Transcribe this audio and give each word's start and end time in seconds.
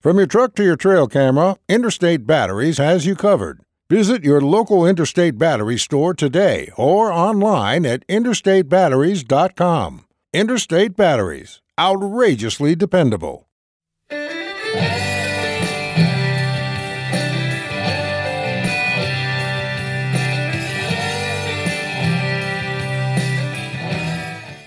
From 0.00 0.16
your 0.16 0.26
truck 0.26 0.54
to 0.54 0.64
your 0.64 0.76
trail 0.76 1.06
camera, 1.06 1.56
Interstate 1.68 2.26
Batteries 2.26 2.78
has 2.78 3.04
you 3.04 3.14
covered. 3.14 3.60
Visit 3.90 4.24
your 4.24 4.40
local 4.40 4.86
Interstate 4.86 5.36
Battery 5.36 5.76
store 5.76 6.14
today 6.14 6.70
or 6.78 7.12
online 7.12 7.84
at 7.84 8.06
interstatebatteries.com. 8.06 10.06
Interstate 10.32 10.96
Batteries, 10.96 11.60
outrageously 11.78 12.74
dependable. 12.74 13.46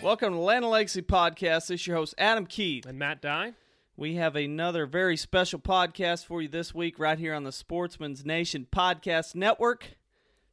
Welcome 0.03 0.33
to 0.33 0.39
Land 0.39 0.65
Legacy 0.65 1.01
Podcast. 1.01 1.69
This 1.69 1.71
is 1.71 1.87
your 1.87 1.97
host, 1.97 2.13
Adam 2.19 2.45
Keith. 2.45 2.85
And 2.85 2.99
Matt 2.99 3.19
Dye. 3.19 3.53
We 3.95 4.15
have 4.15 4.35
another 4.35 4.85
very 4.85 5.15
special 5.17 5.59
podcast 5.59 6.25
for 6.25 6.41
you 6.41 6.47
this 6.47 6.73
week, 6.73 6.97
right 6.97 7.19
here 7.19 7.33
on 7.33 7.43
the 7.43 7.51
Sportsman's 7.51 8.25
Nation 8.25 8.67
Podcast 8.71 9.35
Network. 9.35 9.97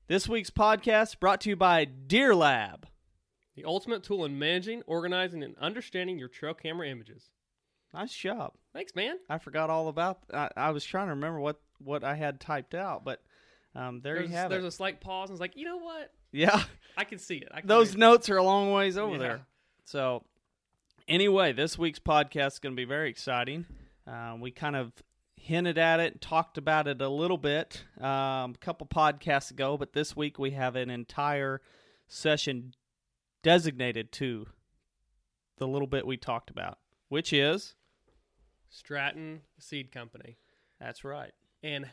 This 0.08 0.28
week's 0.28 0.50
podcast 0.50 1.18
brought 1.20 1.40
to 1.42 1.50
you 1.50 1.56
by 1.56 1.84
Deer 1.86 2.34
Lab. 2.34 2.86
The 3.56 3.64
ultimate 3.64 4.02
tool 4.02 4.24
in 4.24 4.38
managing, 4.38 4.82
organizing, 4.86 5.42
and 5.42 5.56
understanding 5.58 6.18
your 6.18 6.28
trail 6.28 6.52
camera 6.54 6.88
images. 6.88 7.30
Nice 7.94 8.12
job. 8.14 8.52
Thanks, 8.74 8.94
man. 8.94 9.16
I 9.28 9.38
forgot 9.38 9.70
all 9.70 9.88
about. 9.88 10.18
I, 10.32 10.50
I 10.56 10.70
was 10.70 10.84
trying 10.84 11.06
to 11.06 11.14
remember 11.14 11.40
what 11.40 11.60
what 11.82 12.04
I 12.04 12.14
had 12.14 12.40
typed 12.40 12.74
out, 12.74 13.04
but 13.04 13.22
um, 13.74 14.00
there 14.02 14.16
there's, 14.16 14.28
you 14.30 14.36
have 14.36 14.50
there's 14.50 14.64
it. 14.64 14.68
a 14.68 14.72
slight 14.72 15.00
pause, 15.00 15.30
and 15.30 15.34
it's 15.36 15.40
like, 15.40 15.56
you 15.56 15.64
know 15.64 15.78
what? 15.78 16.12
yeah, 16.30 16.62
I 16.96 17.04
can 17.04 17.18
see 17.18 17.36
it. 17.38 17.48
I 17.52 17.60
can 17.60 17.68
those 17.68 17.88
read 17.90 17.96
it. 17.96 18.00
notes 18.00 18.28
are 18.30 18.36
a 18.36 18.44
long 18.44 18.70
ways 18.72 18.98
over 18.98 19.12
Yeah. 19.14 19.18
there. 19.18 19.40
So, 19.86 20.24
anyway, 21.08 21.52
this 21.52 21.78
week's 21.78 21.98
podcast 21.98 22.54
is 22.54 22.58
going 22.58 22.74
to 22.74 22.80
be 22.80 22.84
very 22.84 23.10
exciting. 23.10 23.66
Uh, 24.06 24.36
we 24.40 24.50
kind 24.50 24.76
of 24.76 24.92
hinted 25.36 25.78
at 25.78 26.00
it, 26.00 26.20
talked 26.20 26.58
about 26.58 26.86
it 26.86 27.00
a 27.00 27.08
little 27.08 27.38
bit 27.38 27.84
um, 28.00 28.52
a 28.52 28.58
couple 28.60 28.86
podcasts 28.86 29.50
ago, 29.50 29.76
but 29.76 29.92
this 29.92 30.16
week 30.16 30.38
we 30.38 30.50
have 30.50 30.76
an 30.76 30.90
entire 30.90 31.60
session 32.08 32.74
designated 33.42 34.12
to 34.12 34.46
the 35.58 35.66
little 35.66 35.86
bit 35.86 36.06
we 36.06 36.16
talked 36.16 36.50
about, 36.50 36.78
which 37.08 37.32
is 37.32 37.74
Stratton 38.68 39.42
Seed 39.58 39.92
Company. 39.92 40.38
that's 40.78 41.04
right. 41.04 41.32
And 41.62 41.86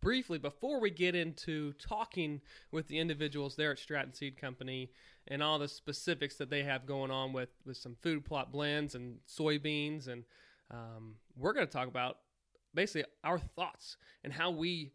briefly, 0.00 0.38
before 0.38 0.80
we 0.80 0.90
get 0.90 1.14
into 1.14 1.72
talking 1.74 2.40
with 2.70 2.88
the 2.88 2.98
individuals 2.98 3.56
there 3.56 3.72
at 3.72 3.78
Stratton 3.78 4.12
Seed 4.12 4.36
Company 4.36 4.90
and 5.28 5.42
all 5.42 5.58
the 5.58 5.68
specifics 5.68 6.36
that 6.36 6.50
they 6.50 6.62
have 6.62 6.86
going 6.86 7.10
on 7.10 7.32
with, 7.32 7.50
with 7.64 7.76
some 7.76 7.96
food 8.02 8.24
plot 8.24 8.52
blends 8.52 8.94
and 8.94 9.18
soybeans, 9.28 10.08
and 10.08 10.24
um, 10.70 11.14
we're 11.36 11.52
going 11.52 11.66
to 11.66 11.72
talk 11.72 11.88
about 11.88 12.18
basically 12.74 13.04
our 13.22 13.38
thoughts 13.38 13.96
and 14.24 14.32
how 14.32 14.50
we 14.50 14.92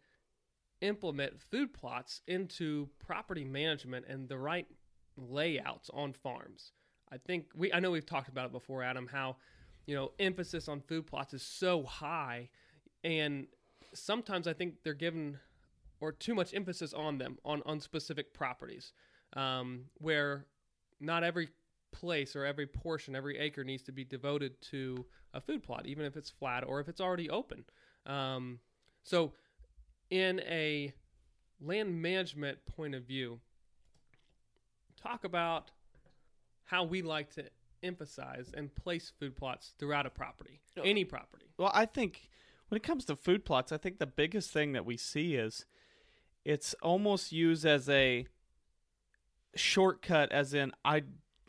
implement 0.82 1.40
food 1.40 1.74
plots 1.74 2.22
into 2.28 2.88
property 3.00 3.44
management 3.44 4.06
and 4.08 4.28
the 4.30 4.38
right 4.38 4.68
layouts 5.18 5.90
on 5.94 6.14
farms. 6.14 6.72
I 7.12 7.18
think 7.18 7.46
we 7.56 7.72
I 7.72 7.80
know 7.80 7.92
we've 7.92 8.06
talked 8.06 8.30
about 8.30 8.48
it 8.48 8.52
before, 8.52 8.84
Adam, 8.84 9.08
how 9.08 9.38
you 9.86 9.96
know 9.96 10.12
emphasis 10.20 10.68
on 10.68 10.82
food 10.82 11.08
plots 11.08 11.34
is 11.34 11.42
so 11.42 11.84
high 11.84 12.50
and 13.04 13.48
sometimes 13.94 14.48
I 14.48 14.54
think 14.54 14.76
they're 14.84 14.94
given 14.94 15.40
or 16.00 16.12
too 16.12 16.36
much 16.36 16.54
emphasis 16.54 16.94
on 16.94 17.18
them 17.18 17.38
on 17.46 17.64
on 17.66 17.80
specific 17.80 18.34
properties, 18.34 18.94
um, 19.38 19.82
where 20.00 20.46
not 21.00 21.24
every 21.24 21.50
place 21.92 22.36
or 22.36 22.44
every 22.44 22.68
portion, 22.68 23.16
every 23.16 23.38
acre 23.38 23.64
needs 23.64 23.84
to 23.84 23.92
be 23.92 24.04
devoted 24.04 24.60
to 24.62 25.06
a 25.34 25.40
food 25.40 25.64
plot, 25.64 25.86
even 25.86 26.06
if 26.06 26.18
it's 26.18 26.30
flat 26.30 26.64
or 26.68 26.80
if 26.80 26.90
it's 26.90 27.00
already 27.00 27.30
open. 27.30 27.64
Um, 28.06 28.60
so, 29.04 29.34
in 30.10 30.42
a 30.42 30.94
land 31.62 32.02
management 32.02 32.58
point 32.66 32.96
of 32.96 33.04
view, 33.04 33.40
talk 35.02 35.24
about 35.24 35.72
how 36.66 36.84
we 36.84 37.02
like 37.02 37.34
to 37.36 37.46
emphasize 37.84 38.52
and 38.56 38.74
place 38.74 39.12
food 39.20 39.36
plots 39.36 39.74
throughout 39.78 40.06
a 40.06 40.10
property, 40.10 40.62
any 40.84 41.06
property. 41.06 41.46
Well, 41.58 41.72
I 41.74 41.86
think 41.86 42.30
when 42.70 42.78
it 42.78 42.84
comes 42.84 43.06
to 43.06 43.16
food 43.16 43.46
plots, 43.46 43.72
I 43.72 43.78
think 43.78 44.00
the 44.00 44.08
biggest 44.08 44.52
thing 44.52 44.74
that 44.74 44.86
we 44.86 44.98
see 44.98 45.36
is 45.36 45.66
it's 46.44 46.74
almost 46.82 47.32
used 47.32 47.66
as 47.66 47.88
a 47.90 48.26
shortcut 49.58 50.32
as 50.32 50.54
in 50.54 50.72
I 50.86 51.04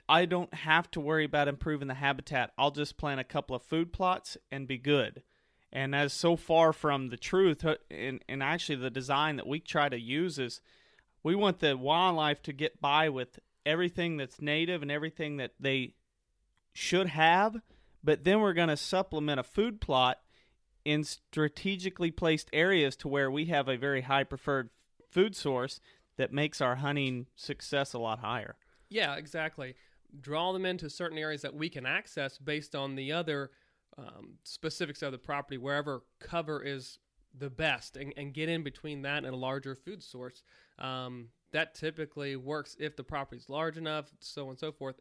I 0.08 0.24
don't 0.24 0.52
have 0.54 0.90
to 0.92 1.00
worry 1.00 1.24
about 1.24 1.48
improving 1.48 1.88
the 1.88 1.94
habitat. 1.94 2.52
I'll 2.56 2.70
just 2.70 2.96
plant 2.96 3.20
a 3.20 3.24
couple 3.24 3.54
of 3.54 3.62
food 3.62 3.92
plots 3.92 4.38
and 4.50 4.66
be 4.66 4.78
good. 4.78 5.22
And 5.70 5.94
as 5.94 6.14
so 6.14 6.34
far 6.34 6.72
from 6.72 7.10
the 7.10 7.18
truth 7.18 7.64
uh, 7.64 7.76
and 7.90 8.24
and 8.28 8.42
actually 8.42 8.76
the 8.76 8.90
design 8.90 9.36
that 9.36 9.46
we 9.46 9.60
try 9.60 9.88
to 9.88 10.00
use 10.00 10.38
is 10.38 10.60
we 11.22 11.34
want 11.34 11.60
the 11.60 11.76
wildlife 11.76 12.42
to 12.42 12.52
get 12.52 12.80
by 12.80 13.08
with 13.08 13.38
everything 13.66 14.16
that's 14.16 14.40
native 14.40 14.80
and 14.80 14.90
everything 14.90 15.36
that 15.36 15.52
they 15.60 15.94
should 16.72 17.08
have, 17.08 17.60
but 18.02 18.24
then 18.24 18.40
we're 18.40 18.54
going 18.54 18.68
to 18.68 18.76
supplement 18.76 19.40
a 19.40 19.42
food 19.42 19.80
plot 19.80 20.20
in 20.84 21.04
strategically 21.04 22.10
placed 22.10 22.48
areas 22.52 22.96
to 22.96 23.08
where 23.08 23.30
we 23.30 23.46
have 23.46 23.68
a 23.68 23.76
very 23.76 24.02
high 24.02 24.24
preferred 24.24 24.70
food 25.10 25.36
source 25.36 25.80
that 26.18 26.32
makes 26.32 26.60
our 26.60 26.76
hunting 26.76 27.26
success 27.34 27.94
a 27.94 27.98
lot 27.98 28.18
higher. 28.18 28.56
Yeah, 28.90 29.16
exactly. 29.16 29.74
Draw 30.20 30.52
them 30.52 30.66
into 30.66 30.90
certain 30.90 31.16
areas 31.16 31.42
that 31.42 31.54
we 31.54 31.68
can 31.68 31.86
access 31.86 32.36
based 32.38 32.74
on 32.74 32.96
the 32.96 33.12
other 33.12 33.50
um, 33.96 34.34
specifics 34.44 35.02
of 35.02 35.12
the 35.12 35.18
property, 35.18 35.58
wherever 35.58 36.02
cover 36.20 36.62
is 36.62 36.98
the 37.36 37.50
best, 37.50 37.96
and, 37.96 38.12
and 38.16 38.34
get 38.34 38.48
in 38.48 38.62
between 38.62 39.02
that 39.02 39.24
and 39.24 39.32
a 39.32 39.36
larger 39.36 39.74
food 39.74 40.02
source. 40.02 40.42
Um, 40.78 41.28
that 41.52 41.74
typically 41.74 42.36
works 42.36 42.76
if 42.78 42.96
the 42.96 43.04
property 43.04 43.38
is 43.38 43.48
large 43.48 43.76
enough, 43.76 44.12
so 44.20 44.44
on 44.44 44.50
and 44.50 44.58
so 44.58 44.72
forth. 44.72 44.96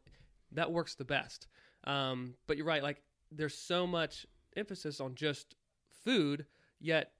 That 0.51 0.71
works 0.71 0.95
the 0.95 1.05
best. 1.05 1.47
Um, 1.83 2.35
but 2.47 2.57
you're 2.57 2.65
right, 2.65 2.83
like 2.83 3.01
there's 3.31 3.57
so 3.57 3.87
much 3.87 4.25
emphasis 4.55 4.99
on 4.99 5.15
just 5.15 5.55
food, 6.03 6.45
yet 6.79 7.11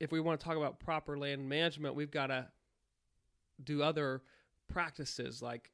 if 0.00 0.10
we 0.10 0.20
want 0.20 0.40
to 0.40 0.44
talk 0.44 0.56
about 0.56 0.80
proper 0.80 1.16
land 1.16 1.48
management, 1.48 1.94
we've 1.94 2.10
got 2.10 2.26
to 2.28 2.48
do 3.64 3.82
other 3.82 4.22
practices 4.68 5.42
like 5.42 5.70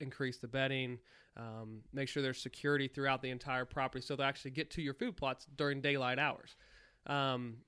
increase 0.00 0.38
the 0.38 0.48
bedding, 0.48 0.98
um, 1.36 1.80
make 1.92 2.08
sure 2.08 2.22
there's 2.22 2.40
security 2.40 2.88
throughout 2.88 3.22
the 3.22 3.30
entire 3.30 3.64
property 3.64 4.04
so 4.04 4.16
they'll 4.16 4.26
actually 4.26 4.50
get 4.50 4.70
to 4.70 4.82
your 4.82 4.94
food 4.94 5.16
plots 5.16 5.46
during 5.56 5.80
daylight 5.80 6.18
hours. 6.18 6.56
Um, 7.06 7.58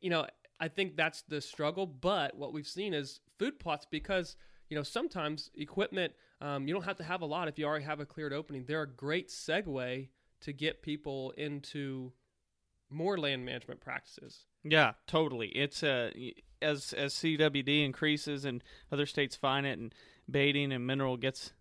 you 0.00 0.10
know, 0.10 0.26
I 0.60 0.68
think 0.68 0.96
that's 0.96 1.22
the 1.22 1.40
struggle, 1.40 1.86
but 1.86 2.36
what 2.36 2.52
we've 2.52 2.66
seen 2.66 2.94
is 2.94 3.20
food 3.38 3.58
plots 3.58 3.86
because, 3.90 4.36
you 4.68 4.76
know, 4.76 4.82
sometimes 4.82 5.50
equipment, 5.54 6.12
um, 6.40 6.66
you 6.66 6.74
don't 6.74 6.84
have 6.84 6.96
to 6.96 7.04
have 7.04 7.22
a 7.22 7.26
lot 7.26 7.48
if 7.48 7.58
you 7.58 7.64
already 7.64 7.84
have 7.84 8.00
a 8.00 8.06
cleared 8.06 8.32
opening. 8.32 8.64
They're 8.66 8.82
a 8.82 8.88
great 8.88 9.28
segue 9.28 10.08
to 10.40 10.52
get 10.52 10.82
people 10.82 11.32
into 11.36 12.12
more 12.90 13.18
land 13.18 13.44
management 13.44 13.80
practices. 13.80 14.46
Yeah, 14.64 14.92
totally. 15.06 15.48
It's 15.48 15.82
uh, 15.82 16.10
as 16.62 16.92
as 16.92 17.14
CWD 17.14 17.84
increases 17.84 18.44
and 18.44 18.62
other 18.90 19.06
states 19.06 19.36
find 19.36 19.66
it, 19.66 19.78
and 19.78 19.94
baiting 20.30 20.72
and 20.72 20.86
mineral 20.86 21.16
gets 21.16 21.52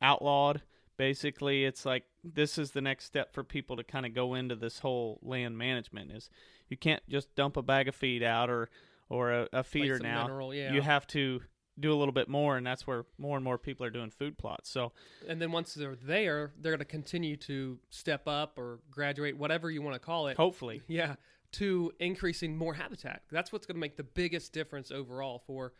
outlawed. 0.00 0.62
Basically, 0.96 1.64
it's 1.64 1.86
like 1.86 2.04
this 2.22 2.58
is 2.58 2.72
the 2.72 2.82
next 2.82 3.06
step 3.06 3.32
for 3.32 3.42
people 3.42 3.76
to 3.76 3.84
kind 3.84 4.04
of 4.04 4.14
go 4.14 4.34
into 4.34 4.54
this 4.54 4.80
whole 4.80 5.18
land 5.22 5.56
management. 5.56 6.12
Is 6.12 6.28
you 6.68 6.76
can't 6.76 7.02
just 7.08 7.34
dump 7.34 7.56
a 7.56 7.62
bag 7.62 7.88
of 7.88 7.94
feed 7.94 8.22
out 8.22 8.50
or 8.50 8.68
or 9.10 9.32
a, 9.32 9.48
a 9.52 9.64
feeder 9.64 9.96
some 9.96 10.06
now, 10.06 10.22
mineral, 10.22 10.54
yeah. 10.54 10.72
you 10.72 10.80
have 10.80 11.06
to 11.08 11.40
do 11.78 11.92
a 11.92 11.96
little 11.96 12.12
bit 12.12 12.28
more, 12.28 12.56
and 12.56 12.66
that's 12.66 12.86
where 12.86 13.04
more 13.18 13.36
and 13.36 13.44
more 13.44 13.58
people 13.58 13.84
are 13.84 13.90
doing 13.90 14.10
food 14.10 14.38
plots. 14.38 14.70
So 14.70 14.92
And 15.28 15.42
then 15.42 15.50
once 15.52 15.74
they're 15.74 15.96
there, 15.96 16.52
they're 16.60 16.72
going 16.72 16.78
to 16.78 16.84
continue 16.84 17.36
to 17.38 17.78
step 17.90 18.28
up 18.28 18.58
or 18.58 18.80
graduate, 18.90 19.36
whatever 19.36 19.70
you 19.70 19.82
want 19.82 19.94
to 19.94 20.00
call 20.00 20.28
it. 20.28 20.36
hopefully, 20.36 20.82
Yeah, 20.88 21.16
to 21.52 21.92
increasing 21.98 22.56
more 22.56 22.74
habitat. 22.74 23.22
That's 23.30 23.52
what's 23.52 23.66
going 23.66 23.76
to 23.76 23.80
make 23.80 23.96
the 23.96 24.04
biggest 24.04 24.52
difference 24.52 24.90
overall 24.90 25.38
for 25.46 25.72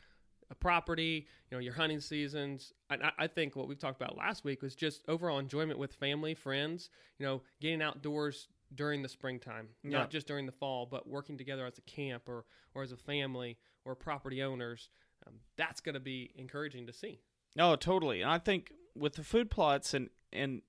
a 0.50 0.54
property. 0.54 1.26
You 1.50 1.56
know, 1.56 1.60
your 1.60 1.74
hunting 1.74 2.00
seasons. 2.00 2.72
I, 2.90 3.12
I 3.18 3.26
think 3.28 3.54
what 3.56 3.68
we've 3.68 3.78
talked 3.78 4.00
about 4.00 4.16
last 4.16 4.44
week 4.44 4.62
was 4.62 4.74
just 4.74 5.02
overall 5.08 5.38
enjoyment 5.38 5.78
with 5.78 5.92
family, 5.94 6.34
friends. 6.34 6.90
You 7.18 7.26
know, 7.26 7.42
getting 7.60 7.82
outdoors 7.82 8.48
during 8.74 9.02
the 9.02 9.08
springtime, 9.08 9.68
Yeah. 9.82 9.98
not 9.98 10.10
just 10.10 10.26
during 10.26 10.46
the 10.46 10.52
fall, 10.52 10.86
but 10.86 11.08
working 11.08 11.36
together 11.38 11.66
as 11.66 11.78
a 11.78 11.82
camp 11.82 12.28
or 12.28 12.44
or 12.74 12.82
as 12.82 12.92
a 12.92 12.96
family 12.96 13.58
or 13.84 13.94
property 13.94 14.42
owners. 14.42 14.88
Um, 15.26 15.34
that's 15.56 15.80
going 15.80 15.94
to 15.94 16.00
be 16.00 16.30
encouraging 16.36 16.86
to 16.86 16.92
see. 16.92 17.20
Oh, 17.58 17.76
totally. 17.76 18.22
And 18.22 18.30
I 18.30 18.38
think 18.38 18.72
with 18.96 19.14
the 19.14 19.24
food 19.24 19.50
plots 19.50 19.92
and 19.94 20.08
and 20.32 20.62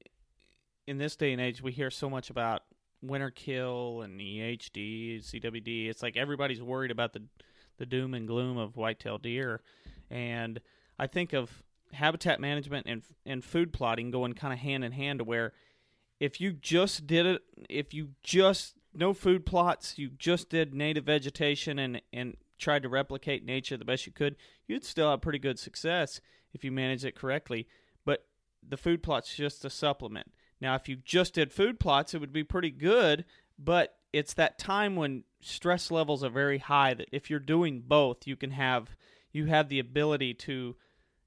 in 0.87 0.97
this 0.97 1.15
day 1.15 1.31
and 1.31 1.39
age, 1.41 1.61
we 1.61 1.71
hear 1.71 1.89
so 1.91 2.09
much 2.09 2.29
about 2.29 2.63
winter 3.01 3.31
kill 3.31 4.01
and 4.01 4.19
EHD, 4.19 5.19
CWD. 5.19 5.89
It's 5.89 6.03
like 6.03 6.17
everybody's 6.17 6.61
worried 6.61 6.91
about 6.91 7.13
the 7.13 7.23
the 7.77 7.85
doom 7.85 8.13
and 8.13 8.27
gloom 8.27 8.57
of 8.57 8.77
whitetail 8.77 9.17
deer, 9.17 9.61
and 10.09 10.59
I 10.99 11.07
think 11.07 11.33
of 11.33 11.63
habitat 11.93 12.39
management 12.39 12.87
and 12.87 13.03
and 13.25 13.43
food 13.43 13.73
plotting 13.73 14.11
going 14.11 14.33
kind 14.33 14.53
of 14.53 14.59
hand 14.59 14.83
in 14.83 14.91
hand 14.91 15.19
to 15.19 15.25
where 15.25 15.53
if 16.19 16.39
you 16.39 16.53
just 16.53 17.07
did 17.07 17.25
it, 17.25 17.41
if 17.69 17.93
you 17.93 18.09
just 18.23 18.75
no 18.93 19.13
food 19.13 19.45
plots, 19.45 19.97
you 19.97 20.09
just 20.09 20.49
did 20.49 20.73
native 20.73 21.05
vegetation 21.05 21.79
and 21.79 22.01
and 22.13 22.37
tried 22.59 22.83
to 22.83 22.89
replicate 22.89 23.43
nature 23.43 23.75
the 23.75 23.83
best 23.83 24.05
you 24.05 24.11
could, 24.11 24.35
you'd 24.67 24.85
still 24.85 25.09
have 25.09 25.21
pretty 25.21 25.39
good 25.39 25.57
success 25.57 26.21
if 26.53 26.63
you 26.63 26.71
manage 26.71 27.03
it 27.03 27.15
correctly. 27.15 27.67
But 28.05 28.25
the 28.67 28.77
food 28.77 29.01
plot's 29.01 29.35
just 29.35 29.65
a 29.65 29.69
supplement. 29.69 30.31
Now, 30.61 30.75
if 30.75 30.87
you 30.87 30.95
just 30.95 31.33
did 31.33 31.51
food 31.51 31.79
plots, 31.79 32.13
it 32.13 32.21
would 32.21 32.31
be 32.31 32.43
pretty 32.43 32.69
good, 32.69 33.25
but 33.57 33.95
it's 34.13 34.35
that 34.35 34.59
time 34.59 34.95
when 34.95 35.23
stress 35.41 35.89
levels 35.89 36.23
are 36.23 36.29
very 36.29 36.59
high 36.59 36.93
that 36.93 37.09
if 37.11 37.29
you're 37.29 37.39
doing 37.39 37.81
both, 37.81 38.27
you 38.27 38.35
can 38.35 38.51
have 38.51 38.95
you 39.31 39.45
have 39.45 39.69
the 39.69 39.79
ability 39.79 40.33
to 40.33 40.75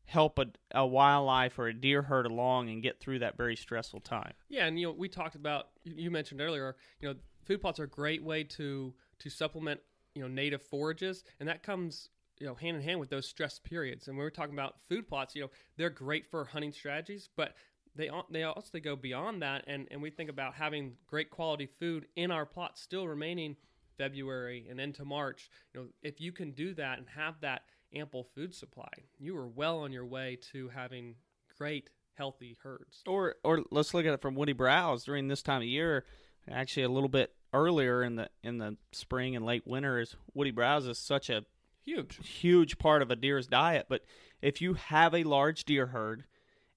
help 0.07 0.39
a, 0.39 0.47
a 0.75 0.87
wildlife 0.87 1.59
or 1.59 1.69
a 1.69 1.75
deer 1.75 2.03
herd 2.03 2.27
along 2.27 2.69
and 2.69 2.83
get 2.83 3.01
through 3.01 3.19
that 3.21 3.37
very 3.37 3.57
stressful 3.57 4.01
time. 4.01 4.33
Yeah, 4.49 4.67
and 4.67 4.79
you 4.79 4.87
know 4.87 4.93
we 4.93 5.09
talked 5.09 5.35
about 5.35 5.69
you 5.83 6.11
mentioned 6.11 6.41
earlier. 6.41 6.77
You 7.01 7.09
know, 7.09 7.15
food 7.45 7.61
plots 7.61 7.81
are 7.81 7.85
a 7.85 7.89
great 7.89 8.23
way 8.23 8.45
to 8.45 8.95
to 9.21 9.31
supplement 9.31 9.81
you 10.15 10.23
know 10.23 10.29
native 10.29 10.63
forages, 10.63 11.25
and 11.41 11.49
that 11.49 11.63
comes 11.63 12.11
you 12.39 12.47
know 12.47 12.55
hand 12.55 12.77
in 12.77 12.83
hand 12.83 13.01
with 13.01 13.11
those 13.11 13.27
stress 13.27 13.59
periods. 13.59 14.07
And 14.07 14.17
when 14.17 14.25
we're 14.25 14.31
talking 14.31 14.55
about 14.55 14.77
food 14.89 15.09
plots, 15.09 15.35
you 15.35 15.43
know 15.43 15.51
they're 15.77 15.91
great 15.91 16.27
for 16.31 16.45
hunting 16.45 16.73
strategies, 16.73 17.29
but 17.37 17.55
they 17.97 18.11
they 18.31 18.43
also 18.43 18.79
go 18.81 18.97
beyond 18.97 19.43
that, 19.43 19.65
and 19.67 19.87
and 19.91 20.03
we 20.03 20.11
think 20.11 20.31
about 20.31 20.55
having 20.55 20.95
great 21.07 21.31
quality 21.31 21.67
food 21.67 22.07
in 22.17 22.31
our 22.31 22.47
plots 22.47 22.81
still 22.81 23.07
remaining 23.07 23.57
February 23.97 24.67
and 24.69 24.81
into 24.81 25.05
March. 25.05 25.51
You 25.73 25.81
know, 25.81 25.87
if 26.03 26.21
you 26.21 26.33
can 26.33 26.53
do 26.53 26.75
that 26.75 26.99
and 26.99 27.07
have 27.15 27.41
that 27.41 27.63
ample 27.95 28.25
food 28.35 28.55
supply, 28.55 28.91
you 29.19 29.37
are 29.37 29.47
well 29.47 29.79
on 29.81 29.93
your 29.93 30.07
way 30.07 30.39
to 30.53 30.69
having 30.69 31.15
great 31.57 31.91
healthy 32.15 32.57
herds. 32.63 33.03
Or 33.07 33.37
or 33.45 33.63
let's 33.71 33.95
look 33.95 34.07
at 34.07 34.13
it 34.13 34.21
from 34.21 34.35
Woody 34.35 34.53
Browse 34.53 35.05
during 35.05 35.29
this 35.29 35.43
time 35.43 35.63
of 35.63 35.69
year. 35.69 36.05
Actually, 36.51 36.83
a 36.83 36.91
little 36.91 37.09
bit 37.09 37.33
earlier 37.53 38.03
in 38.03 38.17
the 38.17 38.29
in 38.43 38.59
the 38.59 38.77
spring 38.93 39.37
and 39.37 39.45
late 39.47 39.67
winter 39.67 40.01
is 40.01 40.17
Woody 40.35 40.51
Browse 40.51 40.87
is 40.87 40.99
such 40.99 41.31
a 41.31 41.45
Huge. 41.85 42.27
huge 42.27 42.79
part 42.79 43.03
of 43.03 43.11
a 43.11 43.17
deer's 43.17 43.47
diet. 43.47 43.87
But 43.89 44.05
if 44.41 44.61
you 44.63 44.75
have 44.75 45.15
a 45.15 45.23
large 45.23 45.65
deer 45.65 45.87
herd 45.89 46.25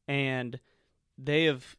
and 0.07 0.59
they 1.17 1.45
have 1.45 1.75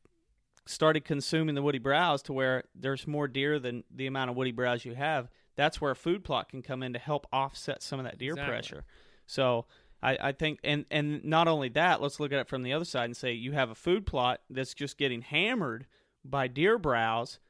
started 0.66 1.04
consuming 1.04 1.54
the 1.54 1.62
woody 1.62 1.78
browse 1.78 2.22
to 2.22 2.32
where 2.32 2.64
there's 2.74 3.06
more 3.06 3.26
deer 3.26 3.58
than 3.58 3.84
the 3.94 4.06
amount 4.06 4.30
of 4.30 4.36
woody 4.36 4.52
browse 4.52 4.84
you 4.84 4.94
have, 4.94 5.28
that's 5.56 5.80
where 5.80 5.90
a 5.90 5.96
food 5.96 6.22
plot 6.22 6.48
can 6.48 6.62
come 6.62 6.82
in 6.82 6.92
to 6.92 6.98
help 6.98 7.26
offset 7.32 7.82
some 7.82 7.98
of 7.98 8.04
that 8.04 8.18
deer 8.18 8.32
Exactly. 8.32 8.52
pressure. 8.52 8.84
So 9.26 9.66
I, 10.02 10.18
I 10.20 10.32
think, 10.32 10.60
and 10.62 10.84
and 10.90 11.24
not 11.24 11.48
only 11.48 11.68
that, 11.70 12.00
let's 12.00 12.20
look 12.20 12.32
at 12.32 12.38
it 12.38 12.48
from 12.48 12.62
the 12.62 12.72
other 12.72 12.84
side 12.84 13.06
and 13.06 13.16
say 13.16 13.32
you 13.32 13.52
have 13.52 13.70
a 13.70 13.74
food 13.74 14.06
plot 14.06 14.40
that's 14.50 14.74
just 14.74 14.98
getting 14.98 15.22
hammered 15.22 15.86
by 16.24 16.48
deer 16.48 16.78
browse. 16.78 17.40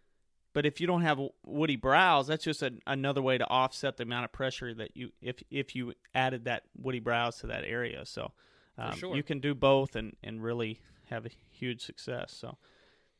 But 0.54 0.64
if 0.64 0.80
you 0.80 0.86
don't 0.86 1.02
have 1.02 1.20
woody 1.44 1.76
browse, 1.76 2.26
that's 2.28 2.44
just 2.44 2.62
a, 2.62 2.72
another 2.86 3.20
way 3.20 3.36
to 3.36 3.46
offset 3.48 3.96
the 3.96 4.04
amount 4.04 4.24
of 4.24 4.32
pressure 4.32 4.72
that 4.74 4.96
you 4.96 5.10
if 5.20 5.42
if 5.50 5.76
you 5.76 5.92
added 6.14 6.44
that 6.46 6.62
woody 6.76 7.00
browse 7.00 7.38
to 7.40 7.48
that 7.48 7.64
area. 7.64 8.06
So 8.06 8.32
um, 8.78 8.92
sure. 8.92 9.14
you 9.14 9.22
can 9.22 9.40
do 9.40 9.54
both 9.54 9.94
and 9.94 10.16
and 10.22 10.42
really 10.42 10.80
have 11.10 11.26
a 11.26 11.30
huge 11.50 11.84
success. 11.84 12.32
So 12.38 12.58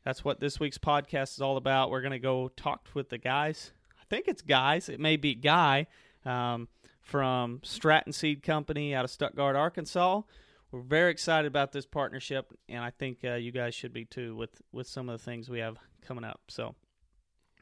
that's 0.03 0.23
what 0.23 0.39
this 0.39 0.59
week's 0.59 0.77
podcast 0.77 1.33
is 1.33 1.41
all 1.41 1.57
about. 1.57 1.91
We're 1.91 2.01
gonna 2.01 2.19
go 2.19 2.49
talk 2.55 2.87
with 2.93 3.09
the 3.09 3.17
guys. 3.17 3.71
I 3.99 4.03
think 4.09 4.27
it's 4.27 4.41
guys. 4.41 4.89
It 4.89 4.99
may 4.99 5.17
be 5.17 5.35
Guy 5.35 5.87
um, 6.25 6.67
from 7.01 7.59
Stratton 7.63 8.13
Seed 8.13 8.43
Company 8.43 8.95
out 8.95 9.05
of 9.05 9.11
Stuttgart, 9.11 9.55
Arkansas. 9.55 10.21
We're 10.71 10.81
very 10.81 11.11
excited 11.11 11.47
about 11.47 11.71
this 11.71 11.85
partnership, 11.85 12.53
and 12.67 12.83
I 12.83 12.91
think 12.91 13.19
uh, 13.23 13.35
you 13.35 13.51
guys 13.51 13.73
should 13.73 13.93
be 13.93 14.05
too 14.05 14.35
with 14.35 14.61
with 14.71 14.87
some 14.87 15.09
of 15.09 15.19
the 15.19 15.23
things 15.23 15.49
we 15.49 15.59
have 15.59 15.77
coming 16.01 16.23
up. 16.23 16.41
So, 16.47 16.75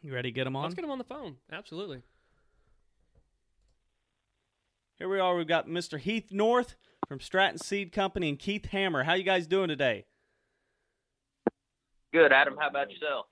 you 0.01 0.13
ready 0.13 0.29
to 0.29 0.33
get 0.33 0.43
them 0.43 0.55
on? 0.55 0.63
Let's 0.63 0.75
get 0.75 0.83
him 0.83 0.91
on 0.91 0.97
the 0.97 1.03
phone. 1.03 1.37
Absolutely. 1.51 2.01
Here 4.97 5.07
we 5.07 5.19
are. 5.19 5.35
We've 5.35 5.47
got 5.47 5.67
Mr. 5.67 5.99
Heath 5.99 6.31
North 6.31 6.75
from 7.07 7.19
Stratton 7.19 7.59
Seed 7.59 7.91
Company 7.91 8.29
and 8.29 8.39
Keith 8.39 8.65
Hammer. 8.65 9.03
How 9.03 9.13
you 9.13 9.23
guys 9.23 9.45
doing 9.45 9.67
today? 9.67 10.05
Good, 12.17 12.33
Adam. 12.33 12.55
How 12.59 12.67
about 12.67 12.89
yourself? 12.89 13.27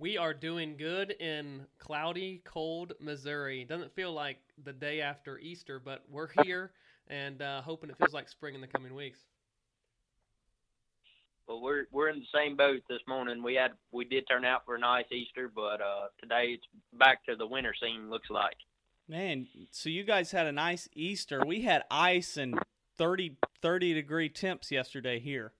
We 0.00 0.18
are 0.18 0.34
doing 0.34 0.76
good 0.76 1.12
in 1.12 1.66
cloudy, 1.78 2.42
cold 2.44 2.94
Missouri. 2.98 3.64
Doesn't 3.64 3.94
feel 3.94 4.12
like 4.12 4.38
the 4.64 4.72
day 4.72 5.00
after 5.00 5.38
Easter, 5.38 5.78
but 5.78 6.02
we're 6.10 6.30
here 6.42 6.72
and 7.06 7.40
uh, 7.42 7.62
hoping 7.62 7.90
it 7.90 7.96
feels 7.96 8.12
like 8.12 8.28
spring 8.28 8.56
in 8.56 8.60
the 8.60 8.66
coming 8.66 8.96
weeks. 8.96 9.20
Well, 11.46 11.62
we're 11.62 11.84
we're 11.92 12.08
in 12.08 12.18
the 12.18 12.26
same 12.36 12.56
boat 12.56 12.82
this 12.88 13.02
morning. 13.06 13.40
We 13.40 13.54
had 13.54 13.70
we 13.92 14.04
did 14.04 14.24
turn 14.28 14.44
out 14.44 14.64
for 14.66 14.74
a 14.74 14.80
nice 14.80 15.06
Easter, 15.12 15.48
but 15.54 15.80
uh, 15.80 16.08
today 16.20 16.56
it's 16.56 16.66
back 16.98 17.24
to 17.26 17.36
the 17.36 17.46
winter 17.46 17.72
scene. 17.80 18.10
Looks 18.10 18.30
like. 18.30 18.56
Man, 19.06 19.46
so 19.70 19.90
you 19.90 20.02
guys 20.02 20.32
had 20.32 20.48
a 20.48 20.52
nice 20.52 20.88
Easter. 20.92 21.44
We 21.46 21.60
had 21.60 21.84
ice 21.88 22.36
and 22.36 22.58
30, 22.98 23.36
30 23.62 23.94
degree 23.94 24.28
temps 24.28 24.72
yesterday 24.72 25.20
here. 25.20 25.52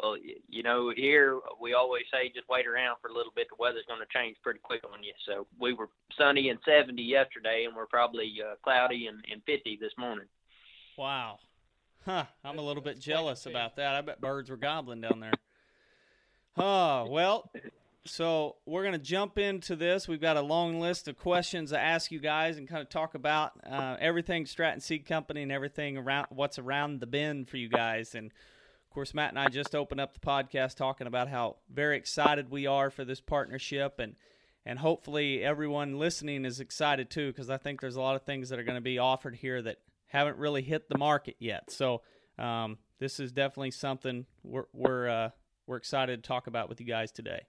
Well, 0.00 0.16
you 0.48 0.62
know, 0.62 0.92
here 0.94 1.40
we 1.60 1.74
always 1.74 2.04
say 2.12 2.30
just 2.34 2.48
wait 2.48 2.66
around 2.66 2.96
for 3.02 3.08
a 3.08 3.14
little 3.14 3.32
bit. 3.34 3.48
The 3.50 3.56
weather's 3.58 3.84
going 3.86 4.00
to 4.00 4.18
change 4.18 4.36
pretty 4.42 4.60
quick 4.62 4.82
on 4.90 5.02
you. 5.02 5.12
So 5.26 5.46
we 5.58 5.74
were 5.74 5.88
sunny 6.16 6.48
and 6.48 6.58
70 6.64 7.02
yesterday, 7.02 7.64
and 7.66 7.76
we're 7.76 7.86
probably 7.86 8.32
uh, 8.40 8.54
cloudy 8.62 9.08
and, 9.08 9.22
and 9.30 9.42
50 9.44 9.78
this 9.80 9.92
morning. 9.98 10.26
Wow. 10.96 11.38
Huh. 12.06 12.24
I'm 12.44 12.58
a 12.58 12.62
little 12.62 12.82
bit 12.82 12.98
jealous 12.98 13.42
quite 13.42 13.50
a 13.50 13.54
change. 13.54 13.56
about 13.56 13.76
that. 13.76 13.94
I 13.94 14.00
bet 14.00 14.20
birds 14.20 14.48
were 14.48 14.56
gobbling 14.56 15.02
down 15.02 15.20
there. 15.20 15.32
Oh, 16.56 17.06
well, 17.10 17.50
so 18.06 18.56
we're 18.66 18.82
going 18.82 18.92
to 18.92 18.98
jump 18.98 19.38
into 19.38 19.76
this. 19.76 20.08
We've 20.08 20.20
got 20.20 20.36
a 20.36 20.42
long 20.42 20.80
list 20.80 21.08
of 21.08 21.18
questions 21.18 21.70
to 21.70 21.78
ask 21.78 22.10
you 22.10 22.20
guys 22.20 22.56
and 22.56 22.66
kind 22.66 22.80
of 22.80 22.88
talk 22.88 23.14
about 23.14 23.52
uh, 23.68 23.96
everything 24.00 24.46
Stratton 24.46 24.80
Seed 24.80 25.06
Company 25.06 25.42
and 25.42 25.52
everything 25.52 25.96
around 25.96 26.26
what's 26.30 26.58
around 26.58 27.00
the 27.00 27.06
bend 27.06 27.48
for 27.48 27.58
you 27.58 27.68
guys. 27.68 28.14
And 28.14 28.32
of 28.90 28.94
course, 28.94 29.14
Matt 29.14 29.30
and 29.30 29.38
I 29.38 29.46
just 29.46 29.76
opened 29.76 30.00
up 30.00 30.14
the 30.14 30.18
podcast 30.18 30.74
talking 30.74 31.06
about 31.06 31.28
how 31.28 31.58
very 31.72 31.96
excited 31.96 32.50
we 32.50 32.66
are 32.66 32.90
for 32.90 33.04
this 33.04 33.20
partnership 33.20 34.00
and 34.00 34.16
and 34.66 34.80
hopefully 34.80 35.44
everyone 35.44 35.96
listening 35.96 36.44
is 36.44 36.58
excited 36.58 37.08
too 37.08 37.28
because 37.28 37.50
I 37.50 37.56
think 37.56 37.80
there's 37.80 37.94
a 37.94 38.00
lot 38.00 38.16
of 38.16 38.22
things 38.22 38.48
that 38.48 38.58
are 38.58 38.64
going 38.64 38.74
to 38.74 38.80
be 38.80 38.98
offered 38.98 39.36
here 39.36 39.62
that 39.62 39.76
haven't 40.06 40.38
really 40.38 40.62
hit 40.62 40.88
the 40.88 40.98
market 40.98 41.36
yet. 41.38 41.70
So 41.70 42.02
um, 42.36 42.78
this 42.98 43.20
is 43.20 43.30
definitely 43.30 43.70
something 43.70 44.26
we're 44.42 44.64
we're 44.72 45.08
uh, 45.08 45.30
we're 45.68 45.76
excited 45.76 46.24
to 46.24 46.26
talk 46.26 46.48
about 46.48 46.68
with 46.68 46.80
you 46.80 46.86
guys 46.86 47.12
today. 47.12 47.42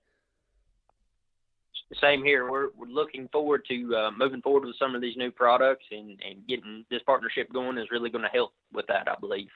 Same 2.00 2.24
here. 2.24 2.52
We're 2.52 2.68
we're 2.78 2.86
looking 2.86 3.28
forward 3.30 3.66
to 3.68 3.96
uh, 3.96 4.12
moving 4.16 4.44
forward 4.44 4.66
with 4.66 4.76
some 4.78 4.94
of 4.94 5.02
these 5.02 5.18
new 5.18 5.32
products, 5.32 5.86
and 5.90 6.22
and 6.24 6.48
getting 6.48 6.86
this 6.92 7.02
partnership 7.04 7.52
going 7.52 7.80
is 7.80 7.90
really 7.90 8.12
going 8.12 8.26
to 8.26 8.30
help 8.30 8.54
with 8.72 8.86
that, 8.90 9.08
I 9.08 9.16
believe. 9.20 9.50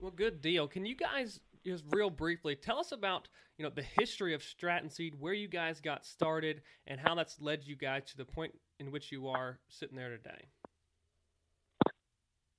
Well, 0.00 0.10
good 0.10 0.40
deal. 0.40 0.66
Can 0.66 0.86
you 0.86 0.96
guys 0.96 1.40
just 1.64 1.84
real 1.90 2.08
briefly 2.08 2.56
tell 2.56 2.78
us 2.78 2.90
about 2.90 3.28
you 3.58 3.64
know 3.64 3.70
the 3.74 3.84
history 3.98 4.32
of 4.32 4.42
Stratton 4.42 4.88
Seed, 4.88 5.14
where 5.18 5.34
you 5.34 5.46
guys 5.46 5.80
got 5.80 6.06
started, 6.06 6.62
and 6.86 6.98
how 6.98 7.14
that's 7.14 7.40
led 7.40 7.60
you 7.64 7.76
guys 7.76 8.04
to 8.06 8.16
the 8.16 8.24
point 8.24 8.54
in 8.78 8.90
which 8.90 9.12
you 9.12 9.28
are 9.28 9.58
sitting 9.68 9.96
there 9.96 10.16
today? 10.16 10.46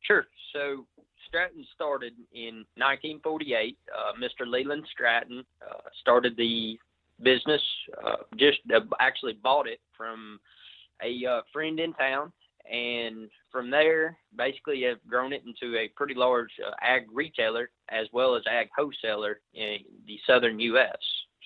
Sure. 0.01 0.27
So 0.53 0.85
Stratton 1.27 1.65
started 1.73 2.13
in 2.33 2.65
1948. 2.75 3.77
Uh, 3.89 4.11
Mr. 4.19 4.47
Leland 4.47 4.85
Stratton 4.91 5.43
uh, 5.67 5.89
started 5.99 6.35
the 6.37 6.77
business. 7.23 7.61
Uh, 8.03 8.17
just 8.37 8.59
uh, 8.75 8.81
actually 8.99 9.33
bought 9.41 9.67
it 9.67 9.79
from 9.97 10.39
a 11.03 11.25
uh, 11.25 11.41
friend 11.51 11.79
in 11.79 11.93
town, 11.93 12.31
and 12.69 13.29
from 13.51 13.69
there, 13.69 14.17
basically, 14.35 14.83
have 14.83 14.97
grown 15.07 15.33
it 15.33 15.43
into 15.45 15.77
a 15.77 15.89
pretty 15.89 16.13
large 16.13 16.51
uh, 16.65 16.71
ag 16.81 17.07
retailer 17.11 17.69
as 17.89 18.07
well 18.13 18.35
as 18.35 18.43
ag 18.49 18.69
wholesaler 18.75 19.41
in 19.53 19.77
the 20.07 20.19
southern 20.27 20.59
U.S. 20.59 20.97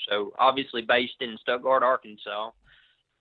So, 0.10 0.34
obviously, 0.40 0.82
based 0.82 1.16
in 1.22 1.38
Stuttgart, 1.42 1.84
Arkansas, 1.84 2.52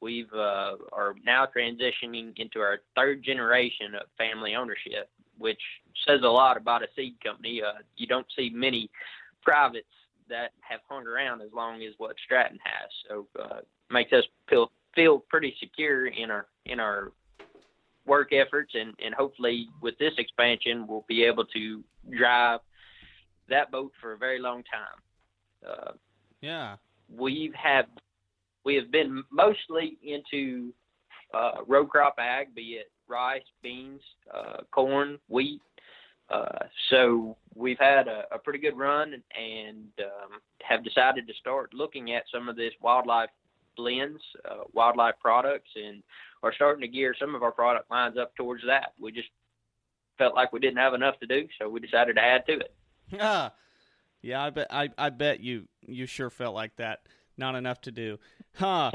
we've 0.01 0.33
uh, 0.35 0.77
are 0.93 1.15
now 1.25 1.47
transitioning 1.47 2.33
into 2.37 2.61
our 2.61 2.81
third 2.95 3.23
generation 3.23 3.95
of 3.95 4.07
family 4.19 4.55
ownership, 4.55 5.09
which 5.39 5.61
says 6.07 6.21
a 6.23 6.29
lot 6.29 6.57
about 6.57 6.83
a 6.83 6.89
seed 6.95 7.15
company. 7.25 7.63
Uh, 7.63 7.81
you 7.97 8.07
don't 8.07 8.27
see 8.37 8.51
many 8.53 8.91
privates 9.43 9.87
that 10.29 10.53
have 10.61 10.81
hung 10.89 11.07
around 11.07 11.41
as 11.43 11.51
long 11.55 11.83
as 11.83 11.93
what 11.99 12.17
Stratton 12.25 12.59
has. 12.65 12.91
So 13.09 13.27
uh, 13.41 13.61
makes 13.91 14.13
us 14.13 14.25
feel 14.49 14.71
feel 14.95 15.19
pretty 15.29 15.55
secure 15.59 16.07
in 16.07 16.31
our 16.31 16.47
in 16.67 16.81
our 16.81 17.13
work 18.07 18.33
efforts, 18.33 18.73
and 18.75 18.95
and 19.05 19.15
hopefully 19.15 19.69
with 19.81 19.97
this 19.99 20.13
expansion 20.19 20.87
we'll 20.87 21.05
be 21.09 21.25
able 21.25 21.45
to 21.47 21.83
drive 22.17 22.61
that 23.49 23.71
boat 23.71 23.93
for 24.01 24.13
a 24.13 24.19
very 24.19 24.41
long 24.41 24.63
time. 24.65 25.71
Uh, 25.71 25.93
yeah, 26.41 26.77
we 27.15 27.53
have 27.55 27.87
had 27.87 27.87
we 28.65 28.75
have 28.77 28.91
been 28.91 29.23
mostly 29.31 29.97
into 30.03 30.73
uh, 31.33 31.63
row 31.67 31.87
crop 31.87 32.17
ag, 32.19 32.55
be 32.55 32.79
it 32.79 32.91
rice, 33.09 33.43
beans, 33.63 34.01
uh, 34.33 34.63
corn, 34.71 35.19
wheat. 35.29 35.61
Uh, 36.31 36.65
so 36.91 37.37
we've 37.55 37.79
had 37.79 38.09
a, 38.09 38.23
a, 38.33 38.39
pretty 38.39 38.59
good 38.59 38.77
run 38.79 39.13
and 39.13 39.89
um, 39.99 40.41
have 40.63 40.83
decided 40.83 41.27
to 41.27 41.35
start 41.35 41.75
looking 41.75 42.13
at 42.13 42.23
some 42.33 42.49
of 42.49 42.57
this 42.57 42.73
wildlife 42.81 43.29
blends, 43.77 44.23
uh, 44.51 44.65
wildlife 44.73 45.17
products, 45.21 45.69
and 45.77 46.03
are 46.45 46.53
starting 46.55 46.83
to 46.83 46.89
gear 46.89 47.15
some 47.19 47.35
of 47.35 47.43
our 47.43 47.51
product 47.51 47.91
lines 47.91 48.19
up 48.19 48.37
towards 48.37 48.63
that. 48.67 48.93
We 49.01 49.13
just 49.13 49.29
felt 50.19 50.35
like 50.35 50.53
we 50.53 50.61
didn't 50.61 50.77
have 50.77 50.93
enough 50.93 51.19
to 51.21 51.27
do, 51.27 51.49
so 51.59 51.69
we 51.69 51.81
decided 51.81 52.17
to 52.17 52.23
add 52.23 52.47
to 52.47 52.53
it. 52.53 52.75
Yeah, 53.09 53.49
yeah, 54.23 54.45
I 54.45 54.51
bet 54.51 54.67
I, 54.71 54.91
I 54.99 55.09
bet 55.09 55.41
you 55.41 55.67
you 55.81 56.07
sure 56.07 56.31
felt 56.31 56.55
like 56.55 56.77
that. 56.77 57.01
Not 57.37 57.57
enough 57.57 57.81
to 57.83 57.91
do, 57.91 58.19
huh? 58.53 58.93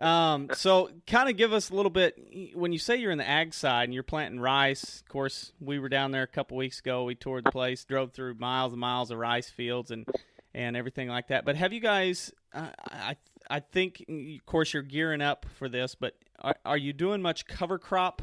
um, 0.00 0.48
so 0.52 0.90
kind 1.06 1.28
of 1.28 1.36
give 1.36 1.52
us 1.52 1.70
a 1.70 1.74
little 1.74 1.90
bit 1.90 2.54
when 2.54 2.72
you 2.72 2.78
say 2.78 2.96
you're 2.96 3.10
in 3.10 3.18
the 3.18 3.28
ag 3.28 3.52
side 3.54 3.84
and 3.84 3.94
you're 3.94 4.02
planting 4.02 4.38
rice. 4.38 5.00
Of 5.00 5.08
course, 5.08 5.52
we 5.58 5.78
were 5.78 5.88
down 5.88 6.12
there 6.12 6.22
a 6.22 6.28
couple 6.28 6.56
weeks 6.56 6.78
ago. 6.78 7.04
We 7.04 7.16
toured 7.16 7.44
the 7.44 7.50
place, 7.50 7.84
drove 7.84 8.12
through 8.12 8.34
miles 8.34 8.72
and 8.72 8.80
miles 8.80 9.10
of 9.10 9.18
rice 9.18 9.48
fields 9.48 9.90
and 9.90 10.06
and 10.54 10.76
everything 10.76 11.08
like 11.08 11.28
that. 11.28 11.46
But 11.46 11.56
have 11.56 11.72
you 11.72 11.80
guys? 11.80 12.32
Uh, 12.52 12.68
I 12.84 13.16
I 13.50 13.60
think, 13.60 14.04
of 14.08 14.46
course, 14.46 14.72
you're 14.72 14.82
gearing 14.82 15.20
up 15.20 15.44
for 15.58 15.68
this. 15.68 15.94
But 15.94 16.14
are, 16.38 16.56
are 16.64 16.78
you 16.78 16.92
doing 16.92 17.22
much 17.22 17.46
cover 17.46 17.78
crop? 17.78 18.22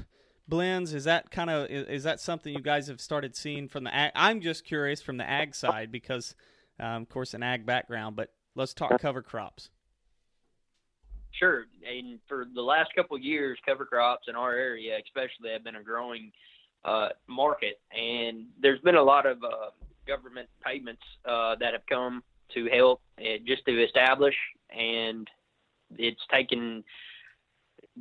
blends 0.49 0.93
is 0.93 1.03
that 1.03 1.29
kind 1.29 1.49
of 1.49 1.69
is, 1.69 1.85
is, 1.87 2.03
that 2.03 2.21
something 2.21 2.53
you 2.53 2.61
guys 2.61 2.87
have 2.87 3.01
started 3.01 3.35
seeing 3.35 3.67
from 3.67 3.83
the 3.83 3.93
ag 3.93 4.13
i'm 4.15 4.39
just 4.39 4.63
curious 4.63 5.01
from 5.01 5.17
the 5.17 5.29
ag 5.29 5.53
side 5.53 5.91
because 5.91 6.35
um, 6.79 7.01
of 7.01 7.09
course 7.09 7.33
an 7.33 7.43
ag 7.43 7.65
background 7.65 8.15
but 8.15 8.31
let's 8.55 8.73
talk 8.73 8.97
cover 9.01 9.21
crops 9.21 9.71
Sure, 11.39 11.65
and 11.87 12.19
for 12.27 12.45
the 12.55 12.61
last 12.61 12.89
couple 12.95 13.17
years, 13.19 13.59
cover 13.65 13.85
crops 13.85 14.27
in 14.27 14.35
our 14.35 14.53
area, 14.53 14.97
especially, 15.05 15.51
have 15.51 15.63
been 15.63 15.75
a 15.75 15.83
growing 15.83 16.31
uh, 16.83 17.09
market, 17.27 17.79
and 17.91 18.45
there's 18.59 18.79
been 18.81 18.95
a 18.95 19.03
lot 19.03 19.27
of 19.27 19.43
uh, 19.43 19.69
government 20.07 20.49
payments 20.65 21.01
uh, 21.25 21.55
that 21.59 21.73
have 21.73 21.85
come 21.87 22.23
to 22.55 22.67
help 22.73 23.01
uh, 23.19 23.37
just 23.45 23.63
to 23.65 23.83
establish, 23.83 24.33
and 24.71 25.27
it's 25.97 26.21
taken 26.31 26.83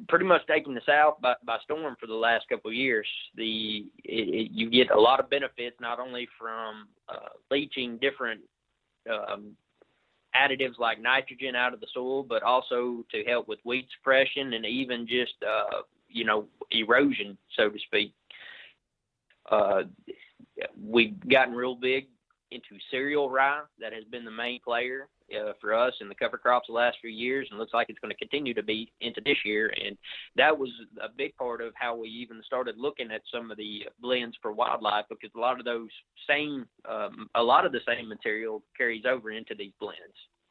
pretty 0.09 0.25
much 0.25 0.47
taken 0.47 0.75
the 0.75 0.81
South 0.87 1.21
by, 1.21 1.35
by 1.45 1.59
storm 1.65 1.97
for 1.99 2.07
the 2.07 2.15
last 2.15 2.49
couple 2.49 2.71
of 2.71 2.77
years. 2.77 3.07
The 3.35 3.87
it, 4.05 4.29
it, 4.29 4.51
you 4.53 4.71
get 4.71 4.91
a 4.91 5.01
lot 5.01 5.21
of 5.21 5.31
benefits 5.31 5.77
not 5.81 5.99
only 5.99 6.29
from 6.39 6.89
uh, 7.09 7.31
leaching 7.51 7.99
different 7.99 8.41
um, 9.11 9.53
additives 10.35 10.79
like 10.79 11.01
nitrogen 11.01 11.55
out 11.55 11.73
of 11.73 11.81
the 11.81 11.87
soil, 11.95 12.23
but 12.23 12.43
also 12.43 13.05
to 13.11 13.25
help 13.25 13.49
with 13.49 13.59
weed 13.65 13.87
suppression 13.97 14.53
and 14.53 14.67
even 14.67 15.07
just 15.07 15.35
uh, 15.43 15.83
you 16.09 16.25
know 16.25 16.47
erosion, 16.71 17.37
so 17.57 17.69
to 17.69 17.79
speak. 17.87 18.13
Uh, 19.51 19.83
we've 20.83 21.17
gotten 21.29 21.55
real 21.55 21.77
big 21.77 22.09
into 22.51 22.79
cereal 22.91 23.31
rye. 23.31 23.63
That 23.81 23.93
has 23.93 24.05
been 24.05 24.25
the 24.25 24.31
main 24.31 24.61
player 24.63 25.09
uh, 25.35 25.52
for 25.61 25.75
us 25.75 25.92
in 26.00 26.09
the 26.09 26.14
cover 26.14 26.38
crops 26.38 26.66
the 26.68 26.75
last 26.75 26.99
few 27.00 27.11
years, 27.11 27.49
and 27.50 27.59
looks 27.59 27.75
like 27.75 27.88
it's 27.88 27.99
going 27.99 28.12
to 28.12 28.18
continue 28.18 28.54
to 28.54 28.62
be 28.62 28.92
into 29.00 29.21
this 29.25 29.38
year. 29.45 29.73
And 29.85 29.97
that 30.37 30.56
was 30.56 30.71
a 31.02 31.09
big 31.09 31.37
part 31.37 31.61
of 31.61 31.73
how 31.75 31.97
we 31.97 32.09
even 32.09 32.42
started 32.45 32.76
looking 32.78 33.11
at 33.11 33.23
some 33.33 33.50
of 33.50 33.56
the 33.56 33.87
blends 34.00 34.37
for 34.40 34.52
wildlife, 34.52 35.06
because 35.09 35.30
a 35.37 35.40
lot 35.40 35.59
of 35.59 35.64
those 35.64 35.90
same, 36.28 36.66
um, 36.88 37.28
a 37.35 37.42
lot 37.42 37.66
of 37.66 37.73
the 37.73 37.80
same 37.87 38.09
material 38.09 38.62
carries 38.76 39.04
over 39.04 39.30
into 39.30 39.54
these 39.54 39.73
blends. 39.80 39.99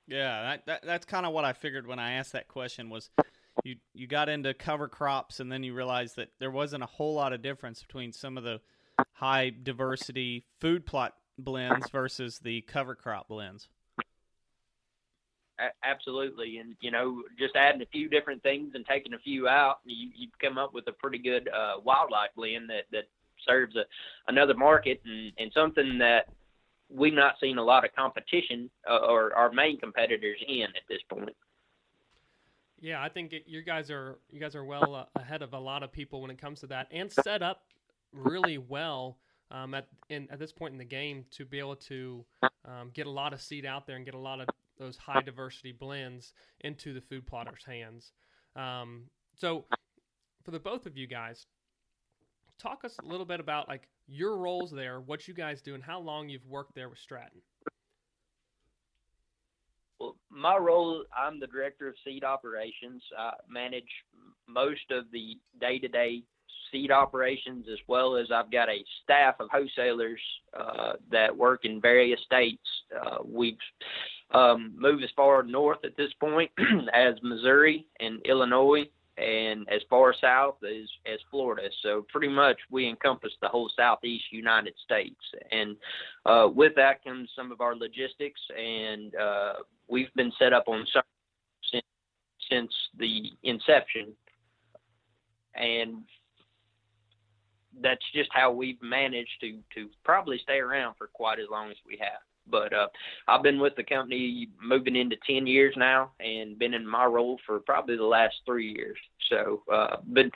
Yeah, 0.07 0.41
that, 0.43 0.65
that 0.67 0.85
that's 0.85 1.05
kind 1.05 1.25
of 1.25 1.33
what 1.33 1.45
I 1.45 1.53
figured 1.53 1.87
when 1.87 1.99
I 1.99 2.13
asked 2.13 2.33
that 2.33 2.47
question 2.47 2.89
was. 2.89 3.09
You, 3.63 3.77
you 3.93 4.05
got 4.05 4.27
into 4.27 4.53
cover 4.53 4.89
crops 4.89 5.39
and 5.39 5.49
then 5.49 5.63
you 5.63 5.73
realized 5.73 6.17
that 6.17 6.27
there 6.39 6.51
wasn't 6.51 6.83
a 6.83 6.87
whole 6.87 7.13
lot 7.13 7.31
of 7.31 7.41
difference 7.41 7.81
between 7.81 8.11
some 8.11 8.37
of 8.37 8.43
the 8.43 8.59
high 9.13 9.49
diversity 9.49 10.45
food 10.59 10.85
plot 10.85 11.13
blends 11.37 11.89
versus 11.89 12.39
the 12.39 12.61
cover 12.61 12.95
crop 12.95 13.29
blends 13.29 13.69
absolutely. 15.83 16.57
And 16.57 16.75
you 16.81 16.91
know 16.91 17.23
just 17.37 17.55
adding 17.55 17.81
a 17.81 17.85
few 17.87 18.09
different 18.09 18.43
things 18.43 18.71
and 18.75 18.85
taking 18.85 19.13
a 19.13 19.19
few 19.19 19.47
out 19.47 19.79
you 19.85 20.09
you 20.15 20.27
come 20.41 20.57
up 20.57 20.73
with 20.73 20.87
a 20.87 20.91
pretty 20.93 21.17
good 21.17 21.49
uh, 21.49 21.79
wildlife 21.83 22.29
blend 22.35 22.69
that 22.69 22.85
that 22.91 23.05
serves 23.47 23.75
a, 23.75 23.83
another 24.27 24.53
market 24.53 25.01
and 25.05 25.31
and 25.37 25.51
something 25.53 25.97
that 25.99 26.27
we've 26.89 27.13
not 27.13 27.35
seen 27.41 27.57
a 27.57 27.63
lot 27.63 27.83
of 27.83 27.93
competition 27.95 28.69
uh, 28.89 28.97
or 28.97 29.33
our 29.33 29.51
main 29.51 29.79
competitors 29.79 30.37
in 30.47 30.63
at 30.63 30.83
this 30.87 30.99
point. 31.09 31.35
Yeah 32.79 33.01
i 33.01 33.09
think 33.09 33.33
it, 33.33 33.43
you 33.47 33.61
guys 33.61 33.89
are 33.89 34.19
you 34.31 34.39
guys 34.39 34.55
are 34.55 34.65
well 34.65 34.95
uh, 34.95 35.05
ahead 35.19 35.41
of 35.41 35.53
a 35.53 35.59
lot 35.59 35.83
of 35.83 35.91
people 35.91 36.21
when 36.21 36.31
it 36.31 36.39
comes 36.39 36.59
to 36.59 36.67
that 36.67 36.87
and 36.91 37.11
set 37.11 37.41
up 37.41 37.63
really 38.11 38.57
well 38.57 39.17
um, 39.51 39.73
at 39.73 39.87
in, 40.09 40.27
at 40.31 40.39
this 40.39 40.51
point 40.51 40.73
in 40.73 40.77
the 40.77 40.85
game 40.85 41.25
to 41.31 41.45
be 41.45 41.59
able 41.59 41.75
to 41.75 42.25
um, 42.65 42.91
get 42.93 43.07
a 43.07 43.09
lot 43.09 43.33
of 43.33 43.41
seed 43.41 43.65
out 43.65 43.87
there 43.87 43.95
and 43.95 44.05
get 44.05 44.13
a 44.13 44.19
lot 44.19 44.39
of 44.39 44.47
those 44.77 44.97
high 44.97 45.21
diversity 45.21 45.71
blends 45.71 46.33
into 46.61 46.93
the 46.93 47.01
food 47.01 47.25
plotters' 47.25 47.63
hands. 47.65 48.11
Um, 48.55 49.03
so, 49.35 49.65
for 50.43 50.51
the 50.51 50.59
both 50.59 50.85
of 50.85 50.97
you 50.97 51.07
guys, 51.07 51.45
talk 52.59 52.85
us 52.85 52.95
a 53.03 53.05
little 53.05 53.25
bit 53.25 53.39
about 53.39 53.67
like 53.67 53.87
your 54.07 54.37
roles 54.37 54.71
there, 54.71 55.01
what 55.01 55.27
you 55.27 55.33
guys 55.33 55.61
do, 55.61 55.73
and 55.73 55.83
how 55.83 55.99
long 55.99 56.29
you've 56.29 56.45
worked 56.47 56.75
there 56.75 56.89
with 56.89 56.99
Stratton. 56.99 57.41
Well, 59.99 60.17
my 60.29 60.57
role, 60.57 61.03
I'm 61.17 61.39
the 61.39 61.47
director 61.47 61.87
of 61.87 61.95
seed 62.03 62.23
operations. 62.23 63.01
I 63.17 63.31
manage 63.49 63.83
most 64.47 64.91
of 64.91 65.05
the 65.11 65.37
day-to-day 65.59 66.23
seed 66.71 66.91
operations, 66.91 67.65
as 67.71 67.79
well 67.87 68.17
as 68.17 68.27
I've 68.31 68.51
got 68.51 68.69
a 68.69 68.83
staff 69.03 69.35
of 69.39 69.47
wholesalers 69.51 70.19
uh, 70.57 70.93
that 71.11 71.35
work 71.35 71.63
in 71.63 71.79
various 71.79 72.19
states. 72.25 72.67
Uh, 72.93 73.19
we've 73.23 73.57
um, 74.35 74.73
moved 74.77 75.03
as 75.03 75.09
far 75.15 75.43
north 75.43 75.79
at 75.85 75.95
this 75.95 76.11
point 76.19 76.51
as 76.93 77.15
Missouri 77.23 77.87
and 77.99 78.21
Illinois, 78.25 78.83
and 79.17 79.67
as 79.69 79.81
far 79.89 80.13
south 80.19 80.57
as 80.63 80.89
as 81.11 81.19
Florida. 81.31 81.69
So 81.81 82.05
pretty 82.09 82.27
much 82.27 82.57
we 82.69 82.89
encompass 82.89 83.31
the 83.41 83.47
whole 83.47 83.71
southeast 83.75 84.25
United 84.31 84.73
States, 84.83 85.21
and 85.51 85.77
uh, 86.25 86.49
with 86.53 86.73
that 86.75 87.03
comes 87.03 87.29
some 87.35 87.51
of 87.51 87.61
our 87.61 87.75
logistics, 87.75 88.41
and 88.57 89.15
uh, 89.15 89.53
we've 89.87 90.13
been 90.15 90.33
set 90.37 90.51
up 90.51 90.65
on 90.67 90.85
since 91.71 91.85
since 92.51 92.71
the 92.99 93.29
inception, 93.43 94.13
and 95.55 96.03
that's 97.81 98.05
just 98.13 98.29
how 98.33 98.51
we've 98.51 98.81
managed 98.81 99.39
to 99.39 99.59
to 99.75 99.89
probably 100.03 100.39
stay 100.43 100.57
around 100.57 100.95
for 100.97 101.07
quite 101.07 101.39
as 101.39 101.45
long 101.49 101.71
as 101.71 101.77
we 101.87 101.97
have. 102.01 102.19
But 102.47 102.73
uh, 102.73 102.87
I've 103.27 103.43
been 103.43 103.59
with 103.59 103.75
the 103.75 103.83
company 103.83 104.49
moving 104.61 104.95
into 104.95 105.15
ten 105.27 105.47
years 105.47 105.73
now, 105.77 106.11
and 106.19 106.59
been 106.59 106.73
in 106.73 106.87
my 106.87 107.05
role 107.05 107.39
for 107.45 107.59
probably 107.59 107.97
the 107.97 108.03
last 108.03 108.35
three 108.45 108.71
years. 108.71 108.97
So, 109.29 109.63
uh, 109.71 109.97
been 110.13 110.31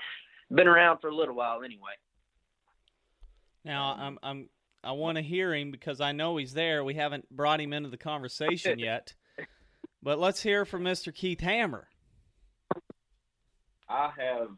been 0.52 0.68
around 0.68 1.00
for 1.00 1.10
a 1.10 1.16
little 1.16 1.36
while 1.36 1.64
anyway. 1.64 1.92
Now, 3.64 3.96
I'm 4.00 4.18
I'm 4.24 4.50
I 4.84 4.94
want 4.94 5.18
to 5.18 5.22
hear 5.22 5.54
him 5.54 5.72
because 5.72 6.02
I 6.02 6.12
know 6.12 6.38
he's 6.38 6.54
there. 6.54 6.84
We 6.84 6.96
haven't 6.96 7.30
brought 7.30 7.62
him 7.62 7.74
into 7.74 7.90
the 7.90 7.98
conversation 7.98 8.80
yet, 8.80 9.14
but 10.02 10.20
let's 10.20 10.42
hear 10.42 10.66
from 10.66 10.84
Mr. 10.84 11.14
Keith 11.14 11.42
Hammer. 11.42 11.88
I 13.90 14.12
have 14.18 14.50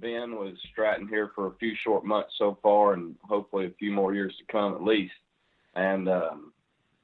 been 0.00 0.38
with 0.38 0.54
Stratton 0.70 1.08
here 1.08 1.32
for 1.34 1.48
a 1.48 1.54
few 1.56 1.72
short 1.82 2.04
months 2.04 2.34
so 2.38 2.58
far, 2.62 2.94
and 2.94 3.16
hopefully 3.22 3.66
a 3.66 3.70
few 3.78 3.92
more 3.92 4.14
years 4.14 4.34
to 4.38 4.52
come 4.52 4.74
at 4.74 4.82
least. 4.82 5.14
And 5.74 6.08
um, 6.08 6.52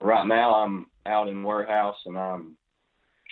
right 0.05 0.27
now, 0.27 0.55
I'm 0.55 0.87
out 1.07 1.29
in 1.29 1.43
warehouse 1.43 1.97
and 2.07 2.17
I'm 2.17 2.57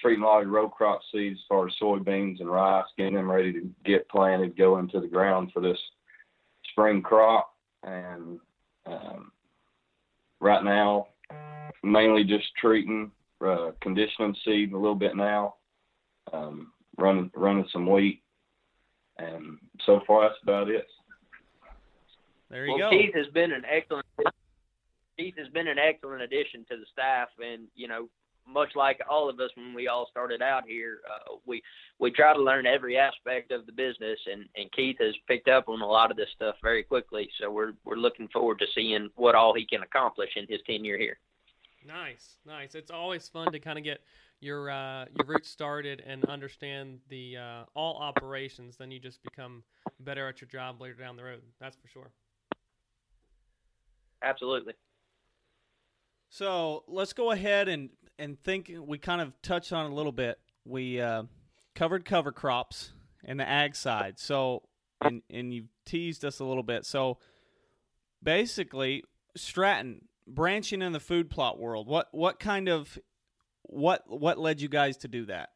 treating 0.00 0.24
a 0.24 0.26
lot 0.26 0.42
of 0.42 0.48
row 0.48 0.68
crop 0.68 1.00
seeds 1.12 1.38
as 1.38 1.44
far 1.48 1.68
as 1.68 1.74
soybeans 1.80 2.40
and 2.40 2.50
rice, 2.50 2.84
getting 2.96 3.14
them 3.14 3.30
ready 3.30 3.52
to 3.52 3.70
get 3.84 4.08
planted, 4.08 4.56
go 4.56 4.78
into 4.78 5.00
the 5.00 5.06
ground 5.06 5.50
for 5.52 5.60
this 5.60 5.78
spring 6.70 7.02
crop. 7.02 7.54
And 7.84 8.40
um, 8.86 9.32
right 10.40 10.64
now, 10.64 11.08
mainly 11.82 12.24
just 12.24 12.46
treating, 12.60 13.10
uh, 13.44 13.72
conditioning 13.80 14.34
seed 14.44 14.72
a 14.72 14.78
little 14.78 14.94
bit 14.94 15.16
now, 15.16 15.54
um, 16.32 16.72
running 16.96 17.30
running 17.34 17.66
some 17.72 17.90
wheat, 17.90 18.22
and 19.18 19.58
so 19.84 20.00
far 20.06 20.28
that's 20.28 20.40
about 20.42 20.68
it. 20.68 20.86
There 22.50 22.66
you 22.66 22.76
well, 22.78 22.90
go. 22.90 22.96
Keith 22.96 23.14
has 23.14 23.26
been 23.28 23.52
an 23.52 23.64
excellent. 23.68 24.06
Keith 25.18 25.34
has 25.38 25.48
been 25.48 25.68
an 25.68 25.78
excellent 25.78 26.22
addition 26.22 26.64
to 26.70 26.76
the 26.76 26.86
staff, 26.92 27.28
and 27.38 27.68
you 27.74 27.88
know, 27.88 28.08
much 28.46 28.70
like 28.74 29.00
all 29.08 29.28
of 29.28 29.38
us 29.40 29.50
when 29.56 29.74
we 29.74 29.88
all 29.88 30.08
started 30.10 30.42
out 30.42 30.64
here, 30.66 31.00
uh, 31.08 31.36
we 31.46 31.62
we 31.98 32.10
try 32.10 32.32
to 32.34 32.42
learn 32.42 32.66
every 32.66 32.98
aspect 32.98 33.52
of 33.52 33.66
the 33.66 33.72
business, 33.72 34.18
and 34.30 34.46
and 34.56 34.70
Keith 34.72 34.96
has 35.00 35.14
picked 35.28 35.48
up 35.48 35.68
on 35.68 35.80
a 35.80 35.86
lot 35.86 36.10
of 36.10 36.16
this 36.16 36.28
stuff 36.34 36.56
very 36.62 36.82
quickly. 36.82 37.28
So 37.40 37.50
we're 37.50 37.72
we're 37.84 37.96
looking 37.96 38.28
forward 38.28 38.58
to 38.60 38.66
seeing 38.74 39.10
what 39.16 39.34
all 39.34 39.54
he 39.54 39.66
can 39.66 39.82
accomplish 39.82 40.30
in 40.36 40.46
his 40.48 40.60
tenure 40.66 40.98
here. 40.98 41.18
Nice, 41.86 42.36
nice. 42.46 42.74
It's 42.74 42.90
always 42.90 43.28
fun 43.28 43.52
to 43.52 43.58
kind 43.58 43.78
of 43.78 43.84
get 43.84 44.00
your 44.40 44.70
uh, 44.70 45.06
your 45.16 45.26
roots 45.26 45.48
started 45.48 46.02
and 46.06 46.24
understand 46.26 47.00
the 47.08 47.36
uh, 47.36 47.64
all 47.74 47.96
operations. 47.96 48.76
Then 48.76 48.90
you 48.90 48.98
just 48.98 49.22
become 49.22 49.62
better 50.00 50.28
at 50.28 50.40
your 50.40 50.48
job 50.48 50.80
later 50.80 50.94
down 50.94 51.16
the 51.16 51.24
road. 51.24 51.42
That's 51.60 51.76
for 51.76 51.88
sure. 51.88 52.10
Absolutely. 54.22 54.74
So 56.32 56.84
let's 56.88 57.12
go 57.12 57.30
ahead 57.30 57.68
and 57.68 57.90
and 58.18 58.40
think. 58.40 58.72
We 58.74 58.96
kind 58.96 59.20
of 59.20 59.34
touched 59.42 59.70
on 59.70 59.90
a 59.90 59.94
little 59.94 60.12
bit. 60.12 60.38
We 60.64 60.98
uh, 60.98 61.24
covered 61.74 62.06
cover 62.06 62.32
crops 62.32 62.94
and 63.22 63.38
the 63.38 63.46
ag 63.46 63.76
side. 63.76 64.18
So 64.18 64.62
and 65.02 65.20
and 65.28 65.52
you 65.52 65.64
teased 65.84 66.24
us 66.24 66.40
a 66.40 66.44
little 66.46 66.62
bit. 66.62 66.86
So 66.86 67.18
basically, 68.22 69.04
Stratton 69.36 70.06
branching 70.26 70.80
in 70.80 70.92
the 70.92 71.00
food 71.00 71.28
plot 71.28 71.58
world. 71.58 71.86
What 71.86 72.08
what 72.12 72.40
kind 72.40 72.70
of 72.70 72.98
what 73.64 74.04
what 74.06 74.38
led 74.38 74.62
you 74.62 74.70
guys 74.70 74.96
to 74.98 75.08
do 75.08 75.26
that? 75.26 75.50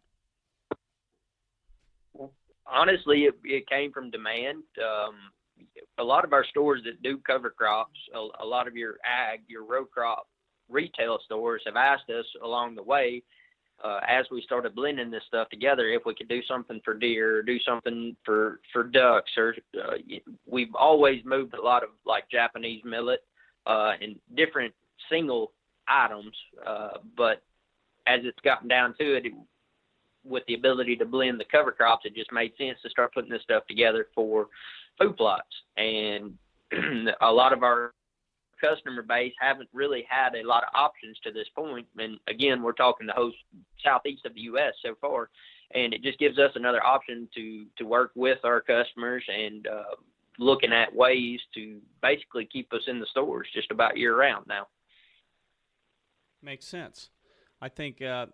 Honestly, 2.67 3.21
it, 3.23 3.35
it 3.45 3.67
came 3.67 3.93
from 3.93 4.11
demand. 4.11 4.63
Um, 4.79 5.15
a 5.97 6.05
lot 6.05 6.27
of 6.27 6.35
our 6.35 6.45
stores 6.45 6.83
that 6.85 7.03
do 7.03 7.17
cover 7.17 7.49
crops, 7.49 7.99
a, 8.15 8.45
a 8.45 8.47
lot 8.47 8.69
of 8.69 8.77
your 8.77 8.99
ag, 9.07 9.41
your 9.49 9.65
row 9.65 9.87
crop 9.87 10.27
retail 10.69 11.19
stores 11.25 11.63
have 11.67 11.77
asked 11.77 12.11
us 12.11 12.27
along 12.43 12.75
the 12.75 12.83
way 12.83 13.23
uh, 13.85 14.01
as 14.09 14.25
we 14.31 14.41
started 14.43 14.75
blending 14.75 15.11
this 15.11 15.23
stuff 15.29 15.49
together 15.51 15.89
if 15.89 16.03
we 16.07 16.15
could 16.15 16.29
do 16.29 16.41
something 16.49 16.81
for 16.85 16.95
deer 16.95 17.39
or 17.39 17.43
do 17.43 17.59
something 17.61 18.17
for 18.25 18.61
for 18.73 18.85
ducks 18.85 19.31
or 19.37 19.55
uh, 19.83 19.97
we've 20.47 20.75
always 20.75 21.23
moved 21.25 21.55
a 21.55 21.61
lot 21.61 21.83
of 21.83 21.91
like 22.05 22.29
Japanese 22.31 22.83
millet 22.85 23.21
uh, 23.67 23.93
and 24.01 24.17
different 24.37 24.73
single 25.11 25.53
items 25.89 26.35
uh, 26.67 26.99
but 27.17 27.43
as 28.07 28.21
it's 28.23 28.41
gotten 28.41 28.69
down 28.69 28.95
to 28.99 29.17
it, 29.17 29.27
it 29.27 29.33
with 30.25 30.43
the 30.49 30.55
ability 30.55 30.97
to 30.97 31.05
blend 31.05 31.39
the 31.39 31.45
cover 31.51 31.71
crops 31.71 32.05
it 32.05 32.15
just 32.15 32.33
made 32.33 32.53
sense 32.59 32.79
to 32.83 32.91
start 32.91 33.13
putting 33.15 33.31
this 33.31 33.43
stuff 33.43 33.65
together 33.69 34.09
for 34.15 34.49
food 34.99 35.17
plots. 35.17 35.49
And 35.77 36.35
a 37.21 37.31
lot 37.31 37.53
of 37.53 37.63
our 37.63 37.93
customer 38.61 39.03
base 39.03 39.33
haven't 39.41 39.69
really 39.73 40.07
had 40.09 40.35
a 40.35 40.47
lot 40.47 40.63
of 40.65 40.71
options 40.75 41.19
to 41.25 41.33
this 41.33 41.49
point. 41.55 41.87
And 41.99 42.19
again, 42.29 42.63
we're 42.63 42.73
talking 42.73 43.07
the 43.07 43.13
whole 43.13 43.33
southeast 43.85 44.27
of 44.27 44.35
the 44.35 44.41
U.S. 44.43 44.75
so 44.85 44.95
far, 45.01 45.31
and 45.75 45.93
it 45.93 46.03
just 46.03 46.19
gives 46.19 46.39
us 46.39 46.53
another 46.55 46.85
option 46.85 47.29
to 47.35 47.67
to 47.79 47.85
work 47.85 48.13
with 48.15 48.39
our 48.45 48.61
customers 48.61 49.25
and 49.29 49.67
uh, 49.67 49.97
looking 50.39 50.73
at 50.73 50.95
ways 50.95 51.41
to 51.55 51.81
basically 52.03 52.47
keep 52.47 52.73
us 52.73 52.83
in 52.87 53.01
the 53.01 53.07
stores 53.07 53.49
just 53.55 53.71
about 53.71 53.97
year 53.97 54.17
round 54.17 54.47
now. 54.47 54.67
Makes 56.43 56.67
sense. 56.67 57.11
I 57.61 57.69
think 57.69 58.03
uh, 58.03 58.27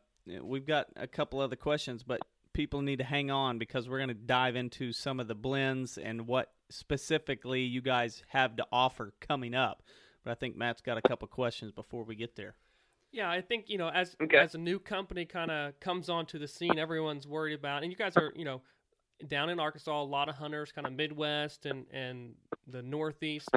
we've 0.43 0.67
got 0.67 0.89
a 0.97 1.07
couple 1.07 1.41
other 1.41 1.57
questions, 1.57 2.03
but 2.03 2.21
people 2.53 2.83
need 2.83 2.99
to 2.99 3.05
hang 3.05 3.31
on 3.31 3.59
because 3.59 3.89
we're 3.89 3.99
going 3.99 4.09
to 4.09 4.15
dive 4.15 4.57
into 4.57 4.93
some 4.93 5.21
of 5.21 5.29
the 5.29 5.35
blends 5.35 5.97
and 5.97 6.27
what 6.27 6.53
specifically 6.71 7.63
you 7.63 7.81
guys 7.81 8.23
have 8.29 8.57
to 8.57 8.67
offer 8.73 9.15
coming 9.21 9.55
up. 9.55 9.83
But 10.25 10.31
I 10.31 10.35
think 10.35 10.57
Matt's 10.57 10.81
got 10.81 10.99
a 10.99 11.03
couple 11.03 11.27
questions 11.29 11.73
before 11.73 12.05
we 12.05 12.15
get 12.15 12.37
there. 12.37 12.55
Yeah, 13.11 13.31
I 13.31 13.41
think 13.43 13.69
you 13.69 13.77
know 13.79 13.89
as 13.89 14.17
Okay. 14.23 14.39
as 14.39 14.55
a 14.55 14.59
new 14.59 14.79
company 14.79 15.25
kind 15.25 15.51
of 15.51 15.79
comes 15.81 16.09
onto 16.09 16.39
the 16.39 16.49
scene, 16.49 16.79
everyone's 16.79 17.27
worried 17.27 17.55
about, 17.55 17.83
and 17.83 17.93
you 17.93 17.97
guys 17.97 18.17
are 18.17 18.33
you 18.35 18.45
know 18.45 18.63
down 19.29 19.51
in 19.51 19.61
Arkansas, 19.61 20.03
a 20.03 20.03
lot 20.03 20.29
of 20.29 20.37
hunters, 20.37 20.73
kind 20.73 20.87
of 20.87 20.93
Midwest 20.95 21.67
and 21.67 21.87
and 21.93 22.35
the 22.67 22.83
Northeast. 22.83 23.49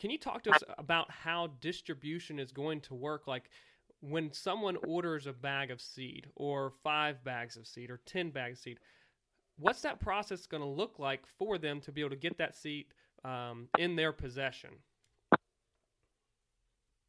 Can 0.00 0.10
you 0.10 0.18
talk 0.18 0.42
to 0.44 0.50
us 0.52 0.62
about 0.78 1.10
how 1.10 1.48
distribution 1.60 2.38
is 2.38 2.52
going 2.52 2.80
to 2.82 2.94
work? 2.94 3.26
Like 3.26 3.50
when 4.00 4.32
someone 4.32 4.76
orders 4.86 5.26
a 5.26 5.32
bag 5.32 5.70
of 5.72 5.80
seed, 5.80 6.28
or 6.36 6.72
five 6.84 7.22
bags 7.24 7.56
of 7.56 7.66
seed, 7.66 7.90
or 7.90 8.00
ten 8.06 8.30
bags 8.30 8.60
of 8.60 8.62
seed, 8.62 8.78
what's 9.58 9.82
that 9.82 9.98
process 10.00 10.46
going 10.46 10.62
to 10.62 10.68
look 10.68 10.98
like 11.00 11.26
for 11.26 11.58
them 11.58 11.80
to 11.80 11.92
be 11.92 12.00
able 12.00 12.10
to 12.10 12.16
get 12.16 12.38
that 12.38 12.54
seed 12.54 12.86
um, 13.24 13.68
in 13.76 13.96
their 13.96 14.12
possession? 14.12 14.70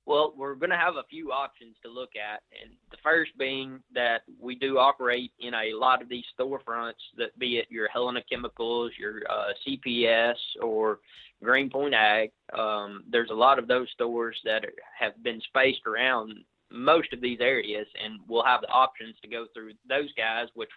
Well, 0.09 0.33
we're 0.35 0.55
going 0.55 0.71
to 0.71 0.75
have 0.75 0.95
a 0.95 1.03
few 1.07 1.31
options 1.31 1.75
to 1.83 1.87
look 1.87 2.13
at, 2.15 2.41
and 2.59 2.73
the 2.89 2.97
first 3.03 3.29
being 3.37 3.79
that 3.93 4.23
we 4.41 4.55
do 4.55 4.79
operate 4.79 5.31
in 5.39 5.53
a 5.53 5.77
lot 5.77 6.01
of 6.01 6.09
these 6.09 6.23
storefronts, 6.33 6.93
that 7.17 7.37
be 7.37 7.59
it 7.59 7.67
your 7.69 7.87
Helena 7.89 8.21
Chemicals, 8.27 8.91
your 8.97 9.21
uh, 9.29 9.49
CPS, 9.63 10.33
or 10.63 10.97
Greenpoint 11.43 11.93
Ag. 11.93 12.31
Um, 12.57 13.03
there's 13.07 13.29
a 13.29 13.35
lot 13.35 13.59
of 13.59 13.67
those 13.67 13.87
stores 13.91 14.35
that 14.45 14.65
are, 14.65 14.73
have 14.97 15.21
been 15.21 15.39
spaced 15.41 15.85
around 15.85 16.33
most 16.71 17.13
of 17.13 17.21
these 17.21 17.37
areas, 17.39 17.85
and 18.03 18.19
we'll 18.27 18.43
have 18.43 18.61
the 18.61 18.69
options 18.69 19.13
to 19.21 19.29
go 19.29 19.45
through 19.53 19.73
those 19.87 20.11
guys, 20.17 20.47
which 20.55 20.71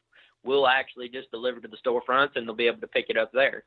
we'll 0.44 0.68
actually 0.68 1.08
just 1.08 1.30
deliver 1.30 1.58
to 1.58 1.68
the 1.68 1.78
storefronts, 1.78 2.36
and 2.36 2.46
they'll 2.46 2.54
be 2.54 2.66
able 2.66 2.82
to 2.82 2.86
pick 2.86 3.06
it 3.08 3.16
up 3.16 3.32
there. 3.32 3.64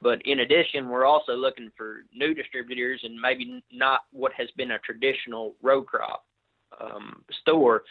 But 0.00 0.20
in 0.26 0.40
addition, 0.40 0.88
we're 0.88 1.06
also 1.06 1.34
looking 1.34 1.70
for 1.76 2.04
new 2.12 2.34
distributors 2.34 3.00
and 3.04 3.18
maybe 3.18 3.62
not 3.72 4.00
what 4.12 4.32
has 4.34 4.48
been 4.56 4.72
a 4.72 4.78
traditional 4.80 5.54
row 5.62 5.82
crop 5.82 6.24
um, 6.80 7.22
store. 7.40 7.84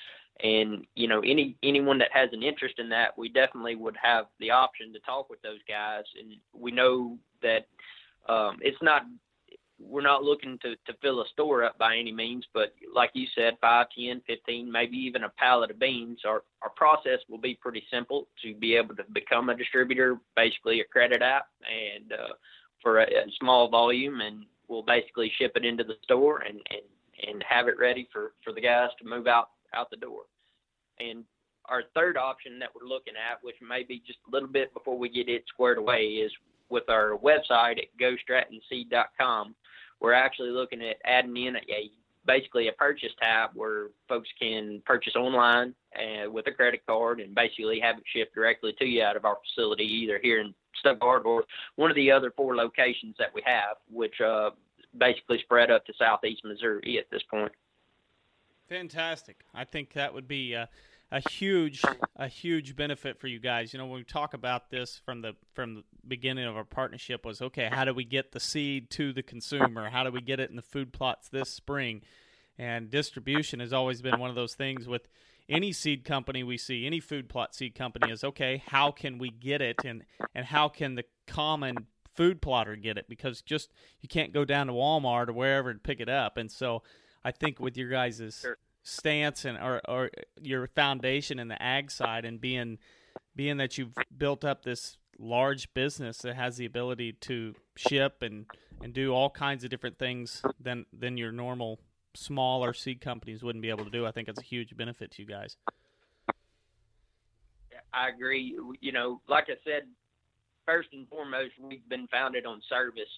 And 0.43 0.85
you 0.95 1.07
know, 1.07 1.19
any 1.21 1.55
anyone 1.63 1.97
that 1.99 2.11
has 2.11 2.29
an 2.33 2.43
interest 2.43 2.79
in 2.79 2.89
that, 2.89 3.17
we 3.17 3.29
definitely 3.29 3.75
would 3.75 3.95
have 4.01 4.25
the 4.39 4.51
option 4.51 4.91
to 4.93 4.99
talk 4.99 5.29
with 5.29 5.41
those 5.41 5.59
guys. 5.67 6.03
And 6.19 6.37
we 6.53 6.71
know 6.71 7.17
that 7.41 7.67
um, 8.27 8.57
it's 8.61 8.81
not 8.81 9.03
we're 9.87 10.01
not 10.01 10.23
looking 10.23 10.57
to, 10.61 10.75
to 10.75 10.97
fill 11.01 11.21
a 11.21 11.27
store 11.33 11.63
up 11.63 11.77
by 11.77 11.95
any 11.97 12.11
means, 12.11 12.45
but 12.53 12.73
like 12.93 13.11
you 13.13 13.27
said, 13.35 13.57
five, 13.61 13.87
ten, 13.97 14.21
fifteen, 14.25 14.71
maybe 14.71 14.97
even 14.97 15.23
a 15.23 15.29
pallet 15.29 15.71
of 15.71 15.79
beans. 15.79 16.19
Our 16.25 16.43
our 16.61 16.69
process 16.69 17.19
will 17.29 17.39
be 17.39 17.55
pretty 17.55 17.83
simple 17.91 18.27
to 18.43 18.53
be 18.55 18.75
able 18.75 18.95
to 18.95 19.03
become 19.13 19.49
a 19.49 19.55
distributor, 19.55 20.17
basically 20.35 20.81
a 20.81 20.85
credit 20.85 21.21
app, 21.21 21.47
and 21.63 22.11
uh, 22.13 22.33
for 22.81 22.99
a, 22.99 23.03
a 23.03 23.25
small 23.39 23.69
volume, 23.69 24.21
and 24.21 24.45
we'll 24.67 24.83
basically 24.83 25.31
ship 25.37 25.53
it 25.55 25.65
into 25.65 25.83
the 25.83 25.95
store 26.03 26.39
and 26.39 26.59
and 26.69 27.31
and 27.31 27.43
have 27.47 27.67
it 27.67 27.77
ready 27.77 28.07
for 28.11 28.33
for 28.43 28.53
the 28.53 28.61
guys 28.61 28.89
to 29.01 29.07
move 29.07 29.27
out 29.27 29.49
out 29.73 29.89
the 29.89 29.97
door. 29.97 30.23
And 30.99 31.23
our 31.65 31.83
third 31.95 32.17
option 32.17 32.59
that 32.59 32.69
we're 32.75 32.87
looking 32.87 33.13
at, 33.15 33.43
which 33.43 33.55
may 33.67 33.83
be 33.83 34.01
just 34.05 34.19
a 34.27 34.31
little 34.31 34.49
bit 34.49 34.73
before 34.73 34.97
we 34.97 35.09
get 35.09 35.29
it 35.29 35.43
squared 35.47 35.77
away, 35.77 36.03
is 36.03 36.31
with 36.69 36.89
our 36.89 37.17
website 37.23 37.77
at 37.77 37.85
gostrattonseed.com. 37.99 39.55
We're 40.03 40.13
actually 40.13 40.51
looking 40.51 40.81
at 40.81 40.97
adding 41.05 41.35
in 41.37 41.55
a, 41.55 41.59
a 41.59 41.91
basically 42.25 42.67
a 42.67 42.73
purchase 42.73 43.11
tab 43.21 43.51
where 43.53 43.87
folks 44.07 44.29
can 44.39 44.81
purchase 44.85 45.15
online 45.15 45.73
and 45.97 46.31
with 46.31 46.45
a 46.47 46.51
credit 46.51 46.85
card 46.85 47.19
and 47.19 47.33
basically 47.33 47.79
have 47.79 47.97
it 47.97 48.03
shipped 48.05 48.35
directly 48.35 48.73
to 48.79 48.85
you 48.85 49.01
out 49.01 49.15
of 49.15 49.25
our 49.25 49.37
facility, 49.47 49.85
either 49.85 50.19
here 50.21 50.41
in 50.41 50.53
Stuttgart 50.79 51.23
or 51.25 51.45
one 51.77 51.89
of 51.89 51.95
the 51.95 52.11
other 52.11 52.31
four 52.35 52.55
locations 52.55 53.15
that 53.17 53.33
we 53.33 53.41
have, 53.45 53.77
which 53.89 54.19
uh, 54.21 54.51
basically 54.97 55.39
spread 55.39 55.71
up 55.71 55.85
to 55.85 55.93
southeast 55.97 56.43
Missouri 56.43 56.97
at 56.99 57.09
this 57.09 57.23
point. 57.23 57.51
Fantastic. 58.69 59.37
I 59.53 59.63
think 59.63 59.93
that 59.93 60.13
would 60.13 60.27
be 60.27 60.53
a, 60.53 60.69
a 61.13 61.29
huge 61.29 61.81
a 62.15 62.27
huge 62.27 62.75
benefit 62.75 63.19
for 63.19 63.27
you 63.27 63.39
guys. 63.39 63.71
You 63.71 63.79
know, 63.79 63.85
when 63.85 63.99
we 63.99 64.03
talk 64.03 64.33
about 64.33 64.71
this 64.71 64.99
from 65.05 65.21
the 65.21 65.35
from 65.53 65.75
the 65.75 65.83
beginning 66.07 66.45
of 66.45 66.57
our 66.57 66.63
partnership 66.65 67.23
was 67.23 67.41
okay, 67.41 67.69
how 67.71 67.85
do 67.85 67.93
we 67.93 68.03
get 68.03 68.31
the 68.31 68.39
seed 68.39 68.89
to 68.91 69.13
the 69.13 69.21
consumer? 69.21 69.89
How 69.89 70.03
do 70.03 70.11
we 70.11 70.21
get 70.21 70.39
it 70.39 70.49
in 70.49 70.55
the 70.55 70.63
food 70.63 70.91
plots 70.91 71.29
this 71.29 71.49
spring? 71.49 72.01
And 72.57 72.89
distribution 72.89 73.59
has 73.59 73.71
always 73.71 74.01
been 74.01 74.19
one 74.19 74.31
of 74.31 74.35
those 74.35 74.55
things 74.55 74.87
with 74.87 75.07
any 75.47 75.71
seed 75.71 76.03
company 76.03 76.43
we 76.43 76.57
see, 76.57 76.85
any 76.85 76.99
food 76.99 77.29
plot 77.29 77.53
seed 77.53 77.75
company 77.75 78.11
is 78.11 78.23
okay, 78.23 78.63
how 78.65 78.91
can 78.91 79.19
we 79.19 79.29
get 79.29 79.61
it 79.61 79.77
and 79.85 80.03
and 80.33 80.47
how 80.47 80.67
can 80.67 80.95
the 80.95 81.05
common 81.27 81.85
food 82.15 82.41
plotter 82.41 82.75
get 82.75 82.97
it 82.97 83.07
because 83.07 83.41
just 83.41 83.71
you 84.01 84.09
can't 84.09 84.33
go 84.33 84.45
down 84.45 84.67
to 84.67 84.73
Walmart 84.73 85.29
or 85.29 85.33
wherever 85.33 85.69
and 85.69 85.83
pick 85.83 85.99
it 85.99 86.09
up. 86.09 86.37
And 86.37 86.51
so 86.51 86.81
I 87.23 87.31
think 87.31 87.59
with 87.59 87.77
your 87.77 87.89
guys' 87.89 88.39
Sure. 88.41 88.57
Stance 88.83 89.45
and 89.45 89.57
or, 89.57 89.81
or 89.87 90.09
your 90.41 90.67
foundation 90.67 91.39
in 91.39 91.47
the 91.47 91.61
ag 91.61 91.89
side 91.89 92.25
and 92.25 92.39
being 92.39 92.77
being 93.35 93.57
that 93.57 93.77
you've 93.77 93.95
built 94.15 94.43
up 94.43 94.63
this 94.63 94.97
large 95.17 95.73
business 95.73 96.17
that 96.19 96.35
has 96.35 96.57
the 96.57 96.65
ability 96.65 97.13
to 97.13 97.53
ship 97.75 98.21
and 98.21 98.45
and 98.81 98.93
do 98.93 99.13
all 99.13 99.29
kinds 99.29 99.63
of 99.63 99.69
different 99.69 99.97
things 99.97 100.41
than 100.59 100.85
than 100.91 101.17
your 101.17 101.31
normal 101.31 101.79
smaller 102.15 102.73
seed 102.73 103.01
companies 103.01 103.41
wouldn't 103.41 103.61
be 103.61 103.69
able 103.69 103.85
to 103.85 103.91
do. 103.91 104.05
I 104.05 104.11
think 104.11 104.27
it's 104.27 104.39
a 104.39 104.43
huge 104.43 104.75
benefit 104.75 105.11
to 105.11 105.21
you 105.21 105.27
guys. 105.27 105.57
I 107.93 108.09
agree. 108.09 108.57
You 108.81 108.91
know, 108.91 109.21
like 109.27 109.45
I 109.47 109.55
said, 109.63 109.83
first 110.65 110.89
and 110.93 111.07
foremost, 111.07 111.51
we've 111.61 111.87
been 111.89 112.07
founded 112.07 112.45
on 112.45 112.61
service 112.67 113.09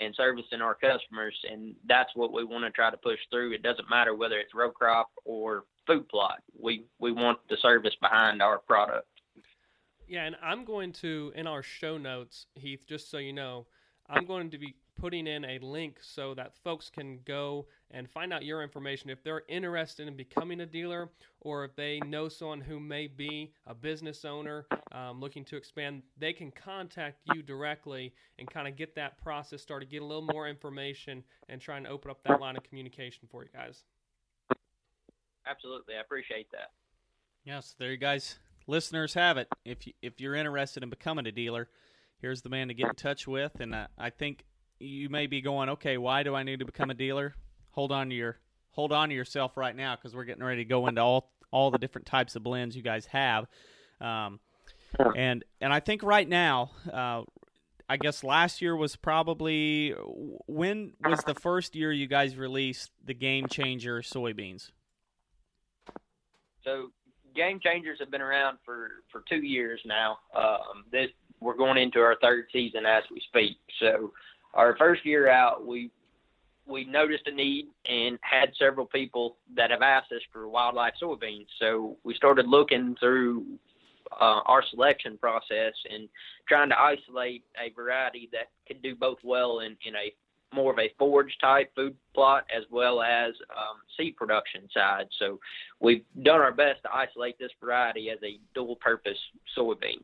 and 0.00 0.14
servicing 0.14 0.60
our 0.60 0.74
customers, 0.74 1.34
and 1.50 1.74
that's 1.86 2.10
what 2.14 2.32
we 2.32 2.44
want 2.44 2.64
to 2.64 2.70
try 2.70 2.90
to 2.90 2.96
push 2.96 3.18
through. 3.30 3.52
It 3.52 3.62
doesn't 3.62 3.90
matter 3.90 4.14
whether 4.14 4.38
it's 4.38 4.54
row 4.54 4.70
crop 4.70 5.10
or 5.24 5.64
food 5.86 6.08
plot. 6.08 6.42
We 6.58 6.84
we 6.98 7.12
want 7.12 7.38
the 7.48 7.56
service 7.60 7.94
behind 8.00 8.40
our 8.42 8.58
product. 8.58 9.08
Yeah, 10.06 10.24
and 10.24 10.36
I'm 10.42 10.64
going 10.64 10.92
to 10.94 11.32
in 11.34 11.46
our 11.46 11.62
show 11.62 11.98
notes, 11.98 12.46
Heath, 12.54 12.84
just 12.86 13.10
so 13.10 13.18
you 13.18 13.32
know, 13.32 13.66
I'm 14.08 14.24
going 14.24 14.50
to 14.50 14.58
be 14.58 14.74
putting 14.98 15.26
in 15.26 15.44
a 15.44 15.58
link 15.60 15.98
so 16.02 16.34
that 16.34 16.54
folks 16.64 16.90
can 16.90 17.20
go 17.24 17.66
and 17.90 18.10
find 18.10 18.32
out 18.32 18.44
your 18.44 18.62
information. 18.62 19.10
If 19.10 19.22
they're 19.22 19.44
interested 19.48 20.08
in 20.08 20.16
becoming 20.16 20.60
a 20.60 20.66
dealer 20.66 21.10
or 21.40 21.64
if 21.64 21.74
they 21.76 22.00
know 22.00 22.28
someone 22.28 22.60
who 22.60 22.80
may 22.80 23.06
be 23.06 23.52
a 23.66 23.74
business 23.74 24.24
owner 24.24 24.66
um, 24.92 25.20
looking 25.20 25.44
to 25.46 25.56
expand 25.56 26.02
they 26.18 26.32
can 26.32 26.50
contact 26.50 27.20
you 27.32 27.42
directly 27.42 28.12
and 28.38 28.50
kind 28.50 28.66
of 28.66 28.76
get 28.76 28.94
that 28.96 29.22
process 29.22 29.62
started 29.62 29.90
get 29.90 30.02
a 30.02 30.04
little 30.04 30.28
more 30.32 30.48
information 30.48 31.22
and 31.48 31.60
try 31.60 31.76
and 31.76 31.86
open 31.86 32.10
up 32.10 32.22
that 32.24 32.40
line 32.40 32.56
of 32.56 32.62
communication 32.64 33.28
for 33.30 33.42
you 33.42 33.50
guys. 33.54 33.84
Absolutely. 35.46 35.94
I 35.94 36.00
appreciate 36.00 36.50
that. 36.52 36.72
Yes 37.44 37.74
there 37.78 37.92
you 37.92 37.96
guys. 37.96 38.38
Listeners 38.66 39.14
have 39.14 39.38
it. 39.38 39.48
If 39.64 39.86
you, 39.86 39.94
if 40.02 40.20
you're 40.20 40.34
interested 40.34 40.82
in 40.82 40.90
becoming 40.90 41.26
a 41.26 41.32
dealer 41.32 41.68
here's 42.20 42.42
the 42.42 42.48
man 42.48 42.68
to 42.68 42.74
get 42.74 42.88
in 42.88 42.94
touch 42.94 43.26
with 43.26 43.60
and 43.60 43.74
uh, 43.74 43.86
i 43.96 44.10
think 44.10 44.44
you 44.80 45.08
may 45.08 45.26
be 45.26 45.40
going, 45.40 45.68
okay, 45.70 45.98
why 45.98 46.22
do 46.22 46.34
I 46.34 46.42
need 46.42 46.60
to 46.60 46.64
become 46.64 46.90
a 46.90 46.94
dealer? 46.94 47.34
Hold 47.72 47.92
on 47.92 48.08
to 48.10 48.14
your 48.14 48.38
hold 48.70 48.92
on 48.92 49.08
to 49.08 49.14
yourself 49.14 49.56
right 49.56 49.74
now 49.74 49.96
because 49.96 50.14
we're 50.14 50.24
getting 50.24 50.44
ready 50.44 50.62
to 50.62 50.68
go 50.68 50.86
into 50.86 51.00
all 51.00 51.32
all 51.50 51.70
the 51.70 51.78
different 51.78 52.06
types 52.06 52.36
of 52.36 52.42
blends 52.42 52.76
you 52.76 52.82
guys 52.82 53.06
have, 53.06 53.46
um, 54.00 54.38
and 55.16 55.44
and 55.60 55.72
I 55.72 55.80
think 55.80 56.02
right 56.02 56.28
now, 56.28 56.70
uh, 56.92 57.22
I 57.88 57.96
guess 57.96 58.22
last 58.22 58.60
year 58.60 58.76
was 58.76 58.96
probably 58.96 59.94
when 60.46 60.92
was 61.00 61.20
the 61.24 61.34
first 61.34 61.74
year 61.74 61.90
you 61.90 62.06
guys 62.06 62.36
released 62.36 62.90
the 63.04 63.14
Game 63.14 63.46
Changer 63.48 64.02
soybeans? 64.02 64.70
So 66.64 66.90
Game 67.34 67.60
Changers 67.60 67.98
have 68.00 68.10
been 68.10 68.20
around 68.20 68.58
for 68.64 68.90
for 69.10 69.24
two 69.28 69.42
years 69.42 69.80
now. 69.86 70.18
Um, 70.36 70.84
this 70.92 71.08
we're 71.40 71.56
going 71.56 71.78
into 71.78 72.00
our 72.00 72.16
third 72.20 72.46
season 72.52 72.84
as 72.84 73.04
we 73.10 73.20
speak. 73.28 73.58
So 73.80 74.12
our 74.54 74.76
first 74.76 75.04
year 75.04 75.28
out, 75.28 75.66
we 75.66 75.90
we 76.66 76.84
noticed 76.84 77.26
a 77.26 77.32
need 77.32 77.66
and 77.86 78.18
had 78.20 78.50
several 78.58 78.86
people 78.86 79.36
that 79.56 79.70
have 79.70 79.80
asked 79.82 80.12
us 80.12 80.20
for 80.30 80.48
wildlife 80.48 80.92
soybeans. 81.02 81.46
So 81.58 81.96
we 82.04 82.14
started 82.14 82.46
looking 82.46 82.94
through 83.00 83.46
uh, 84.12 84.40
our 84.44 84.62
selection 84.70 85.16
process 85.18 85.72
and 85.90 86.08
trying 86.46 86.68
to 86.68 86.78
isolate 86.78 87.42
a 87.58 87.72
variety 87.74 88.28
that 88.32 88.48
could 88.66 88.82
do 88.82 88.94
both 88.94 89.18
well 89.24 89.60
in, 89.60 89.76
in 89.86 89.94
a 89.96 90.12
more 90.54 90.72
of 90.72 90.78
a 90.78 90.92
forage 90.98 91.36
type 91.40 91.70
food 91.74 91.94
plot 92.14 92.44
as 92.54 92.64
well 92.70 93.02
as 93.02 93.34
um, 93.50 93.76
seed 93.96 94.16
production 94.16 94.62
side. 94.72 95.06
So 95.18 95.38
we've 95.80 96.04
done 96.22 96.40
our 96.40 96.52
best 96.52 96.82
to 96.84 96.94
isolate 96.94 97.38
this 97.38 97.50
variety 97.60 98.10
as 98.10 98.18
a 98.22 98.38
dual 98.54 98.76
purpose 98.76 99.18
soybean 99.56 100.02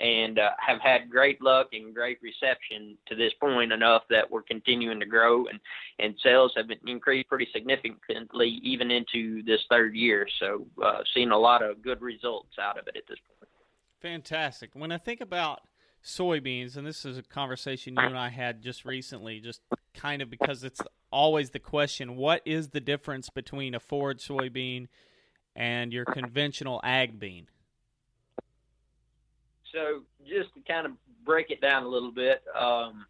and 0.00 0.38
uh, 0.38 0.50
have 0.58 0.80
had 0.80 1.10
great 1.10 1.40
luck 1.42 1.68
and 1.72 1.94
great 1.94 2.18
reception 2.22 2.96
to 3.06 3.14
this 3.14 3.32
point 3.40 3.72
enough 3.72 4.02
that 4.10 4.30
we're 4.30 4.42
continuing 4.42 5.00
to 5.00 5.06
grow 5.06 5.46
and 5.46 5.60
and 5.98 6.14
sales 6.22 6.52
have 6.56 6.68
been 6.68 6.78
increased 6.86 7.28
pretty 7.28 7.48
significantly 7.52 8.60
even 8.62 8.90
into 8.90 9.42
this 9.44 9.60
third 9.70 9.94
year. 9.94 10.26
So 10.40 10.66
uh, 10.82 11.02
seeing 11.14 11.30
a 11.30 11.38
lot 11.38 11.62
of 11.62 11.82
good 11.82 12.00
results 12.02 12.58
out 12.60 12.78
of 12.78 12.86
it 12.88 12.96
at 12.96 13.06
this 13.08 13.18
point. 13.18 13.50
Fantastic. 14.00 14.70
When 14.74 14.92
i 14.92 14.98
think 14.98 15.20
about 15.20 15.62
soybeans 16.04 16.76
and 16.76 16.86
this 16.86 17.06
is 17.06 17.16
a 17.16 17.22
conversation 17.22 17.94
you 17.94 18.02
and 18.02 18.18
i 18.18 18.28
had 18.28 18.60
just 18.60 18.84
recently 18.84 19.40
just 19.40 19.62
kind 19.94 20.20
of 20.20 20.28
because 20.28 20.62
it's 20.62 20.82
always 21.10 21.50
the 21.50 21.58
question 21.58 22.14
what 22.14 22.42
is 22.44 22.68
the 22.68 22.80
difference 22.80 23.30
between 23.30 23.74
a 23.74 23.80
forage 23.80 24.22
soybean 24.22 24.86
and 25.56 25.94
your 25.94 26.04
conventional 26.04 26.78
ag 26.84 27.18
bean 27.18 27.46
so 29.74 30.02
just 30.26 30.54
to 30.54 30.60
kind 30.66 30.86
of 30.86 30.92
break 31.24 31.50
it 31.50 31.60
down 31.60 31.82
a 31.82 31.88
little 31.88 32.12
bit, 32.12 32.42
um, 32.58 33.04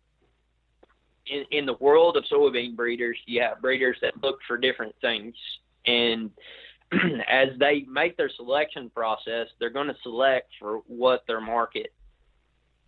in, 1.27 1.45
in 1.51 1.67
the 1.67 1.75
world 1.75 2.17
of 2.17 2.25
soybean 2.25 2.75
breeders, 2.75 3.17
you 3.27 3.41
have 3.43 3.61
breeders 3.61 3.97
that 4.03 4.21
look 4.23 4.39
for 4.47 4.57
different 4.57 4.95
things. 5.01 5.35
And 5.87 6.31
as 7.29 7.49
they 7.59 7.85
make 7.89 8.17
their 8.17 8.31
selection 8.37 8.91
process, 8.91 9.49
they're 9.59 9.71
going 9.71 9.89
to 9.89 9.97
select 10.03 10.51
for 10.59 10.79
what 10.87 11.25
their 11.27 11.41
market 11.41 11.93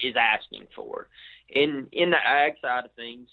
is 0.00 0.14
asking 0.18 0.66
for. 0.74 1.08
In 1.48 1.86
in 1.92 2.10
the 2.10 2.26
ag 2.26 2.54
side 2.60 2.84
of 2.84 2.92
things, 2.92 3.28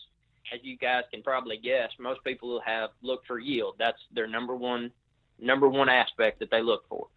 as 0.53 0.59
you 0.63 0.77
guys 0.77 1.03
can 1.11 1.23
probably 1.23 1.57
guess, 1.57 1.89
most 1.99 2.23
people 2.23 2.61
have 2.65 2.91
looked 3.01 3.27
for 3.27 3.39
yield. 3.39 3.75
That's 3.79 3.97
their 4.13 4.27
number 4.27 4.55
one 4.55 4.91
number 5.39 5.67
one 5.67 5.89
aspect 5.89 6.39
that 6.39 6.51
they 6.51 6.61
look 6.61 6.87
for. 6.87 7.07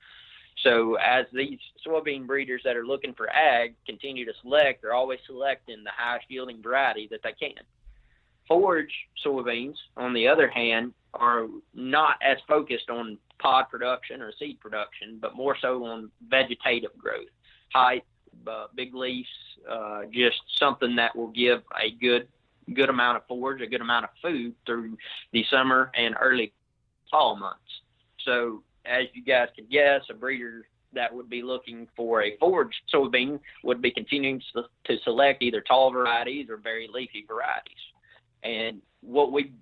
So 0.66 0.96
as 0.96 1.26
these 1.32 1.60
soybean 1.86 2.26
breeders 2.26 2.60
that 2.64 2.76
are 2.76 2.84
looking 2.84 3.14
for 3.14 3.30
ag 3.30 3.76
continue 3.86 4.24
to 4.24 4.32
select, 4.42 4.82
they're 4.82 4.94
always 4.94 5.20
selecting 5.24 5.84
the 5.84 5.92
highest 5.96 6.26
yielding 6.28 6.60
variety 6.60 7.06
that 7.12 7.20
they 7.22 7.32
can. 7.32 7.62
Forage 8.48 8.92
soybeans, 9.24 9.76
on 9.96 10.12
the 10.12 10.26
other 10.26 10.48
hand, 10.48 10.92
are 11.14 11.46
not 11.72 12.16
as 12.20 12.38
focused 12.48 12.90
on 12.90 13.16
pod 13.38 13.66
production 13.70 14.20
or 14.20 14.32
seed 14.40 14.58
production, 14.58 15.18
but 15.20 15.36
more 15.36 15.56
so 15.60 15.84
on 15.84 16.10
vegetative 16.28 16.90
growth, 16.98 17.28
height, 17.72 18.04
uh, 18.48 18.66
big 18.74 18.92
leaves, 18.92 19.28
uh, 19.70 20.02
just 20.10 20.40
something 20.58 20.96
that 20.96 21.14
will 21.14 21.28
give 21.28 21.62
a 21.80 21.92
good 21.92 22.26
good 22.74 22.88
amount 22.88 23.16
of 23.16 23.24
forage, 23.28 23.62
a 23.62 23.66
good 23.68 23.80
amount 23.80 24.04
of 24.04 24.10
food 24.20 24.52
through 24.66 24.96
the 25.32 25.44
summer 25.48 25.92
and 25.94 26.16
early 26.20 26.52
fall 27.12 27.36
months. 27.36 27.60
So 28.24 28.64
as 28.88 29.06
you 29.12 29.22
guys 29.22 29.48
could 29.54 29.70
guess, 29.70 30.02
a 30.10 30.14
breeder 30.14 30.66
that 30.92 31.12
would 31.14 31.28
be 31.28 31.42
looking 31.42 31.86
for 31.96 32.22
a 32.22 32.36
forage 32.38 32.82
soybean 32.92 33.38
would 33.64 33.82
be 33.82 33.90
continuing 33.90 34.40
to 34.86 34.96
select 35.04 35.42
either 35.42 35.60
tall 35.60 35.90
varieties 35.90 36.48
or 36.48 36.56
very 36.56 36.88
leafy 36.92 37.24
varieties. 37.26 37.74
And 38.42 38.80
what 39.02 39.32
we 39.32 39.52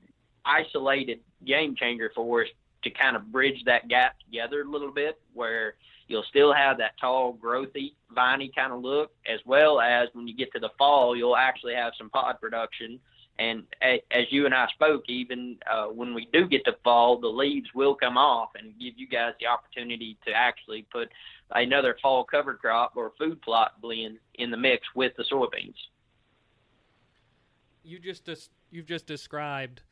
isolated 0.45 1.21
Game 1.45 1.75
Changer 1.75 2.13
for 2.15 2.43
is 2.43 2.51
to 2.83 2.91
kind 2.91 3.17
of 3.17 3.33
bridge 3.33 3.63
that 3.65 3.89
gap 3.89 4.17
together 4.21 4.63
a 4.63 4.69
little 4.69 4.93
bit, 4.93 5.19
where 5.33 5.75
you'll 6.07 6.25
still 6.29 6.53
have 6.53 6.77
that 6.79 6.93
tall, 7.01 7.35
growthy, 7.43 7.95
viney 8.15 8.53
kind 8.55 8.73
of 8.73 8.83
look, 8.83 9.11
as 9.27 9.41
well 9.47 9.81
as 9.81 10.09
when 10.13 10.29
you 10.29 10.37
get 10.37 10.53
to 10.53 10.61
the 10.61 10.69
fall, 10.79 11.17
you'll 11.17 11.37
actually 11.37 11.75
have 11.75 11.95
some 11.97 12.11
pod 12.11 12.39
production 12.41 13.01
and 13.39 13.65
as 13.83 14.27
you 14.31 14.47
and 14.47 14.55
I 14.55 14.69
spoke, 14.69 15.05
even 15.09 15.57
uh, 15.71 15.87
when 15.87 16.15
we 16.15 16.29
do 16.33 16.47
get 16.47 16.65
to 16.67 16.77
fall, 16.85 17.19
the 17.19 17.29
leaves 17.29 17.69
will 17.75 17.95
come 17.95 18.17
off 18.17 18.51
and 18.55 18.79
give 18.79 18.95
you 18.97 19.09
guys 19.09 19.33
the 19.41 19.47
opportunity 19.47 20.17
to 20.27 20.33
actually 20.33 20.87
put 20.93 21.09
another 21.51 21.97
fall 22.01 22.25
cover 22.25 22.55
crop 22.55 22.93
or 22.97 23.13
food 23.19 23.43
plot 23.43 23.81
blend 23.81 24.19
in 24.35 24.51
the 24.51 24.57
mix 24.57 24.87
with 24.95 25.13
the 25.17 25.25
soybeans. 25.25 25.75
You 27.83 27.99
just 27.99 28.29
you've 28.71 28.87
just 28.87 29.07
described, 29.07 29.83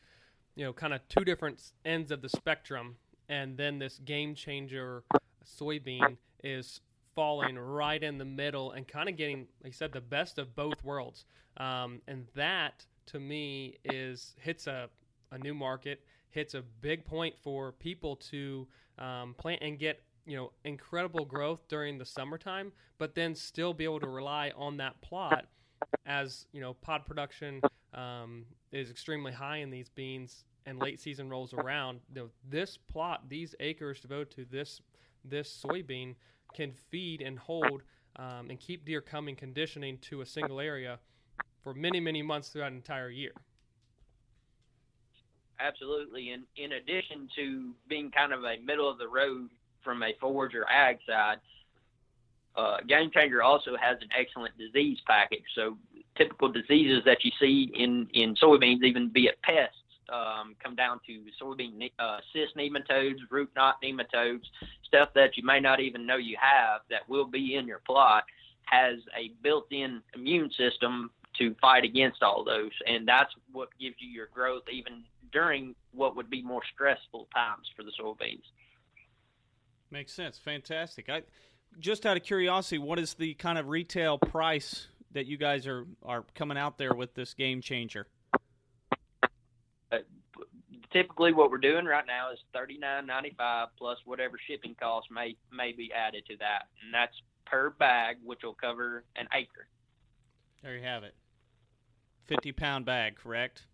you 0.54 0.64
know, 0.64 0.72
kind 0.72 0.94
of 0.94 1.00
two 1.08 1.24
different 1.24 1.60
ends 1.84 2.12
of 2.12 2.22
the 2.22 2.28
spectrum, 2.28 2.96
and 3.28 3.56
then 3.56 3.78
this 3.80 3.98
game 3.98 4.36
changer 4.36 5.02
soybean 5.44 6.16
is 6.44 6.80
falling 7.14 7.58
right 7.58 8.02
in 8.02 8.18
the 8.18 8.24
middle 8.24 8.70
and 8.70 8.88
kind 8.88 9.08
of 9.08 9.16
getting, 9.16 9.46
like 9.62 9.72
I 9.72 9.76
said, 9.76 9.92
the 9.92 10.00
best 10.00 10.38
of 10.38 10.54
both 10.56 10.82
worlds. 10.82 11.26
Um, 11.58 12.00
and 12.08 12.26
that 12.34 12.86
to 13.06 13.20
me 13.20 13.78
is 13.84 14.34
hits 14.40 14.66
a, 14.66 14.88
a 15.30 15.38
new 15.38 15.54
market, 15.54 16.04
hits 16.30 16.54
a 16.54 16.62
big 16.80 17.04
point 17.04 17.34
for 17.42 17.72
people 17.72 18.16
to 18.16 18.66
um, 18.98 19.34
plant 19.38 19.62
and 19.62 19.78
get 19.78 20.02
you 20.26 20.36
know 20.36 20.52
incredible 20.64 21.24
growth 21.24 21.66
during 21.68 21.98
the 21.98 22.04
summertime, 22.04 22.72
but 22.98 23.14
then 23.14 23.34
still 23.34 23.72
be 23.72 23.84
able 23.84 24.00
to 24.00 24.08
rely 24.08 24.52
on 24.56 24.76
that 24.78 25.00
plot 25.00 25.46
as 26.06 26.46
you 26.52 26.60
know 26.60 26.74
pod 26.74 27.06
production 27.06 27.60
um, 27.94 28.44
is 28.70 28.90
extremely 28.90 29.32
high 29.32 29.58
in 29.58 29.70
these 29.70 29.88
beans 29.88 30.44
and 30.66 30.78
late 30.78 31.00
season 31.00 31.28
rolls 31.28 31.52
around. 31.52 32.00
You 32.14 32.22
know, 32.22 32.28
this 32.48 32.76
plot, 32.76 33.28
these 33.28 33.54
acres 33.60 34.00
devoted 34.00 34.30
to 34.36 34.44
this 34.44 34.80
this 35.24 35.64
soybean 35.64 36.14
can 36.54 36.72
feed 36.72 37.22
and 37.22 37.38
hold 37.38 37.82
um, 38.16 38.50
and 38.50 38.58
keep 38.58 38.84
deer 38.84 39.00
coming 39.00 39.36
conditioning 39.36 39.98
to 39.98 40.20
a 40.20 40.26
single 40.26 40.60
area 40.60 40.98
for 41.62 41.74
many, 41.74 42.00
many 42.00 42.22
months 42.22 42.48
throughout 42.48 42.72
an 42.72 42.76
entire 42.76 43.10
year. 43.10 43.32
absolutely. 45.60 46.30
And 46.30 46.44
in 46.56 46.72
addition 46.72 47.28
to 47.36 47.72
being 47.88 48.10
kind 48.10 48.32
of 48.32 48.44
a 48.44 48.56
middle 48.64 48.90
of 48.90 48.98
the 48.98 49.08
road 49.08 49.48
from 49.84 50.02
a 50.02 50.12
forage 50.20 50.54
or 50.54 50.68
ag 50.68 50.98
side, 51.06 51.38
uh, 52.56 52.78
Game 52.86 53.10
Changer 53.12 53.42
also 53.42 53.76
has 53.80 53.96
an 54.02 54.08
excellent 54.18 54.56
disease 54.58 54.98
package. 55.06 55.44
So 55.54 55.78
typical 56.16 56.50
diseases 56.52 57.02
that 57.06 57.24
you 57.24 57.30
see 57.40 57.70
in 57.74 58.08
in 58.12 58.34
soybeans, 58.34 58.82
even 58.82 59.08
be 59.08 59.26
it 59.26 59.40
pests, 59.42 59.76
um, 60.12 60.54
come 60.62 60.74
down 60.76 61.00
to 61.06 61.24
soybean 61.40 61.90
uh, 61.98 62.18
cyst 62.32 62.56
nematodes, 62.56 63.20
root 63.30 63.50
knot 63.56 63.76
nematodes, 63.82 64.44
stuff 64.84 65.08
that 65.14 65.36
you 65.36 65.44
may 65.44 65.60
not 65.60 65.80
even 65.80 66.06
know 66.06 66.16
you 66.16 66.36
have 66.38 66.82
that 66.90 67.08
will 67.08 67.24
be 67.24 67.56
in 67.56 67.66
your 67.66 67.80
plot, 67.86 68.24
has 68.64 68.98
a 69.18 69.32
built-in 69.42 70.02
immune 70.14 70.50
system 70.50 71.10
to 71.38 71.54
fight 71.60 71.84
against 71.84 72.22
all 72.22 72.44
those, 72.44 72.72
and 72.86 73.06
that's 73.06 73.32
what 73.52 73.68
gives 73.80 73.96
you 73.98 74.08
your 74.10 74.28
growth 74.32 74.64
even 74.70 75.04
during 75.32 75.74
what 75.92 76.14
would 76.16 76.30
be 76.30 76.42
more 76.42 76.62
stressful 76.74 77.28
times 77.34 77.66
for 77.74 77.82
the 77.82 77.92
soybeans. 78.00 78.42
Makes 79.90 80.12
sense. 80.12 80.38
Fantastic. 80.38 81.08
I 81.08 81.22
just 81.78 82.06
out 82.06 82.16
of 82.16 82.22
curiosity, 82.22 82.78
what 82.78 82.98
is 82.98 83.14
the 83.14 83.34
kind 83.34 83.58
of 83.58 83.68
retail 83.68 84.18
price 84.18 84.88
that 85.12 85.26
you 85.26 85.36
guys 85.36 85.66
are 85.66 85.86
are 86.02 86.24
coming 86.34 86.58
out 86.58 86.78
there 86.78 86.94
with 86.94 87.14
this 87.14 87.34
game 87.34 87.60
changer? 87.60 88.06
Uh, 89.90 89.98
typically, 90.92 91.32
what 91.32 91.50
we're 91.50 91.58
doing 91.58 91.84
right 91.84 92.06
now 92.06 92.32
is 92.32 92.38
thirty 92.54 92.78
nine 92.78 93.06
ninety 93.06 93.34
five 93.36 93.68
plus 93.78 93.98
whatever 94.04 94.38
shipping 94.46 94.74
costs 94.80 95.10
may 95.10 95.36
may 95.52 95.72
be 95.72 95.92
added 95.92 96.24
to 96.26 96.36
that, 96.38 96.68
and 96.82 96.92
that's 96.92 97.14
per 97.44 97.70
bag, 97.70 98.16
which 98.24 98.40
will 98.42 98.54
cover 98.54 99.04
an 99.16 99.28
acre. 99.34 99.66
There 100.62 100.76
you 100.76 100.82
have 100.84 101.04
it. 101.04 101.14
Fifty 102.26 102.52
pound 102.52 102.84
bag, 102.84 103.16
correct? 103.16 103.66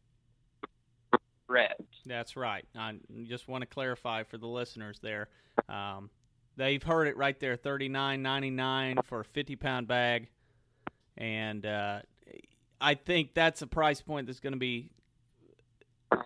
Correct. 1.47 1.81
That's 2.07 2.37
right. 2.37 2.65
I 2.77 2.95
just 3.25 3.49
want 3.49 3.63
to 3.63 3.67
clarify 3.67 4.23
for 4.23 4.39
the 4.39 4.47
listeners 4.47 4.99
there. 5.03 5.29
Um, 5.69 6.11
they've 6.57 6.83
heard 6.83 7.09
it 7.09 7.17
right 7.17 7.39
there 7.41 7.57
thirty 7.57 7.89
nine 7.89 8.23
ninety 8.23 8.51
nine 8.51 8.99
for 9.05 9.21
a 9.21 9.25
fifty 9.25 9.57
pound 9.57 9.89
bag, 9.89 10.29
and 11.17 11.65
uh, 11.65 12.01
I 12.81 12.95
think 12.95 13.35
that's 13.35 13.63
a 13.63 13.67
price 13.67 14.01
point 14.01 14.27
that's 14.27 14.41
going 14.41 14.53
to 14.53 14.59
be 14.59 14.91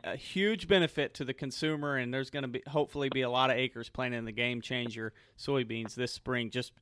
a 0.05 0.17
huge 0.17 0.69
benefit 0.69 1.15
to 1.15 1.25
the 1.25 1.35
consumer, 1.35 1.97
and 1.97 2.13
there's 2.13 2.31
going 2.31 2.43
to 2.43 2.49
be 2.49 2.63
hopefully 2.69 3.09
be 3.09 3.23
a 3.23 3.31
lot 3.31 3.51
of 3.51 3.57
acres 3.57 3.89
planted 3.89 4.19
in 4.19 4.25
the 4.25 4.33
game 4.33 4.61
changer 4.61 5.13
soybeans 5.39 5.95
this 5.95 6.13
spring, 6.13 6.51
just 6.51 6.73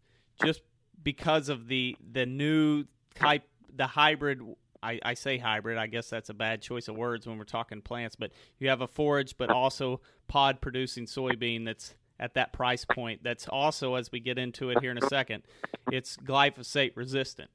just 0.44 0.62
because 1.02 1.48
of 1.48 1.68
the 1.68 1.96
the 2.12 2.26
new 2.26 2.84
type 3.14 3.42
the 3.74 3.86
hybrid 3.86 4.40
I, 4.82 4.98
I, 5.04 5.14
say 5.14 5.38
hybrid. 5.38 5.78
I 5.78 5.86
guess 5.86 6.08
that's 6.08 6.30
a 6.30 6.34
bad 6.34 6.62
choice 6.62 6.88
of 6.88 6.96
words 6.96 7.26
when 7.26 7.38
we're 7.38 7.44
talking 7.44 7.82
plants, 7.82 8.16
but 8.16 8.32
you 8.58 8.68
have 8.68 8.80
a 8.80 8.86
forage, 8.86 9.36
but 9.36 9.50
also 9.50 10.00
pod 10.28 10.60
producing 10.60 11.06
soybean 11.06 11.64
that's 11.64 11.94
at 12.18 12.34
that 12.34 12.52
price 12.52 12.84
point. 12.84 13.22
That's 13.22 13.48
also, 13.48 13.94
as 13.94 14.12
we 14.12 14.20
get 14.20 14.38
into 14.38 14.70
it 14.70 14.80
here 14.80 14.90
in 14.90 14.98
a 14.98 15.06
second, 15.08 15.42
it's 15.90 16.16
glyphosate 16.16 16.92
resistant. 16.96 17.50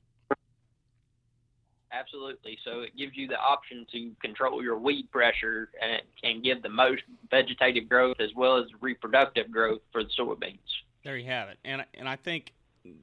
Absolutely. 1.92 2.58
So 2.66 2.82
it 2.82 2.96
gives 2.98 3.16
you 3.16 3.28
the 3.28 3.40
option 3.40 3.86
to 3.92 4.12
control 4.22 4.62
your 4.62 4.78
weed 4.78 5.10
pressure 5.12 5.70
and, 5.82 6.02
and 6.24 6.44
give 6.44 6.62
the 6.62 6.70
most 6.70 7.04
vegetative 7.32 7.88
growth 7.88 8.18
as 8.20 8.30
well 8.36 8.58
as 8.58 8.66
reproductive 8.82 9.50
growth 9.50 9.82
for 9.92 10.04
the 10.04 10.10
soybeans. 10.20 10.60
There 11.04 11.16
you 11.16 11.28
have 11.28 11.50
it. 11.50 11.58
And 11.64 11.86
and 11.94 12.10
I 12.10 12.18
think 12.18 12.54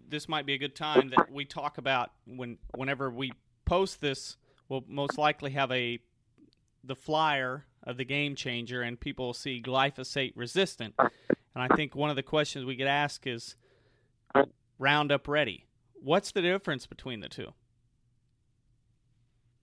this 0.08 0.28
might 0.28 0.44
be 0.44 0.54
a 0.54 0.58
good 0.58 0.74
time 0.74 1.10
that 1.16 1.30
we 1.30 1.44
talk 1.44 1.78
about 1.78 2.10
when 2.26 2.58
whenever 2.74 3.10
we 3.10 3.32
post 3.64 4.00
this, 4.00 4.36
we'll 4.68 4.84
most 4.88 5.18
likely 5.18 5.52
have 5.52 5.70
a 5.72 5.98
the 6.84 6.96
flyer 6.96 7.64
of 7.84 7.96
the 7.96 8.04
game 8.04 8.34
changer, 8.34 8.82
and 8.82 8.98
people 8.98 9.26
will 9.26 9.34
see 9.34 9.62
glyphosate 9.62 10.32
resistant. 10.34 10.94
And 10.98 11.10
I 11.54 11.68
think 11.74 11.94
one 11.94 12.10
of 12.10 12.16
the 12.16 12.22
questions 12.22 12.64
we 12.64 12.76
could 12.76 12.86
ask 12.86 13.26
is 13.26 13.56
Roundup 14.78 15.28
Ready. 15.28 15.66
What's 16.02 16.32
the 16.32 16.42
difference 16.42 16.86
between 16.86 17.20
the 17.20 17.28
two? 17.28 17.52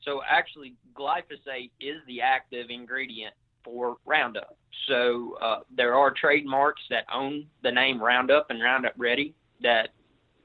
So 0.02 0.22
actually, 0.28 0.76
glyphosate 0.96 1.72
is 1.82 1.98
the 2.08 2.22
active 2.22 2.68
ingredient 2.70 3.34
for 3.64 3.98
Roundup. 4.06 4.58
So 4.88 5.38
uh, 5.42 5.60
there 5.76 5.94
are 5.94 6.12
trademarks 6.12 6.82
that 6.90 7.06
own 7.14 7.48
the 7.64 7.72
name 7.72 8.02
Roundup 8.02 8.50
and 8.50 8.62
Roundup 8.62 8.94
Ready 8.98 9.36
that 9.62 9.90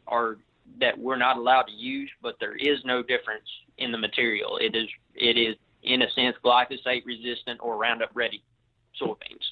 are 0.06 0.38
that 0.80 0.98
we're 0.98 1.16
not 1.16 1.36
allowed 1.36 1.62
to 1.62 1.72
use, 1.72 2.10
but 2.22 2.36
there 2.40 2.56
is 2.56 2.78
no 2.84 3.02
difference 3.02 3.48
in 3.78 3.92
the 3.92 3.98
material. 3.98 4.58
It 4.58 4.74
is 4.74 4.88
it 5.14 5.36
is 5.36 5.56
in 5.82 6.02
a 6.02 6.10
sense 6.10 6.36
glyphosate 6.44 7.04
resistant 7.04 7.60
or 7.62 7.76
Roundup 7.76 8.10
ready 8.14 8.42
soybeans. 9.00 9.44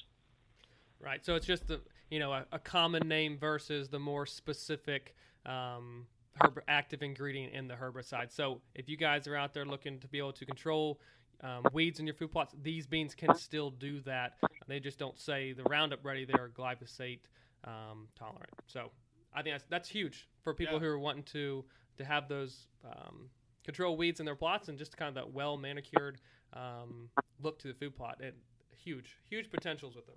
Right. 0.99 1.23
So 1.25 1.35
it's 1.35 1.45
just 1.45 1.67
the 1.67 1.81
you 2.09 2.19
know 2.19 2.33
a, 2.33 2.45
a 2.51 2.59
common 2.59 3.07
name 3.07 3.37
versus 3.37 3.89
the 3.89 3.99
more 3.99 4.25
specific 4.25 5.15
um, 5.45 6.07
herb 6.41 6.59
active 6.67 7.03
ingredient 7.03 7.53
in 7.53 7.67
the 7.67 7.75
herbicide. 7.75 8.31
So 8.31 8.61
if 8.75 8.89
you 8.89 8.97
guys 8.97 9.27
are 9.27 9.35
out 9.35 9.53
there 9.53 9.65
looking 9.65 9.99
to 9.99 10.07
be 10.07 10.17
able 10.17 10.33
to 10.33 10.45
control 10.45 10.99
um, 11.41 11.63
weeds 11.73 11.99
in 11.99 12.07
your 12.07 12.15
food 12.15 12.31
plots, 12.31 12.55
these 12.61 12.87
beans 12.87 13.13
can 13.13 13.35
still 13.35 13.69
do 13.69 13.99
that. 14.01 14.37
They 14.67 14.79
just 14.79 14.97
don't 14.97 15.19
say 15.19 15.53
the 15.53 15.63
Roundup 15.63 16.03
ready; 16.03 16.25
they 16.25 16.33
are 16.33 16.49
glyphosate 16.49 17.19
um, 17.65 18.07
tolerant. 18.17 18.53
So 18.67 18.91
I 19.35 19.41
think 19.41 19.55
that's 19.55 19.65
that's 19.69 19.89
huge 19.89 20.27
for 20.43 20.53
people 20.53 20.75
yeah. 20.75 20.81
who 20.81 20.87
are 20.87 20.99
wanting 20.99 21.23
to 21.23 21.63
to 21.97 22.05
have 22.05 22.27
those 22.27 22.67
um, 22.85 23.29
control 23.63 23.97
weeds 23.97 24.19
in 24.19 24.25
their 24.25 24.35
plots 24.35 24.69
and 24.69 24.77
just 24.77 24.97
kind 24.97 25.09
of 25.09 25.15
that 25.15 25.31
well 25.31 25.57
manicured 25.57 26.19
um, 26.53 27.09
look 27.41 27.59
to 27.59 27.67
the 27.67 27.73
food 27.73 27.95
plot. 27.95 28.17
It 28.19 28.35
huge, 28.83 29.17
huge 29.29 29.49
potentials 29.49 29.95
with 29.95 30.05
them. 30.05 30.15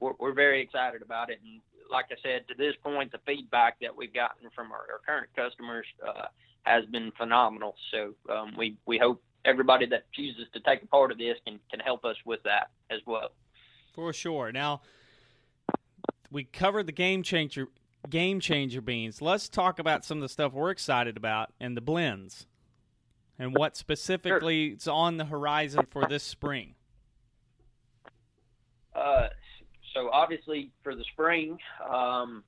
We're, 0.00 0.12
we're 0.18 0.34
very 0.34 0.60
excited 0.60 1.00
about 1.02 1.30
it, 1.30 1.38
and 1.44 1.60
like 1.90 2.06
I 2.10 2.16
said, 2.22 2.48
to 2.48 2.54
this 2.56 2.74
point, 2.82 3.12
the 3.12 3.20
feedback 3.26 3.78
that 3.80 3.94
we've 3.94 4.12
gotten 4.12 4.48
from 4.54 4.72
our, 4.72 4.78
our 4.78 5.00
current 5.06 5.28
customers 5.36 5.86
uh, 6.06 6.26
has 6.62 6.84
been 6.86 7.12
phenomenal. 7.16 7.76
So 7.90 8.14
um, 8.32 8.54
we 8.56 8.76
we 8.86 8.98
hope 8.98 9.22
everybody 9.44 9.86
that 9.86 10.10
chooses 10.12 10.46
to 10.54 10.60
take 10.60 10.82
a 10.82 10.86
part 10.86 11.12
of 11.12 11.18
this 11.18 11.36
can 11.46 11.60
can 11.70 11.80
help 11.80 12.04
us 12.04 12.16
with 12.24 12.42
that 12.44 12.70
as 12.90 13.00
well. 13.06 13.30
For 13.94 14.12
sure. 14.12 14.50
Now 14.50 14.80
we 16.32 16.44
covered 16.44 16.86
the 16.86 16.92
game 16.92 17.22
changer 17.22 17.68
game 18.08 18.40
changer 18.40 18.80
beans. 18.80 19.22
Let's 19.22 19.48
talk 19.48 19.78
about 19.78 20.04
some 20.04 20.18
of 20.18 20.22
the 20.22 20.28
stuff 20.28 20.52
we're 20.52 20.70
excited 20.70 21.16
about 21.16 21.52
and 21.60 21.76
the 21.76 21.80
blends 21.80 22.46
and 23.38 23.54
what 23.54 23.76
specifically 23.76 24.70
sure. 24.70 24.76
is 24.76 24.88
on 24.88 25.18
the 25.18 25.26
horizon 25.26 25.86
for 25.90 26.06
this 26.08 26.22
spring. 26.22 26.74
Uh, 28.94 29.28
so 29.94 30.10
obviously 30.10 30.70
for 30.82 30.94
the 30.94 31.04
spring, 31.12 31.58
um, 31.88 32.42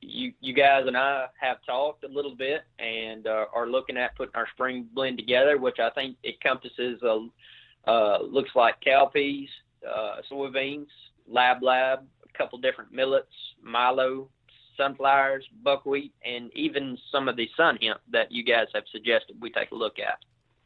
you 0.00 0.32
you 0.40 0.54
guys 0.54 0.84
and 0.86 0.96
I 0.96 1.26
have 1.40 1.58
talked 1.64 2.04
a 2.04 2.08
little 2.08 2.34
bit 2.34 2.62
and 2.78 3.26
uh, 3.26 3.46
are 3.54 3.68
looking 3.68 3.96
at 3.96 4.16
putting 4.16 4.34
our 4.34 4.48
spring 4.54 4.88
blend 4.92 5.18
together, 5.18 5.58
which 5.58 5.78
I 5.78 5.90
think 5.90 6.16
encompasses 6.24 7.02
a 7.02 7.28
uh, 7.86 8.22
looks 8.22 8.50
like 8.54 8.76
cowpeas, 8.86 9.48
uh, 9.88 10.16
soybeans, 10.30 10.86
lab 11.26 11.62
lab, 11.62 12.06
couple 12.36 12.58
different 12.58 12.92
millets, 12.92 13.32
milo, 13.62 14.28
sunflowers, 14.76 15.46
buckwheat, 15.62 16.12
and 16.24 16.50
even 16.54 16.96
some 17.12 17.28
of 17.28 17.36
the 17.36 17.48
sun 17.56 17.78
hemp 17.82 18.00
that 18.10 18.32
you 18.32 18.44
guys 18.44 18.66
have 18.74 18.84
suggested 18.90 19.36
we 19.40 19.50
take 19.50 19.70
a 19.70 19.74
look 19.74 19.98
at. 19.98 20.18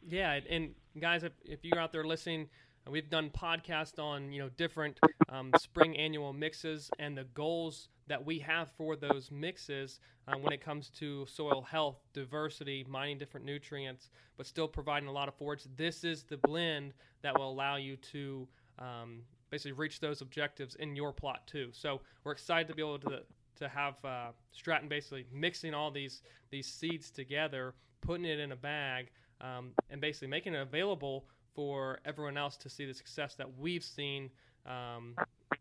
Yeah, 0.06 0.38
and 0.48 0.74
guys, 1.00 1.24
if, 1.24 1.32
if 1.44 1.60
you're 1.64 1.78
out 1.78 1.92
there 1.92 2.04
listening, 2.04 2.48
we've 2.88 3.08
done 3.08 3.30
podcasts 3.30 3.98
on 3.98 4.32
you 4.32 4.40
know 4.40 4.50
different 4.56 5.00
um, 5.28 5.50
spring 5.58 5.96
annual 5.96 6.32
mixes 6.32 6.90
and 6.98 7.16
the 7.16 7.24
goals 7.24 7.88
that 8.06 8.24
we 8.24 8.38
have 8.38 8.70
for 8.76 8.96
those 8.96 9.30
mixes 9.30 9.98
um, 10.28 10.42
when 10.42 10.52
it 10.52 10.60
comes 10.60 10.90
to 10.90 11.26
soil 11.26 11.62
health, 11.62 11.96
diversity, 12.12 12.84
mining 12.88 13.18
different 13.18 13.46
nutrients, 13.46 14.10
but 14.36 14.46
still 14.46 14.68
providing 14.68 15.08
a 15.08 15.12
lot 15.12 15.26
of 15.26 15.34
forage. 15.34 15.64
This 15.76 16.04
is 16.04 16.24
the 16.24 16.36
blend 16.36 16.92
that 17.22 17.38
will 17.38 17.50
allow 17.50 17.76
you 17.76 17.96
to 18.12 18.46
um, 18.78 19.22
basically 19.54 19.70
reach 19.70 20.00
those 20.00 20.20
objectives 20.20 20.74
in 20.74 20.96
your 20.96 21.12
plot 21.12 21.46
too. 21.46 21.68
So 21.70 22.00
we're 22.24 22.32
excited 22.32 22.66
to 22.66 22.74
be 22.74 22.82
able 22.82 22.98
to 22.98 23.22
to 23.54 23.68
have 23.68 23.94
uh, 24.04 24.30
Stratton 24.50 24.88
basically 24.88 25.26
mixing 25.32 25.74
all 25.74 25.92
these 25.92 26.22
these 26.50 26.66
seeds 26.66 27.08
together, 27.12 27.74
putting 28.00 28.24
it 28.24 28.40
in 28.40 28.50
a 28.50 28.56
bag, 28.56 29.12
um, 29.40 29.70
and 29.90 30.00
basically 30.00 30.26
making 30.26 30.54
it 30.54 30.60
available 30.60 31.26
for 31.54 32.00
everyone 32.04 32.36
else 32.36 32.56
to 32.56 32.68
see 32.68 32.84
the 32.84 32.92
success 32.92 33.36
that 33.36 33.46
we've 33.56 33.84
seen 33.84 34.28
um, 34.66 35.14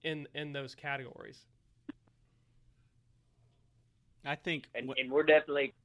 in 0.03 0.27
in 0.33 0.53
those 0.53 0.73
categories. 0.73 1.45
I 4.25 4.33
think, 4.33 4.69
and, 4.73 4.91
and 4.97 5.11
we're 5.11 5.21
definitely. 5.21 5.75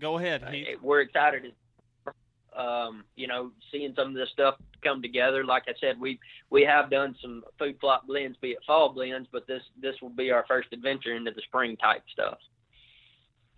Go 0.00 0.16
ahead. 0.16 0.44
Uh, 0.44 0.52
we're 0.80 1.02
excited 1.02 1.52
um, 2.56 3.04
you 3.16 3.26
know, 3.26 3.52
seeing 3.70 3.94
some 3.96 4.08
of 4.08 4.14
this 4.14 4.30
stuff 4.32 4.56
come 4.82 5.02
together. 5.02 5.44
Like 5.44 5.64
I 5.68 5.72
said, 5.80 6.00
we 6.00 6.18
we 6.50 6.62
have 6.62 6.90
done 6.90 7.16
some 7.20 7.44
food 7.58 7.78
plot 7.80 8.06
blends, 8.06 8.36
be 8.38 8.50
it 8.50 8.58
fall 8.66 8.92
blends, 8.92 9.28
but 9.32 9.46
this 9.46 9.62
this 9.80 9.94
will 10.02 10.10
be 10.10 10.30
our 10.30 10.44
first 10.46 10.68
adventure 10.72 11.14
into 11.14 11.30
the 11.30 11.42
spring 11.42 11.76
type 11.76 12.02
stuff. 12.12 12.38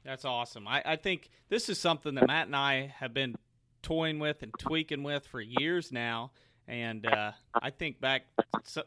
That's 0.05 0.25
awesome. 0.25 0.69
I, 0.69 0.83
I 0.85 0.97
think 0.97 1.31
this 1.49 1.69
is 1.69 1.81
something 1.81 2.15
that 2.17 2.27
Matt 2.27 2.47
and 2.47 2.57
I 2.57 2.95
have 2.99 3.15
been 3.15 3.37
toying 3.83 4.19
with 4.19 4.43
and 4.43 4.53
tweaking 4.59 5.03
with 5.03 5.27
for 5.27 5.41
years 5.41 5.91
now. 5.91 6.33
And 6.69 7.07
uh, 7.07 7.33
I 7.55 7.71
think 7.71 8.01
back, 8.01 8.27
so, 8.65 8.83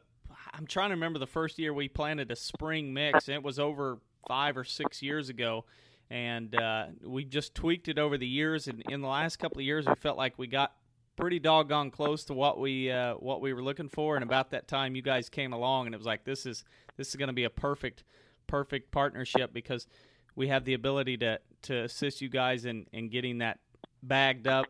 I'm 0.54 0.68
trying 0.68 0.90
to 0.90 0.96
remember 0.96 1.20
the 1.20 1.28
first 1.28 1.60
year 1.60 1.74
we 1.74 1.88
planted 1.88 2.32
a 2.32 2.36
spring 2.36 2.94
mix, 2.94 3.28
and 3.28 3.36
it 3.36 3.44
was 3.44 3.60
over 3.60 4.00
five 4.28 4.58
or 4.58 4.64
six 4.64 5.02
years 5.02 5.30
ago. 5.30 5.66
And 6.10 6.56
uh, 6.56 6.88
we 7.04 7.26
just 7.26 7.54
tweaked 7.54 7.88
it 7.90 8.00
over 8.00 8.18
the 8.18 8.28
years. 8.28 8.68
And 8.68 8.82
in 8.90 9.02
the 9.02 9.08
last 9.08 9.38
couple 9.38 9.60
of 9.60 9.66
years, 9.66 9.86
we 9.86 9.96
felt 9.96 10.18
like 10.18 10.38
we 10.38 10.48
got 10.48 10.74
pretty 11.18 11.40
doggone 11.40 11.92
close 11.92 12.24
to 12.26 12.34
what 12.34 12.60
we 12.60 12.90
uh, 12.90 13.16
what 13.16 13.42
we 13.42 13.52
were 13.52 13.64
looking 13.64 13.90
for. 13.90 14.16
And 14.16 14.24
about 14.24 14.52
that 14.52 14.68
time, 14.68 14.96
you 14.96 15.02
guys 15.02 15.28
came 15.28 15.52
along, 15.52 15.88
and 15.88 15.96
it 15.96 15.98
was 15.98 16.08
like 16.08 16.24
this 16.24 16.46
is 16.46 16.64
this 16.96 17.10
is 17.10 17.16
going 17.16 17.28
to 17.28 17.34
be 17.34 17.44
a 17.44 17.50
perfect 17.50 18.04
perfect 18.46 18.92
partnership 18.92 19.52
because 19.52 19.88
we 20.36 20.48
have 20.48 20.64
the 20.64 20.74
ability 20.74 21.18
to 21.18 21.40
to 21.64 21.84
assist 21.84 22.22
you 22.22 22.30
guys 22.30 22.64
in 22.64 22.86
in 22.94 23.10
getting 23.10 23.40
that 23.40 23.60
bagged 24.02 24.48
up 24.48 24.68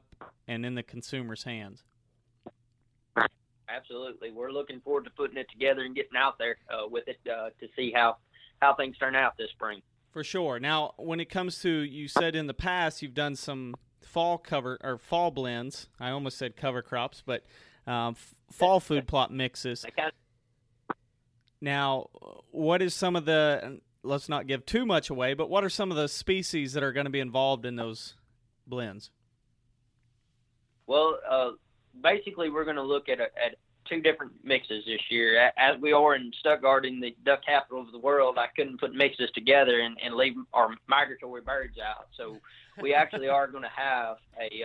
and 0.47 0.65
in 0.65 0.73
the 0.73 0.83
consumer's 0.83 1.43
hands. 1.43 1.83
Absolutely, 3.69 4.31
we're 4.31 4.51
looking 4.51 4.79
forward 4.79 5.03
to 5.03 5.11
putting 5.11 5.37
it 5.37 5.47
together 5.51 5.81
and 5.81 5.93
getting 5.93 6.17
out 6.17 6.37
there 6.39 6.57
uh, 6.69 6.87
with 6.89 7.07
it 7.07 7.19
uh, 7.29 7.49
to 7.59 7.67
see 7.75 7.91
how 7.93 8.17
how 8.61 8.73
things 8.73 8.97
turn 8.97 9.15
out 9.15 9.33
this 9.37 9.49
spring. 9.51 9.81
For 10.17 10.23
sure. 10.23 10.59
Now, 10.59 10.95
when 10.97 11.19
it 11.19 11.29
comes 11.29 11.61
to 11.61 11.69
you 11.69 12.07
said 12.07 12.35
in 12.35 12.47
the 12.47 12.53
past 12.55 13.03
you've 13.03 13.13
done 13.13 13.35
some 13.35 13.75
fall 14.01 14.39
cover 14.39 14.79
or 14.81 14.97
fall 14.97 15.29
blends. 15.29 15.89
I 15.99 16.09
almost 16.09 16.39
said 16.39 16.57
cover 16.57 16.81
crops, 16.81 17.21
but 17.23 17.45
um, 17.85 18.15
f- 18.17 18.33
fall 18.51 18.79
food 18.79 19.07
plot 19.07 19.31
mixes. 19.31 19.85
Now, 21.61 22.07
what 22.49 22.81
is 22.81 22.95
some 22.95 23.15
of 23.15 23.25
the? 23.25 23.79
Let's 24.01 24.27
not 24.27 24.47
give 24.47 24.65
too 24.65 24.87
much 24.87 25.11
away, 25.11 25.35
but 25.35 25.51
what 25.51 25.63
are 25.63 25.69
some 25.69 25.91
of 25.91 25.97
the 25.97 26.07
species 26.07 26.73
that 26.73 26.81
are 26.81 26.93
going 26.93 27.05
to 27.05 27.11
be 27.11 27.19
involved 27.19 27.63
in 27.63 27.75
those 27.75 28.15
blends? 28.65 29.11
Well, 30.87 31.19
uh, 31.29 31.51
basically, 32.01 32.49
we're 32.49 32.65
going 32.65 32.77
to 32.77 32.81
look 32.81 33.07
at, 33.07 33.19
a, 33.19 33.25
at 33.25 33.57
two 33.89 34.01
different 34.01 34.33
mixes 34.43 34.83
this 34.85 35.01
year. 35.09 35.51
As 35.57 35.79
we 35.81 35.91
are 35.91 36.15
in 36.15 36.31
Stuttgart, 36.39 36.85
in 36.85 36.99
the 36.99 37.15
duck 37.25 37.41
capital 37.45 37.81
of 37.81 37.91
the 37.91 37.99
world, 37.99 38.37
I 38.37 38.47
couldn't 38.55 38.79
put 38.79 38.93
mixes 38.93 39.29
together 39.33 39.79
and, 39.81 39.97
and 40.03 40.15
leave 40.15 40.33
our 40.53 40.69
migratory 40.87 41.41
birds 41.41 41.77
out. 41.79 42.07
So 42.15 42.37
we 42.81 42.93
actually 42.93 43.27
are 43.29 43.47
going 43.47 43.63
to 43.63 43.69
have 43.75 44.17
a 44.41 44.63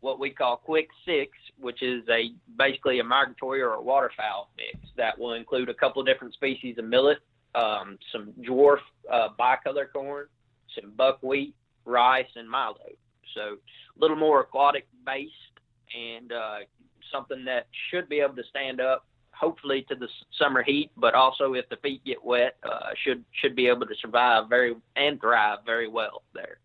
what 0.00 0.20
we 0.20 0.28
call 0.28 0.58
Quick 0.58 0.88
Six, 1.06 1.30
which 1.58 1.82
is 1.82 2.02
a 2.10 2.32
basically 2.58 3.00
a 3.00 3.04
migratory 3.04 3.62
or 3.62 3.72
a 3.72 3.80
waterfowl 3.80 4.50
mix 4.56 4.86
that 4.96 5.18
will 5.18 5.32
include 5.32 5.70
a 5.70 5.74
couple 5.74 6.02
different 6.04 6.34
species 6.34 6.76
of 6.76 6.84
millet, 6.84 7.18
um, 7.54 7.98
some 8.12 8.32
dwarf 8.46 8.78
uh, 9.10 9.28
bicolor 9.40 9.90
corn, 9.90 10.26
some 10.78 10.92
buckwheat, 10.96 11.54
rice, 11.86 12.26
and 12.36 12.48
milo. 12.48 12.76
So 13.34 13.40
a 13.40 13.98
little 13.98 14.16
more 14.16 14.40
aquatic 14.40 14.86
based 15.06 15.32
and 15.94 16.32
uh, 16.32 16.58
something 17.14 17.44
that 17.44 17.66
should 17.90 18.08
be 18.08 18.20
able 18.20 18.34
to 18.36 18.44
stand 18.50 18.80
up 18.80 19.06
hopefully 19.32 19.84
to 19.88 19.94
the 19.94 20.08
summer 20.38 20.62
heat, 20.62 20.90
but 20.96 21.14
also 21.14 21.54
if 21.54 21.68
the 21.68 21.76
feet 21.76 22.04
get 22.04 22.24
wet, 22.24 22.56
uh, 22.62 22.90
should 23.02 23.24
should 23.32 23.54
be 23.54 23.68
able 23.68 23.86
to 23.86 23.94
survive 24.00 24.48
very 24.48 24.74
and 24.96 25.20
thrive 25.20 25.58
very 25.66 25.88
well 25.88 26.22
there. 26.34 26.58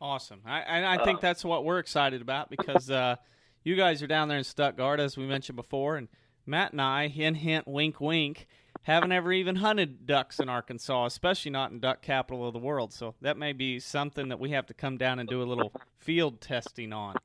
Awesome, 0.00 0.40
I, 0.44 0.60
and 0.60 0.84
I 0.84 1.04
think 1.04 1.18
uh, 1.18 1.22
that's 1.22 1.44
what 1.44 1.64
we're 1.64 1.78
excited 1.78 2.20
about 2.20 2.50
because 2.50 2.90
uh, 2.90 3.16
you 3.64 3.76
guys 3.76 4.02
are 4.02 4.06
down 4.06 4.28
there 4.28 4.38
in 4.38 4.44
Stuttgart, 4.44 5.00
as 5.00 5.16
we 5.16 5.26
mentioned 5.26 5.56
before, 5.56 5.96
and 5.96 6.08
Matt 6.44 6.72
and 6.72 6.80
I, 6.80 7.08
hint 7.08 7.38
hint, 7.38 7.66
wink 7.66 8.00
wink, 8.00 8.46
haven't 8.82 9.12
ever 9.12 9.32
even 9.32 9.56
hunted 9.56 10.06
ducks 10.06 10.38
in 10.38 10.48
Arkansas, 10.48 11.06
especially 11.06 11.50
not 11.50 11.70
in 11.70 11.80
duck 11.80 12.02
capital 12.02 12.46
of 12.46 12.52
the 12.52 12.58
world. 12.58 12.92
So 12.92 13.14
that 13.20 13.36
may 13.36 13.52
be 13.52 13.80
something 13.80 14.28
that 14.28 14.38
we 14.38 14.50
have 14.50 14.66
to 14.66 14.74
come 14.74 14.96
down 14.96 15.18
and 15.18 15.28
do 15.28 15.42
a 15.42 15.44
little 15.44 15.72
field 15.98 16.40
testing 16.40 16.92
on. 16.92 17.16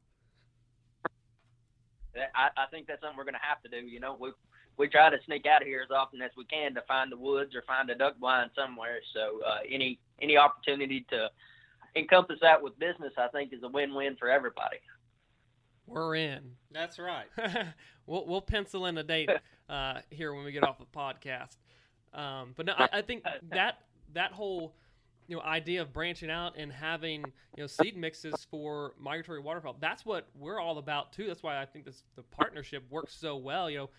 I, 2.15 2.50
I 2.58 2.65
think 2.71 2.88
that's 2.88 3.02
something 3.02 3.17
we're 3.17 3.24
going 3.24 3.36
to 3.36 3.47
have 3.47 3.62
to 3.63 3.69
do. 3.69 3.86
You 3.88 4.00
know, 4.00 4.17
we 4.19 4.32
we 4.78 4.88
try 4.88 5.10
to 5.10 5.17
sneak 5.26 5.45
out 5.45 5.62
of 5.62 5.67
here 5.67 5.82
as 5.84 5.91
often 5.91 6.21
as 6.21 6.32
we 6.36 6.45
can 6.45 6.74
to 6.76 6.82
find 6.88 7.12
the 7.12 7.17
woods 7.17 7.56
or 7.56 7.62
find 7.63 7.89
a 7.89 7.95
duck 7.95 8.19
blind 8.19 8.52
somewhere. 8.56 9.00
So 9.13 9.41
uh, 9.45 9.60
any 9.69 10.00
any 10.21 10.38
opportunity 10.38 11.06
to 11.10 11.30
encompass 11.95 12.39
that 12.41 12.62
with 12.62 12.78
business, 12.80 13.13
I 13.17 13.28
think, 13.28 13.54
is 13.54 13.63
a 13.63 13.67
win-win 13.67 14.15
for 14.17 14.30
everybody. 14.30 14.78
We're 15.88 16.15
in. 16.15 16.52
That's 16.71 17.00
right. 17.00 17.28
we'll 18.06 18.26
we'll 18.26 18.41
pencil 18.41 18.86
in 18.86 18.97
a 18.97 19.04
date 19.04 19.30
uh, 19.69 20.00
here 20.10 20.34
when 20.34 20.45
we 20.45 20.52
get 20.52 20.63
off 20.63 20.80
the 20.80 20.86
podcast. 20.86 21.58
Um, 22.13 22.54
but 22.56 22.65
no, 22.65 22.74
I, 22.78 22.89
I 22.93 23.02
think 23.02 23.24
that 23.52 23.80
that 24.13 24.32
whole 24.32 24.76
you 25.31 25.37
know 25.37 25.43
idea 25.43 25.81
of 25.81 25.93
branching 25.93 26.29
out 26.29 26.57
and 26.57 26.73
having 26.73 27.21
you 27.55 27.63
know 27.63 27.67
seed 27.67 27.95
mixes 27.95 28.45
for 28.51 28.95
migratory 28.99 29.39
waterfowl. 29.39 29.77
That's 29.79 30.05
what 30.05 30.27
we're 30.37 30.59
all 30.59 30.77
about 30.77 31.13
too. 31.13 31.25
That's 31.25 31.41
why 31.41 31.61
i 31.61 31.65
think 31.65 31.85
this 31.85 32.03
the 32.17 32.23
partnership 32.23 32.83
works 32.91 33.15
so 33.15 33.37
well. 33.37 33.69
You 33.69 33.77
know 33.77 33.89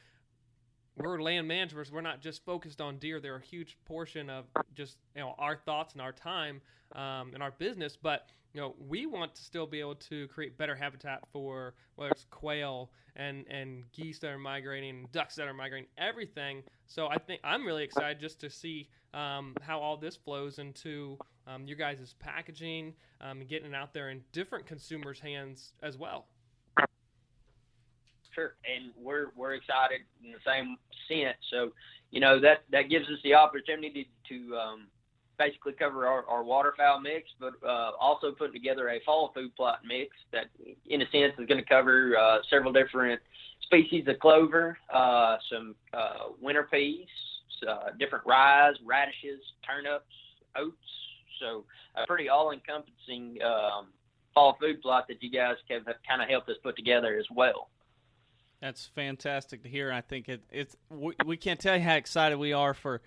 we're 0.99 1.23
land 1.23 1.49
managers. 1.49 1.91
We're 1.91 2.03
not 2.03 2.21
just 2.21 2.45
focused 2.45 2.83
on 2.83 2.99
deer. 2.99 3.19
They're 3.19 3.37
a 3.37 3.41
huge 3.41 3.79
portion 3.87 4.29
of 4.29 4.45
just 4.75 4.99
you 5.17 5.23
know 5.23 5.35
our 5.39 5.57
thoughts 5.57 5.95
and 5.95 6.03
our 6.03 6.13
time 6.13 6.61
um, 6.95 7.31
and 7.33 7.43
our 7.43 7.53
business. 7.53 7.97
But 7.97 8.29
you 8.53 8.61
know 8.61 8.75
we 8.89 9.07
want 9.07 9.35
to 9.35 9.43
still 9.43 9.67
be 9.67 9.81
able 9.81 9.95
to 9.95 10.29
create 10.29 10.57
better 10.57 10.75
habitat 10.75 11.23
for 11.33 11.75
whether 11.97 12.11
it's 12.11 12.27
quail 12.31 12.91
and 13.17 13.47
and 13.49 13.85
geese 13.93 14.19
that 14.19 14.31
are 14.31 14.39
migrating 14.39 15.09
ducks 15.13 15.35
that 15.37 15.47
are 15.47 15.55
migrating 15.55 15.89
everything 15.99 16.63
so 16.87 17.09
i 17.09 17.19
think 17.19 17.41
i'm 17.45 17.67
really 17.67 17.85
excited 17.85 18.19
just 18.21 18.41
to 18.41 18.51
see 18.51 18.89
um, 19.15 19.55
how 19.61 19.79
all 19.79 19.97
this 19.97 20.17
flows 20.17 20.59
into 20.59 21.19
um, 21.47 21.67
your 21.67 21.77
guys' 21.77 22.15
packaging 22.19 22.95
um, 23.21 23.45
getting 23.45 23.73
it 23.73 23.75
out 23.75 23.93
there 23.93 24.11
in 24.11 24.23
different 24.33 24.67
consumers' 24.67 25.21
hands 25.21 25.73
as 25.83 25.99
well. 25.99 26.27
Sure, 28.35 28.55
and 28.65 28.93
we're 28.97 29.27
we're 29.37 29.55
excited 29.55 30.01
in 30.25 30.33
the 30.33 30.39
same 30.47 30.79
sense. 31.07 31.37
So, 31.51 31.73
you 32.11 32.21
know 32.21 32.41
that 32.41 32.65
that 32.71 32.89
gives 32.89 33.05
us 33.07 33.19
the 33.23 33.35
opportunity 33.35 34.09
to 34.31 34.57
um, 34.57 34.87
basically 35.43 35.73
cover 35.73 36.07
our, 36.07 36.25
our 36.27 36.45
waterfowl 36.45 37.01
mix, 37.01 37.31
but 37.41 37.55
uh, 37.67 37.93
also 38.01 38.33
putting 38.33 38.53
together 38.53 38.89
a 38.91 39.01
fall 39.01 39.33
food 39.35 39.55
plot 39.57 39.81
mix 39.87 40.17
that, 40.33 40.47
in 40.87 41.03
a 41.03 41.07
sense, 41.11 41.33
is 41.39 41.47
going 41.47 41.63
to 41.63 41.69
cover 41.69 42.17
uh, 42.17 42.39
several 42.49 42.73
different 42.73 43.21
species 43.63 44.07
of 44.07 44.19
clover, 44.19 44.79
uh, 44.93 45.37
some 45.51 45.75
uh, 45.93 46.31
winter 46.41 46.69
peas, 46.71 47.09
uh, 47.69 47.91
different 47.99 48.25
rye, 48.27 48.73
radishes, 48.85 49.41
turnips, 49.67 50.05
oats. 50.57 50.77
So 51.41 51.65
a 51.97 52.07
pretty 52.07 52.29
all-encompassing 52.29 53.39
um, 53.43 53.87
fall 54.35 54.57
food 54.61 54.81
plot 54.81 55.07
that 55.09 55.23
you 55.23 55.31
guys 55.31 55.57
have 55.71 55.85
kind 56.09 56.23
of 56.23 56.29
helped 56.29 56.49
us 56.49 56.57
put 56.63 56.77
together 56.77 57.17
as 57.19 57.27
well. 57.35 57.69
That's 58.61 58.87
fantastic 58.95 59.65
to 59.65 59.69
hear. 59.69 59.91
I 59.91 60.03
think 60.03 60.29
it, 60.29 60.43
it's 60.53 60.77
we, 60.89 61.15
we 61.27 61.37
can't 61.37 61.59
tell 61.59 61.77
you 61.77 61.83
how 61.83 61.97
excited 61.97 62.39
we 62.39 62.53
are 62.53 62.75
for 62.75 63.03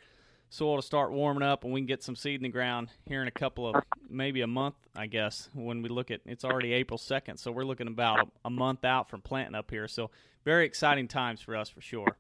soil 0.50 0.78
to 0.78 0.82
start 0.82 1.12
warming 1.12 1.44
up 1.44 1.64
and 1.64 1.74
we 1.74 1.80
can 1.80 1.88
get 1.88 2.04
some 2.04 2.16
seed 2.16 2.40
in 2.40 2.44
the 2.44 2.50
ground 2.50 2.90
here 3.06 3.22
in 3.22 3.28
a 3.28 3.32
couple 3.32 3.68
of 3.68 3.84
maybe 4.10 4.42
a 4.42 4.48
month 4.48 4.76
i 4.96 5.06
guess 5.06 5.50
when 5.54 5.82
we 5.82 5.90
look 5.90 6.12
at 6.12 6.22
it's 6.26 6.46
already 6.46 6.72
april 6.74 6.98
2nd 6.98 7.38
so 7.38 7.52
we're 7.52 7.66
looking 7.66 7.88
about 7.88 8.30
a, 8.46 8.50
month 8.50 8.86
out 8.86 9.10
from 9.10 9.22
planting 9.22 9.56
up 9.56 9.70
here 9.70 9.88
so 9.88 10.10
very 10.44 10.66
exciting 10.66 11.08
times 11.08 11.42
for 11.42 11.56
us 11.56 11.70
for 11.70 11.82
sure 11.82 12.16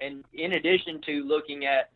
and 0.00 0.24
in 0.32 0.52
addition 0.52 1.00
to 1.02 1.22
looking 1.24 1.64
at 1.64 1.90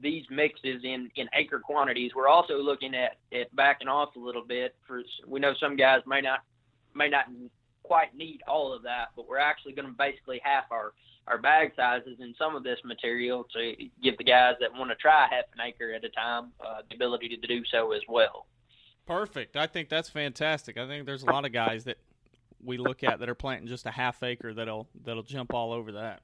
these 0.00 0.24
mixes 0.30 0.82
in, 0.84 1.10
in 1.16 1.28
acre 1.34 1.60
quantities, 1.60 2.12
we're 2.14 2.28
also 2.28 2.58
looking 2.58 2.94
at, 2.94 3.16
at 3.32 3.54
backing 3.54 3.88
off 3.88 4.16
a 4.16 4.18
little 4.18 4.44
bit. 4.44 4.74
For 4.86 5.02
we 5.26 5.40
know 5.40 5.54
some 5.58 5.76
guys 5.76 6.02
may 6.06 6.20
not 6.20 6.40
may 6.94 7.08
not 7.08 7.26
quite 7.82 8.14
need 8.16 8.40
all 8.46 8.72
of 8.72 8.82
that, 8.82 9.08
but 9.16 9.28
we're 9.28 9.38
actually 9.38 9.72
going 9.72 9.88
to 9.88 9.94
basically 9.94 10.40
half 10.42 10.64
our 10.70 10.92
our 11.28 11.38
bag 11.38 11.72
sizes 11.76 12.18
and 12.20 12.34
some 12.38 12.56
of 12.56 12.62
this 12.64 12.78
material 12.84 13.46
to 13.54 13.74
give 14.02 14.16
the 14.18 14.24
guys 14.24 14.54
that 14.60 14.72
want 14.72 14.90
to 14.90 14.96
try 14.96 15.26
half 15.30 15.44
an 15.54 15.60
acre 15.66 15.92
at 15.92 16.04
a 16.04 16.08
time 16.08 16.52
uh, 16.64 16.78
the 16.88 16.96
ability 16.96 17.28
to 17.28 17.46
do 17.46 17.62
so 17.70 17.92
as 17.92 18.02
well. 18.08 18.46
Perfect. 19.06 19.56
I 19.56 19.66
think 19.66 19.88
that's 19.88 20.08
fantastic. 20.08 20.76
I 20.76 20.86
think 20.86 21.06
there's 21.06 21.22
a 21.22 21.30
lot 21.30 21.44
of 21.44 21.52
guys 21.52 21.84
that 21.84 21.98
we 22.62 22.76
look 22.76 23.04
at 23.04 23.20
that 23.20 23.28
are 23.28 23.34
planting 23.34 23.68
just 23.68 23.86
a 23.86 23.90
half 23.90 24.22
acre 24.22 24.52
that'll 24.52 24.88
that'll 25.04 25.22
jump 25.22 25.54
all 25.54 25.72
over 25.72 25.92
that 25.92 26.20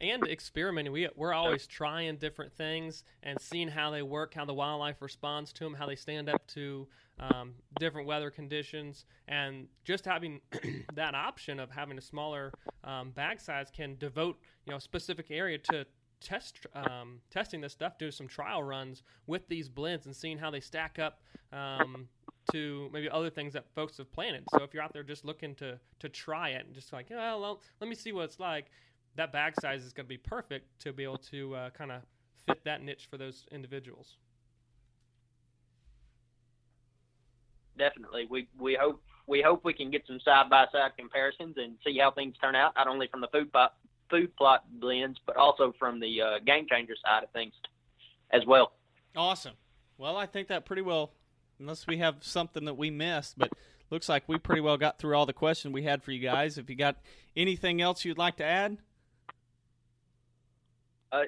and 0.00 0.26
experimenting. 0.26 0.92
We 0.92 1.08
we're 1.16 1.32
always 1.32 1.66
trying 1.66 2.16
different 2.16 2.52
things 2.52 3.04
and 3.22 3.40
seeing 3.40 3.68
how 3.68 3.90
they 3.90 4.02
work, 4.02 4.34
how 4.34 4.44
the 4.44 4.54
wildlife 4.54 5.00
responds 5.00 5.52
to 5.54 5.64
them, 5.64 5.74
how 5.74 5.86
they 5.86 5.96
stand 5.96 6.28
up 6.28 6.46
to 6.48 6.86
um, 7.18 7.54
different 7.78 8.06
weather 8.06 8.30
conditions, 8.30 9.04
and 9.28 9.66
just 9.84 10.04
having 10.04 10.40
that 10.94 11.14
option 11.14 11.60
of 11.60 11.70
having 11.70 11.98
a 11.98 12.00
smaller 12.00 12.52
um, 12.82 13.10
bag 13.10 13.40
size 13.40 13.68
can 13.74 13.96
devote 13.98 14.38
you 14.66 14.70
know 14.70 14.78
a 14.78 14.80
specific 14.80 15.26
area 15.30 15.58
to 15.58 15.86
test 16.20 16.66
um, 16.74 17.20
testing 17.30 17.60
this 17.60 17.72
stuff, 17.72 17.98
do 17.98 18.10
some 18.10 18.26
trial 18.26 18.62
runs 18.62 19.02
with 19.26 19.46
these 19.48 19.68
blends 19.68 20.06
and 20.06 20.16
seeing 20.16 20.38
how 20.38 20.50
they 20.50 20.60
stack 20.60 20.98
up 20.98 21.20
um, 21.52 22.08
to 22.52 22.88
maybe 22.92 23.08
other 23.10 23.30
things 23.30 23.52
that 23.52 23.66
folks 23.74 23.98
have 23.98 24.10
planted. 24.12 24.44
So 24.50 24.62
if 24.62 24.74
you're 24.74 24.82
out 24.82 24.92
there 24.92 25.02
just 25.02 25.24
looking 25.24 25.54
to 25.56 25.78
to 26.00 26.08
try 26.08 26.50
it 26.50 26.66
and 26.66 26.74
just 26.74 26.92
like, 26.92 27.08
oh, 27.12 27.40
well, 27.40 27.60
let 27.80 27.88
me 27.88 27.94
see 27.94 28.12
what 28.12 28.24
it's 28.24 28.40
like, 28.40 28.66
that 29.16 29.32
bag 29.32 29.54
size 29.60 29.84
is 29.84 29.92
going 29.92 30.06
to 30.06 30.08
be 30.08 30.18
perfect 30.18 30.80
to 30.80 30.92
be 30.92 31.04
able 31.04 31.18
to 31.18 31.54
uh, 31.54 31.70
kind 31.70 31.92
of 31.92 32.02
fit 32.46 32.64
that 32.64 32.82
niche 32.82 33.06
for 33.10 33.16
those 33.16 33.46
individuals. 33.52 34.16
Definitely, 37.78 38.26
we 38.30 38.46
we 38.58 38.78
hope 38.80 39.02
we 39.26 39.42
hope 39.42 39.64
we 39.64 39.72
can 39.72 39.90
get 39.90 40.06
some 40.06 40.20
side 40.20 40.50
by 40.50 40.66
side 40.72 40.92
comparisons 40.96 41.56
and 41.56 41.76
see 41.84 41.98
how 41.98 42.10
things 42.10 42.36
turn 42.40 42.54
out, 42.54 42.74
not 42.76 42.86
only 42.86 43.08
from 43.08 43.20
the 43.20 43.28
food 43.28 43.52
plot 43.52 43.74
food 44.10 44.36
plot 44.36 44.64
blends, 44.80 45.18
but 45.26 45.36
also 45.36 45.74
from 45.78 46.00
the 46.00 46.20
uh, 46.20 46.38
game 46.46 46.66
changer 46.70 46.94
side 47.04 47.24
of 47.24 47.30
things 47.30 47.52
as 48.30 48.42
well. 48.46 48.72
Awesome. 49.16 49.54
Well, 49.96 50.16
I 50.16 50.26
think 50.26 50.48
that 50.48 50.64
pretty 50.64 50.82
well, 50.82 51.12
unless 51.58 51.86
we 51.86 51.98
have 51.98 52.16
something 52.20 52.64
that 52.64 52.74
we 52.74 52.90
missed, 52.90 53.38
but 53.38 53.50
looks 53.90 54.08
like 54.08 54.24
we 54.28 54.38
pretty 54.38 54.60
well 54.60 54.76
got 54.76 54.98
through 54.98 55.16
all 55.16 55.26
the 55.26 55.32
questions 55.32 55.72
we 55.72 55.84
had 55.84 56.02
for 56.02 56.10
you 56.10 56.20
guys. 56.20 56.58
If 56.58 56.68
you 56.68 56.76
got 56.76 56.96
anything 57.36 57.80
else 57.80 58.04
you'd 58.04 58.18
like 58.18 58.36
to 58.36 58.44
add? 58.44 58.78
Uh, 61.12 61.22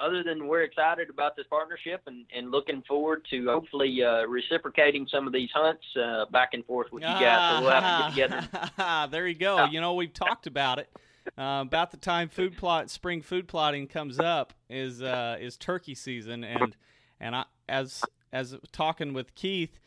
other 0.00 0.22
than 0.22 0.46
we're 0.46 0.62
excited 0.62 1.08
about 1.10 1.36
this 1.36 1.46
partnership 1.48 2.02
and, 2.06 2.24
and 2.34 2.50
looking 2.50 2.82
forward 2.86 3.24
to 3.30 3.46
hopefully 3.46 4.02
uh, 4.02 4.24
reciprocating 4.26 5.06
some 5.10 5.26
of 5.26 5.32
these 5.32 5.50
hunts 5.54 5.84
uh, 5.96 6.24
back 6.30 6.50
and 6.52 6.64
forth 6.66 6.92
with 6.92 7.02
you 7.02 7.08
guys. 7.08 7.58
So 7.58 7.62
we'll 7.62 7.80
have 7.80 8.10
to 8.10 8.16
get 8.16 8.30
together. 8.30 9.08
there 9.10 9.26
you 9.28 9.34
go. 9.34 9.66
You 9.66 9.80
know, 9.80 9.94
we've 9.94 10.12
talked 10.12 10.46
about 10.46 10.78
it. 10.78 10.90
Uh, 11.38 11.62
about 11.66 11.90
the 11.90 11.96
time 11.96 12.28
food 12.28 12.54
plot 12.56 12.90
spring 12.90 13.22
food 13.22 13.48
plotting 13.48 13.86
comes 13.86 14.20
up 14.20 14.52
is 14.68 15.00
uh, 15.00 15.38
is 15.40 15.56
turkey 15.56 15.94
season 15.94 16.44
and 16.44 16.76
and 17.18 17.34
I, 17.34 17.44
as 17.66 18.02
as 18.30 18.54
talking 18.72 19.14
with 19.14 19.34
Keith, 19.34 19.78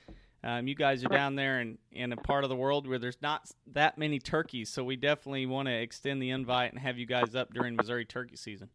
um, 0.43 0.67
you 0.67 0.75
guys 0.75 1.03
are 1.03 1.09
down 1.09 1.35
there 1.35 1.59
in, 1.59 1.77
in 1.91 2.13
a 2.13 2.17
part 2.17 2.43
of 2.43 2.49
the 2.49 2.55
world 2.55 2.87
where 2.87 2.97
there's 2.97 3.21
not 3.21 3.51
that 3.73 3.97
many 3.97 4.17
turkeys, 4.19 4.69
so 4.69 4.83
we 4.83 4.95
definitely 4.95 5.45
want 5.45 5.67
to 5.67 5.73
extend 5.73 6.21
the 6.21 6.29
invite 6.29 6.71
and 6.71 6.79
have 6.79 6.97
you 6.97 7.05
guys 7.05 7.35
up 7.35 7.53
during 7.53 7.75
Missouri 7.75 8.05
turkey 8.05 8.37
season. 8.37 8.69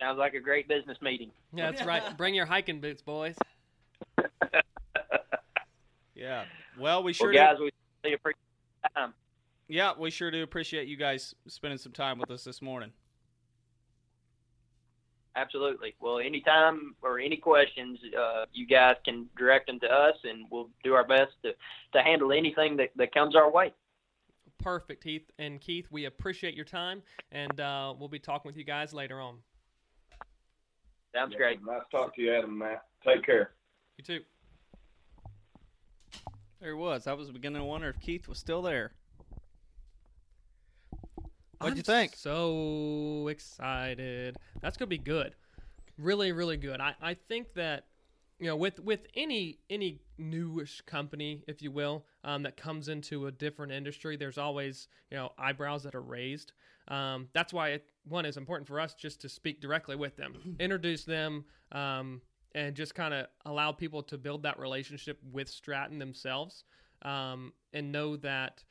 Sounds 0.00 0.18
like 0.18 0.34
a 0.34 0.40
great 0.40 0.68
business 0.68 0.96
meeting. 1.02 1.30
Yeah, 1.52 1.70
that's 1.70 1.84
right. 1.84 2.02
Bring 2.16 2.34
your 2.34 2.46
hiking 2.46 2.80
boots, 2.80 3.02
boys. 3.02 3.36
yeah. 6.14 6.44
Well, 6.78 7.02
we 7.02 7.12
sure 7.12 7.32
well, 7.32 7.34
guys, 7.34 7.56
do. 7.58 7.64
we 8.04 8.14
appreciate 8.14 8.38
time. 8.94 9.14
Yeah, 9.68 9.92
we 9.98 10.10
sure 10.10 10.30
do 10.30 10.42
appreciate 10.42 10.88
you 10.88 10.96
guys 10.96 11.34
spending 11.46 11.78
some 11.78 11.92
time 11.92 12.18
with 12.18 12.30
us 12.30 12.44
this 12.44 12.62
morning. 12.62 12.92
Absolutely. 15.36 15.94
Well, 16.00 16.18
anytime 16.18 16.96
or 17.02 17.20
any 17.20 17.36
questions, 17.36 17.98
uh, 18.18 18.46
you 18.52 18.66
guys 18.66 18.96
can 19.04 19.28
direct 19.36 19.66
them 19.66 19.78
to 19.80 19.86
us, 19.86 20.16
and 20.24 20.46
we'll 20.50 20.70
do 20.82 20.94
our 20.94 21.06
best 21.06 21.32
to, 21.44 21.52
to 21.92 22.02
handle 22.02 22.32
anything 22.32 22.76
that, 22.78 22.90
that 22.96 23.12
comes 23.12 23.36
our 23.36 23.50
way. 23.50 23.72
Perfect, 24.58 25.04
Heath. 25.04 25.30
And 25.38 25.60
Keith, 25.60 25.86
we 25.90 26.06
appreciate 26.06 26.54
your 26.54 26.64
time, 26.64 27.02
and 27.30 27.60
uh, 27.60 27.94
we'll 27.96 28.08
be 28.08 28.18
talking 28.18 28.48
with 28.48 28.56
you 28.56 28.64
guys 28.64 28.92
later 28.92 29.20
on. 29.20 29.36
Sounds 31.14 31.32
yeah, 31.32 31.38
great. 31.38 31.60
Nice 31.64 31.82
to 31.90 31.96
talk 31.96 32.14
to 32.16 32.22
you, 32.22 32.34
Adam 32.34 32.58
Matt. 32.58 32.84
Take 33.06 33.24
care. 33.24 33.52
You 33.96 34.04
too. 34.04 34.20
There 36.60 36.70
he 36.70 36.74
was. 36.74 37.06
I 37.06 37.12
was 37.12 37.30
beginning 37.30 37.62
to 37.62 37.64
wonder 37.64 37.88
if 37.88 38.00
Keith 38.00 38.28
was 38.28 38.38
still 38.38 38.62
there. 38.62 38.92
What'd 41.58 41.72
I'm 41.72 41.76
you 41.76 41.82
think? 41.82 42.14
So 42.16 43.28
excited. 43.28 44.36
That's 44.60 44.76
gonna 44.76 44.88
be 44.88 44.98
good. 44.98 45.34
Really, 45.96 46.32
really 46.32 46.56
good. 46.56 46.80
I, 46.80 46.94
I 47.00 47.14
think 47.14 47.54
that 47.54 47.86
you 48.38 48.46
know 48.46 48.56
with 48.56 48.80
with 48.80 49.06
any 49.14 49.58
any 49.68 50.00
newish 50.16 50.80
company, 50.82 51.42
if 51.48 51.62
you 51.62 51.70
will, 51.70 52.04
um, 52.24 52.42
that 52.44 52.56
comes 52.56 52.88
into 52.88 53.26
a 53.26 53.32
different 53.32 53.72
industry, 53.72 54.16
there's 54.16 54.38
always 54.38 54.88
you 55.10 55.16
know 55.16 55.32
eyebrows 55.38 55.82
that 55.84 55.94
are 55.94 56.02
raised. 56.02 56.52
Um, 56.88 57.28
that's 57.34 57.52
why 57.52 57.70
it, 57.70 57.84
one 58.04 58.24
is 58.24 58.36
important 58.36 58.66
for 58.66 58.80
us 58.80 58.94
just 58.94 59.20
to 59.20 59.28
speak 59.28 59.60
directly 59.60 59.96
with 59.96 60.16
them, 60.16 60.56
introduce 60.60 61.04
them, 61.04 61.44
um, 61.72 62.20
and 62.54 62.74
just 62.74 62.94
kind 62.94 63.12
of 63.12 63.26
allow 63.44 63.72
people 63.72 64.02
to 64.04 64.16
build 64.16 64.42
that 64.44 64.58
relationship 64.58 65.18
with 65.32 65.48
Stratton 65.48 65.98
themselves, 65.98 66.64
um, 67.02 67.52
and 67.72 67.92
know 67.92 68.16
that 68.16 68.62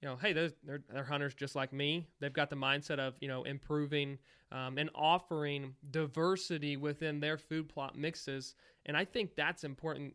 you 0.00 0.08
know, 0.08 0.16
hey, 0.16 0.32
they're, 0.32 0.50
they're, 0.64 0.82
they're, 0.92 1.04
hunters 1.04 1.34
just 1.34 1.54
like 1.54 1.72
me. 1.72 2.06
They've 2.20 2.32
got 2.32 2.48
the 2.48 2.56
mindset 2.56 2.98
of, 2.98 3.14
you 3.20 3.28
know, 3.28 3.42
improving 3.42 4.18
um, 4.50 4.78
and 4.78 4.88
offering 4.94 5.74
diversity 5.90 6.76
within 6.76 7.20
their 7.20 7.36
food 7.36 7.68
plot 7.68 7.96
mixes. 7.96 8.54
And 8.86 8.96
I 8.96 9.04
think 9.04 9.36
that's 9.36 9.62
important. 9.62 10.14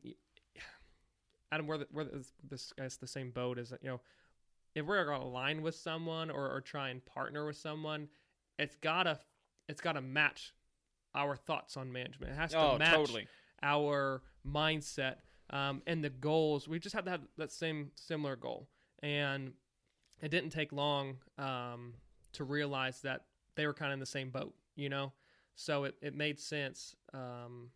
Adam, 1.51 1.67
we're, 1.67 1.77
the, 1.79 1.87
we're 1.91 2.07
this 2.49 2.73
guy's 2.73 2.97
the 2.97 3.07
same 3.07 3.29
boat 3.29 3.59
as, 3.59 3.73
you 3.81 3.89
know, 3.89 4.01
if 4.73 4.85
we're 4.85 5.05
going 5.05 5.21
to 5.21 5.27
align 5.27 5.61
with 5.61 5.75
someone 5.75 6.31
or, 6.31 6.51
or 6.51 6.61
try 6.61 6.89
and 6.89 7.05
partner 7.05 7.45
with 7.45 7.57
someone, 7.57 8.07
it's 8.57 8.75
gotta, 8.77 9.19
it's 9.69 9.81
gotta 9.81 10.01
match 10.01 10.53
our 11.13 11.35
thoughts 11.35 11.77
on 11.77 11.91
management. 11.91 12.31
It 12.31 12.35
has 12.35 12.51
to 12.51 12.59
oh, 12.59 12.77
match 12.77 12.93
totally. 12.93 13.27
our 13.61 14.23
mindset 14.45 15.17
um, 15.51 15.81
and 15.85 16.03
the 16.03 16.09
goals. 16.09 16.67
We 16.67 16.79
just 16.79 16.95
have 16.95 17.05
to 17.05 17.11
have 17.11 17.21
that 17.37 17.51
same 17.51 17.91
similar 17.95 18.35
goal. 18.35 18.67
And 19.01 19.53
it 20.21 20.29
didn't 20.29 20.51
take 20.51 20.71
long 20.71 21.17
um, 21.37 21.93
to 22.33 22.43
realize 22.43 23.01
that 23.01 23.25
they 23.55 23.65
were 23.67 23.73
kind 23.73 23.91
of 23.91 23.95
in 23.95 23.99
the 23.99 24.05
same 24.05 24.29
boat, 24.29 24.53
you 24.75 24.89
know. 24.89 25.13
So 25.55 25.85
it, 25.85 25.95
it 26.01 26.15
made 26.15 26.39
sense. 26.39 26.95
Um, 27.13 27.69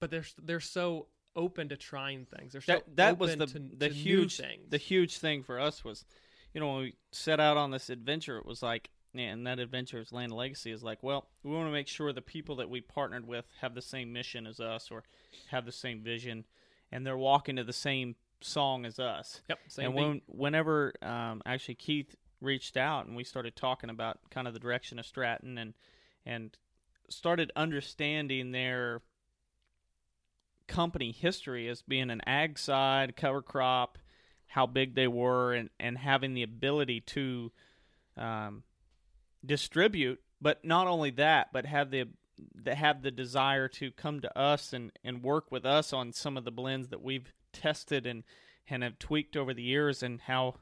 but 0.00 0.10
they're 0.10 0.24
they're 0.42 0.60
so 0.60 1.06
open 1.36 1.68
to 1.68 1.76
trying 1.76 2.26
things. 2.26 2.52
They're 2.52 2.60
so 2.60 2.74
that, 2.74 2.96
that 2.96 3.18
was 3.18 3.36
the 3.36 3.46
to, 3.46 3.58
the 3.76 3.88
to 3.88 3.94
huge 3.94 4.36
things. 4.36 4.70
the 4.70 4.78
huge 4.78 5.18
thing 5.18 5.42
for 5.42 5.58
us 5.58 5.84
was, 5.84 6.04
you 6.52 6.60
know, 6.60 6.68
when 6.72 6.82
we 6.82 6.94
set 7.12 7.40
out 7.40 7.56
on 7.56 7.70
this 7.70 7.90
adventure, 7.90 8.38
it 8.38 8.46
was 8.46 8.62
like, 8.62 8.90
and 9.14 9.46
that 9.46 9.58
adventure 9.58 10.00
is 10.00 10.12
Land 10.12 10.32
Legacy 10.32 10.72
is 10.72 10.82
like, 10.82 11.02
well, 11.02 11.28
we 11.42 11.52
want 11.52 11.68
to 11.68 11.72
make 11.72 11.88
sure 11.88 12.12
the 12.12 12.20
people 12.20 12.56
that 12.56 12.68
we 12.68 12.80
partnered 12.80 13.26
with 13.26 13.44
have 13.60 13.74
the 13.74 13.82
same 13.82 14.12
mission 14.12 14.46
as 14.46 14.60
us 14.60 14.90
or 14.90 15.04
have 15.50 15.64
the 15.64 15.72
same 15.72 16.00
vision, 16.00 16.44
and 16.90 17.06
they're 17.06 17.16
walking 17.16 17.56
to 17.56 17.64
the 17.64 17.72
same 17.72 18.16
song 18.44 18.84
as 18.84 18.98
us. 18.98 19.40
Yep. 19.48 19.58
Same 19.68 19.86
and 19.86 19.94
when, 19.94 20.20
whenever 20.26 20.92
um, 21.02 21.42
actually 21.46 21.74
Keith 21.76 22.14
reached 22.40 22.76
out 22.76 23.06
and 23.06 23.16
we 23.16 23.24
started 23.24 23.56
talking 23.56 23.90
about 23.90 24.18
kind 24.30 24.46
of 24.46 24.54
the 24.54 24.60
direction 24.60 24.98
of 24.98 25.06
Stratton 25.06 25.58
and 25.58 25.74
and 26.26 26.56
started 27.08 27.52
understanding 27.54 28.52
their 28.52 29.02
company 30.66 31.12
history 31.12 31.68
as 31.68 31.82
being 31.82 32.10
an 32.10 32.20
ag 32.26 32.58
side 32.58 33.16
cover 33.16 33.42
crop, 33.42 33.98
how 34.46 34.66
big 34.66 34.94
they 34.94 35.08
were, 35.08 35.52
and 35.52 35.70
and 35.78 35.98
having 35.98 36.34
the 36.34 36.42
ability 36.42 37.00
to 37.00 37.52
um, 38.16 38.62
distribute. 39.44 40.20
But 40.40 40.64
not 40.64 40.86
only 40.86 41.10
that, 41.12 41.52
but 41.52 41.66
have 41.66 41.90
the 41.90 42.08
that 42.64 42.76
have 42.76 43.02
the 43.02 43.10
desire 43.10 43.68
to 43.68 43.90
come 43.92 44.20
to 44.20 44.38
us 44.38 44.72
and, 44.72 44.92
and 45.04 45.22
work 45.22 45.50
with 45.50 45.64
us 45.64 45.92
on 45.92 46.12
some 46.12 46.36
of 46.36 46.44
the 46.44 46.50
blends 46.50 46.88
that 46.88 47.02
we've 47.02 47.32
tested 47.54 48.06
and 48.06 48.24
and 48.68 48.82
have 48.82 48.98
tweaked 48.98 49.36
over 49.36 49.54
the 49.54 49.62
years 49.62 50.02
and 50.02 50.20
how 50.22 50.56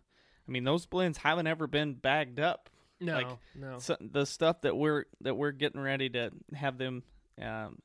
I 0.47 0.51
mean 0.51 0.65
those 0.65 0.87
blends 0.87 1.19
haven't 1.19 1.47
ever 1.47 1.67
been 1.67 1.95
bagged 1.95 2.41
up. 2.41 2.69
No, 3.01 3.15
like, 3.15 3.27
no. 3.55 3.79
So 3.79 3.97
the 4.01 4.25
stuff 4.25 4.61
that 4.63 4.77
we're 4.77 5.05
that 5.21 5.37
we're 5.37 5.53
getting 5.53 5.81
ready 5.81 6.09
to 6.11 6.31
have 6.55 6.79
them, 6.79 7.03
um, 7.41 7.79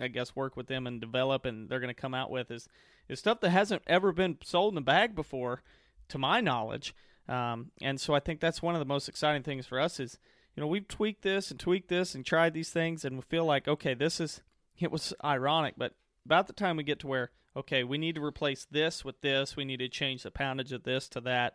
I 0.00 0.08
guess, 0.08 0.36
work 0.36 0.56
with 0.56 0.68
them 0.68 0.86
and 0.86 1.00
develop, 1.00 1.44
and 1.44 1.68
they're 1.68 1.80
going 1.80 1.94
to 1.94 2.00
come 2.00 2.14
out 2.14 2.30
with 2.30 2.50
is 2.50 2.68
is 3.08 3.18
stuff 3.18 3.40
that 3.40 3.50
hasn't 3.50 3.82
ever 3.86 4.12
been 4.12 4.38
sold 4.44 4.74
in 4.74 4.78
a 4.78 4.82
bag 4.82 5.14
before, 5.14 5.62
to 6.08 6.18
my 6.18 6.40
knowledge. 6.40 6.94
Um, 7.28 7.70
and 7.80 8.00
so 8.00 8.14
I 8.14 8.20
think 8.20 8.40
that's 8.40 8.62
one 8.62 8.74
of 8.74 8.80
the 8.80 8.84
most 8.84 9.08
exciting 9.08 9.42
things 9.42 9.66
for 9.66 9.78
us 9.78 10.00
is 10.00 10.18
you 10.56 10.60
know 10.60 10.66
we've 10.66 10.88
tweaked 10.88 11.22
this 11.22 11.50
and 11.50 11.58
tweaked 11.58 11.88
this 11.88 12.14
and 12.14 12.24
tried 12.24 12.54
these 12.54 12.70
things, 12.70 13.04
and 13.04 13.16
we 13.16 13.22
feel 13.22 13.44
like 13.44 13.66
okay, 13.66 13.94
this 13.94 14.20
is 14.20 14.42
it 14.78 14.92
was 14.92 15.12
ironic, 15.24 15.74
but 15.76 15.94
about 16.24 16.46
the 16.46 16.52
time 16.52 16.76
we 16.76 16.84
get 16.84 17.00
to 17.00 17.06
where 17.06 17.30
okay, 17.56 17.84
we 17.84 17.98
need 17.98 18.14
to 18.14 18.24
replace 18.24 18.66
this 18.70 19.04
with 19.04 19.20
this, 19.20 19.56
we 19.56 19.64
need 19.64 19.78
to 19.78 19.88
change 19.88 20.22
the 20.22 20.30
poundage 20.30 20.72
of 20.72 20.82
this 20.84 21.08
to 21.08 21.20
that. 21.22 21.54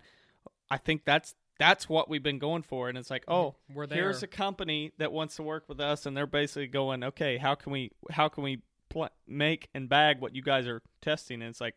I 0.70 0.78
think 0.78 1.06
that's 1.06 1.36
that's 1.58 1.88
what 1.88 2.10
we've 2.10 2.24
been 2.24 2.40
going 2.40 2.64
for, 2.64 2.90
and 2.90 2.98
it's 2.98 3.10
like, 3.10 3.24
oh, 3.28 3.56
We're 3.74 3.88
there. 3.88 4.04
here's 4.04 4.24
a 4.24 4.28
company 4.28 4.92
that 4.98 5.12
wants 5.12 5.38
to 5.38 5.44
work 5.44 5.66
with 5.70 5.80
us, 5.80 6.06
and 6.06 6.16
they're 6.16 6.28
basically 6.28 6.68
going, 6.68 7.04
okay, 7.04 7.38
how 7.38 7.56
can 7.56 7.72
we 7.72 7.92
how 8.12 8.28
can 8.28 8.44
we 8.44 8.62
pl- 8.90 9.10
make 9.28 9.70
and 9.74 9.88
bag 9.88 10.20
what 10.20 10.36
you 10.36 10.42
guys 10.42 10.68
are 10.68 10.82
testing? 11.02 11.42
And 11.42 11.50
it's 11.50 11.62
like, 11.62 11.76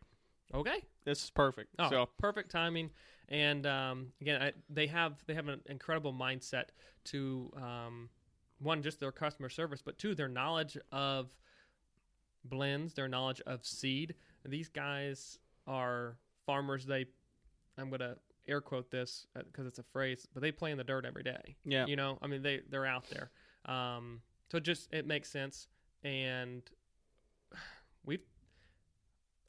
okay, 0.53 0.83
this 1.05 1.23
is 1.23 1.29
perfect. 1.29 1.69
Oh, 1.79 1.89
so 1.89 2.09
perfect 2.17 2.51
timing. 2.51 2.89
And 3.29 3.65
um, 3.67 4.07
again, 4.21 4.41
I, 4.41 4.53
they 4.69 4.87
have 4.87 5.23
they 5.27 5.35
have 5.35 5.47
an 5.47 5.61
incredible 5.67 6.13
mindset 6.13 6.65
to 7.05 7.51
um, 7.55 8.09
one 8.59 8.81
just 8.81 8.99
their 8.99 9.11
customer 9.11 9.49
service, 9.49 9.81
but 9.83 9.97
two 9.97 10.15
their 10.15 10.27
knowledge 10.27 10.77
of 10.91 11.29
blends, 12.45 12.93
their 12.93 13.07
knowledge 13.07 13.41
of 13.45 13.65
seed. 13.65 14.15
These 14.45 14.69
guys 14.69 15.39
are 15.67 16.17
farmers. 16.45 16.85
They, 16.85 17.05
I'm 17.77 17.89
gonna 17.89 18.15
air 18.47 18.61
quote 18.61 18.89
this 18.89 19.27
because 19.35 19.65
uh, 19.65 19.67
it's 19.67 19.79
a 19.79 19.83
phrase, 19.83 20.27
but 20.33 20.41
they 20.41 20.51
play 20.51 20.71
in 20.71 20.77
the 20.77 20.83
dirt 20.83 21.05
every 21.05 21.23
day. 21.23 21.55
Yeah, 21.65 21.85
you 21.85 21.95
know, 21.95 22.17
I 22.21 22.27
mean 22.27 22.41
they 22.41 22.61
they're 22.69 22.85
out 22.85 23.05
there. 23.09 23.31
Um, 23.65 24.21
so 24.51 24.59
just 24.59 24.91
it 24.93 25.05
makes 25.05 25.29
sense, 25.29 25.67
and 26.03 26.63
we've. 28.05 28.21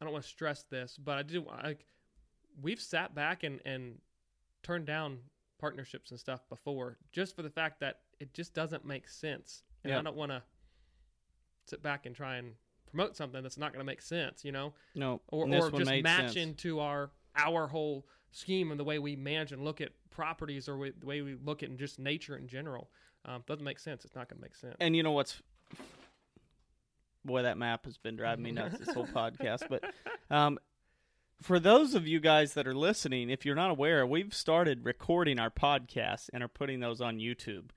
I 0.01 0.05
don't 0.07 0.12
want 0.14 0.24
to 0.24 0.30
stress 0.30 0.64
this, 0.70 0.97
but 0.97 1.18
I 1.18 1.22
do. 1.22 1.45
Like, 1.62 1.84
we've 2.61 2.80
sat 2.80 3.14
back 3.14 3.43
and 3.43 3.61
and 3.64 3.99
turned 4.62 4.86
down 4.86 5.18
partnerships 5.59 6.11
and 6.11 6.18
stuff 6.18 6.41
before, 6.49 6.97
just 7.12 7.36
for 7.36 7.43
the 7.43 7.51
fact 7.51 7.80
that 7.80 8.01
it 8.18 8.32
just 8.32 8.55
doesn't 8.55 8.84
make 8.84 9.09
sense, 9.09 9.62
and 9.84 9.93
yeah. 9.93 9.99
I 9.99 10.03
don't 10.03 10.16
want 10.16 10.32
to 10.32 10.43
sit 11.66 11.82
back 11.82 12.07
and 12.07 12.16
try 12.16 12.36
and 12.36 12.53
promote 12.91 13.16
something 13.16 13.43
that's 13.43 13.59
not 13.59 13.72
going 13.72 13.80
to 13.80 13.86
make 13.86 14.03
sense, 14.03 14.45
you 14.45 14.53
know, 14.53 14.74
No, 14.95 15.20
or 15.28 15.47
or 15.47 15.70
just 15.70 15.91
match 16.03 16.32
sense. 16.32 16.36
into 16.36 16.80
our 16.80 17.11
our 17.36 17.68
whole 17.68 18.07
scheme 18.32 18.70
and 18.70 18.78
the 18.78 18.84
way 18.84 18.99
we 18.99 19.16
manage 19.16 19.53
and 19.53 19.62
look 19.64 19.80
at 19.80 19.91
properties 20.11 20.68
or 20.68 20.76
we, 20.76 20.91
the 20.91 21.07
way 21.07 21.22
we 21.22 21.36
look 21.45 21.62
at 21.62 21.76
just 21.76 21.99
nature 21.99 22.36
in 22.36 22.47
general. 22.49 22.91
Um, 23.24 23.43
doesn't 23.47 23.64
make 23.64 23.78
sense. 23.78 24.05
It's 24.05 24.14
not 24.14 24.28
going 24.28 24.38
to 24.38 24.43
make 24.43 24.55
sense. 24.55 24.76
And 24.80 24.97
you 24.97 25.03
know 25.03 25.12
what's 25.12 25.43
boy, 27.24 27.43
that 27.43 27.59
map 27.59 27.84
has 27.84 27.99
been 27.99 28.16
driving 28.16 28.43
me 28.45 28.53
nuts 28.53 28.78
this 28.78 28.95
whole 28.95 29.07
podcast. 29.14 29.68
But 29.68 29.84
um, 30.30 30.59
for 31.43 31.59
those 31.59 31.95
of 31.95 32.07
you 32.07 32.20
guys 32.20 32.55
that 32.55 32.66
are 32.66 32.74
listening, 32.74 33.30
if 33.30 33.45
you're 33.45 33.55
not 33.55 33.70
aware, 33.70 34.07
we've 34.07 34.34
started 34.34 34.84
recording 34.84 35.38
our 35.38 35.51
podcasts 35.51 36.28
and 36.32 36.43
are 36.43 36.49
putting 36.49 36.80
those 36.80 37.01
on 37.01 37.18
YouTube. 37.18 37.70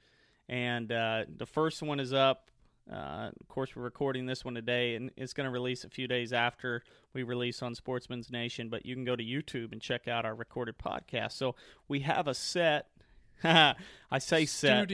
And 0.50 0.92
uh, 0.92 1.26
the 1.36 1.46
first 1.46 1.82
one 1.82 2.00
is 2.00 2.14
up. 2.14 2.50
Uh, 2.92 3.30
of 3.40 3.48
course, 3.48 3.76
we're 3.76 3.84
recording 3.84 4.26
this 4.26 4.44
one 4.44 4.56
today, 4.56 4.96
and 4.96 5.12
it's 5.16 5.34
going 5.34 5.46
to 5.46 5.52
release 5.52 5.84
a 5.84 5.90
few 5.90 6.08
days 6.08 6.34
after 6.34 6.84
we 7.14 7.24
release 7.24 7.62
on 7.62 7.76
Sportsmen's 7.76 8.30
Nation. 8.30 8.70
But 8.70 8.86
you 8.86 8.94
can 8.94 9.06
go 9.06 9.16
to 9.16 9.24
YouTube 9.24 9.72
and 9.72 9.82
check 9.82 10.08
out 10.08 10.26
our 10.26 10.36
recorded 10.36 10.78
podcast. 10.78 11.32
So 11.34 11.56
we 11.88 12.02
have 12.02 12.28
a 12.28 12.34
set. 12.34 12.88
I 13.44 13.76
say 14.20 14.46
set. 14.46 14.90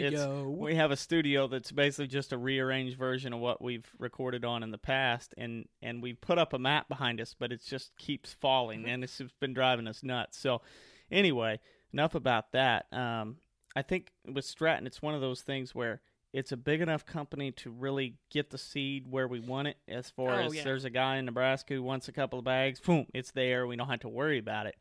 We 0.46 0.76
have 0.76 0.92
a 0.92 0.96
studio 0.96 1.48
that's 1.48 1.72
basically 1.72 2.08
just 2.08 2.32
a 2.32 2.38
rearranged 2.38 2.98
version 2.98 3.34
of 3.34 3.40
what 3.40 3.62
we've 3.62 3.88
recorded 4.00 4.46
on 4.46 4.64
in 4.64 4.72
the 4.72 4.78
past, 4.78 5.34
and 5.38 5.68
and 5.82 6.02
we 6.02 6.14
put 6.14 6.38
up 6.38 6.54
a 6.54 6.60
map 6.60 6.90
behind 6.90 7.20
us, 7.20 7.36
but 7.38 7.52
it 7.52 7.62
just 7.66 7.96
keeps 7.98 8.34
falling, 8.34 8.86
and 8.88 9.04
it's 9.04 9.22
been 9.40 9.54
driving 9.54 9.88
us 9.88 10.04
nuts. 10.04 10.38
So, 10.38 10.62
anyway, 11.12 11.60
enough 11.92 12.16
about 12.16 12.52
that. 12.54 12.86
Um, 12.92 13.38
I 13.76 13.82
think 13.82 14.12
with 14.26 14.46
Stratton, 14.46 14.88
it's 14.88 15.02
one 15.02 15.14
of 15.16 15.22
those 15.22 15.42
things 15.42 15.76
where 15.76 16.02
it's 16.34 16.52
a 16.52 16.58
big 16.58 16.82
enough 16.82 17.06
company 17.06 17.52
to 17.54 17.72
really 17.72 18.16
get 18.30 18.50
the 18.52 18.58
seed 18.58 19.06
where 19.10 19.28
we 19.28 19.40
want 19.40 19.68
it. 19.68 19.78
As 19.88 20.10
far 20.10 20.30
Oh, 20.42 20.46
as 20.46 20.56
yeah. 20.56 20.64
there's 20.64 20.86
a 20.86 20.90
guy 20.90 21.18
in 21.18 21.26
Nebraska 21.26 21.74
who 21.74 21.82
wants 21.84 22.08
a 22.08 22.12
couple 22.12 22.38
of 22.40 22.46
bags, 22.46 22.80
boom, 22.80 23.06
it's 23.14 23.32
there. 23.32 23.66
We 23.68 23.76
don't 23.76 23.90
have 23.90 24.02
to 24.02 24.10
worry 24.10 24.38
about 24.38 24.66
it. 24.68 24.76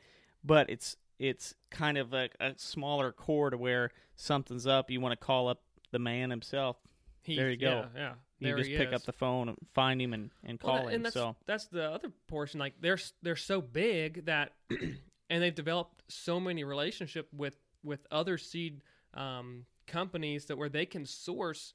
But 0.45 0.69
it's 0.71 0.97
it's 1.19 1.55
kind 1.71 1.99
of 1.99 2.13
a, 2.15 2.29
a 2.39 2.53
smaller 2.57 3.11
core 3.13 3.51
to 3.51 3.57
where 3.59 3.91
something's 4.15 4.67
up. 4.67 4.91
You 4.91 5.01
want 5.01 5.19
to 5.19 5.25
call 5.27 5.49
up 5.49 5.63
the 5.91 5.99
man 5.99 6.31
himself. 6.31 6.77
He- 7.23 7.37
there 7.37 7.51
you 7.51 7.57
go. 7.57 7.87
Yeah, 7.95 8.01
yeah. 8.01 8.13
You 8.41 8.47
there 8.49 8.59
just 8.59 8.71
pick 8.71 8.89
is. 8.91 8.95
up 8.95 9.03
the 9.03 9.13
phone, 9.13 9.49
and 9.49 9.59
find 9.75 10.01
him, 10.01 10.13
and, 10.15 10.31
and 10.45 10.61
Well, 10.63 10.75
call 10.77 10.85
that- 10.85 10.91
him. 10.91 10.95
and 10.97 11.05
that's 11.07 11.15
so 11.15 11.35
that's 11.47 11.65
the 11.67 11.91
other 11.91 12.13
portion. 12.29 12.61
Like 12.61 12.75
they're 12.81 12.99
they're 13.23 13.35
so 13.37 13.61
big 13.61 14.27
that, 14.27 14.53
and 14.71 15.43
they've 15.43 15.55
developed 15.55 16.05
so 16.09 16.39
many 16.39 16.63
relationship 16.63 17.27
with 17.33 17.55
with 17.83 18.07
other 18.13 18.39
seed 18.39 18.81
um, 19.15 19.65
companies 19.89 20.45
that 20.47 20.57
where 20.59 20.69
they 20.69 20.87
can 20.87 21.05
source 21.05 21.73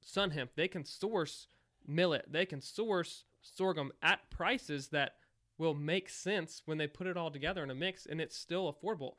sun 0.00 0.30
hemp, 0.32 0.52
they 0.56 0.66
can 0.68 0.84
source 0.84 1.46
millet, 1.86 2.24
they 2.28 2.44
can 2.46 2.60
source 2.60 3.24
sorghum 3.42 3.92
at 4.02 4.28
prices 4.30 4.88
that 4.88 5.12
will 5.58 5.74
make 5.74 6.08
sense 6.08 6.62
when 6.64 6.78
they 6.78 6.86
put 6.86 7.06
it 7.06 7.16
all 7.16 7.30
together 7.30 7.62
in 7.62 7.70
a 7.70 7.74
mix, 7.74 8.06
and 8.06 8.20
it's 8.20 8.36
still 8.36 8.72
affordable. 8.72 9.14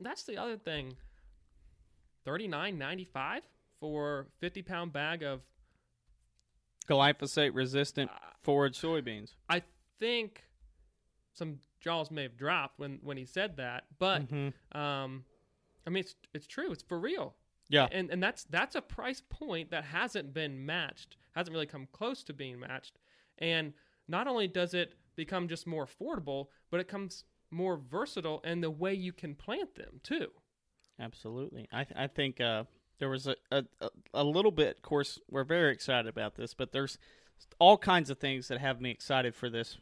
That's 0.00 0.22
the 0.24 0.36
other 0.36 0.56
thing. 0.58 0.96
Thirty 2.24 2.46
nine 2.48 2.76
ninety 2.78 3.04
five 3.04 3.42
for 3.80 4.26
fifty 4.40 4.62
pound 4.62 4.92
bag 4.92 5.22
of 5.22 5.40
glyphosate 6.88 7.54
resistant 7.54 8.10
Uh, 8.10 8.18
forage 8.42 8.78
soybeans. 8.78 9.34
I 9.48 9.62
think 9.98 10.44
some 11.32 11.60
jaws 11.80 12.10
may 12.10 12.22
have 12.22 12.36
dropped 12.36 12.78
when 12.78 12.98
when 13.02 13.16
he 13.16 13.24
said 13.24 13.56
that, 13.56 13.84
but 13.98 14.22
Mhm. 14.28 14.52
um, 14.76 15.24
I 15.86 15.90
mean 15.90 16.00
it's 16.02 16.14
it's 16.34 16.46
true. 16.46 16.72
It's 16.72 16.82
for 16.82 16.98
real. 16.98 17.36
Yeah. 17.68 17.88
and 17.90 18.10
and 18.10 18.22
that's 18.22 18.44
that's 18.44 18.74
a 18.76 18.80
price 18.82 19.22
point 19.28 19.70
that 19.70 19.84
hasn't 19.84 20.32
been 20.32 20.64
matched, 20.64 21.16
hasn't 21.34 21.52
really 21.52 21.66
come 21.66 21.88
close 21.92 22.22
to 22.24 22.32
being 22.32 22.60
matched. 22.60 22.98
And 23.38 23.72
not 24.08 24.26
only 24.28 24.46
does 24.48 24.72
it 24.74 24.94
become 25.16 25.48
just 25.48 25.66
more 25.66 25.86
affordable, 25.86 26.46
but 26.70 26.80
it 26.80 26.88
comes 26.88 27.24
more 27.50 27.76
versatile 27.76 28.40
in 28.44 28.60
the 28.60 28.70
way 28.70 28.94
you 28.94 29.12
can 29.12 29.34
plant 29.34 29.74
them 29.74 30.00
too. 30.02 30.28
Absolutely. 31.00 31.68
I 31.72 31.84
th- 31.84 31.96
I 31.98 32.06
think 32.06 32.40
uh, 32.40 32.64
there 32.98 33.08
was 33.08 33.26
a, 33.26 33.36
a 33.50 33.64
a- 34.14 34.24
little 34.24 34.50
bit. 34.50 34.76
Of 34.76 34.82
course, 34.82 35.18
we're 35.30 35.44
very 35.44 35.72
excited 35.72 36.08
about 36.08 36.36
this, 36.36 36.54
but 36.54 36.72
there's 36.72 36.98
all 37.58 37.76
kinds 37.76 38.10
of 38.10 38.18
things 38.18 38.48
that 38.48 38.58
have 38.58 38.80
me 38.80 38.90
excited 38.90 39.34
for 39.34 39.50
this 39.50 39.76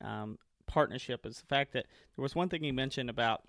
um, 0.00 0.38
partnership. 0.66 1.26
Is 1.26 1.40
the 1.40 1.46
fact 1.46 1.72
that 1.72 1.86
there 2.16 2.22
was 2.22 2.34
one 2.34 2.48
thing 2.48 2.62
he 2.62 2.70
mentioned 2.72 3.10
about 3.10 3.42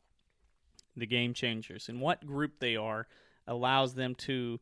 the 0.97 1.05
game 1.05 1.33
changers 1.33 1.89
and 1.89 1.99
what 2.01 2.25
group 2.25 2.59
they 2.59 2.75
are 2.75 3.07
allows 3.47 3.93
them 3.95 4.15
to. 4.15 4.59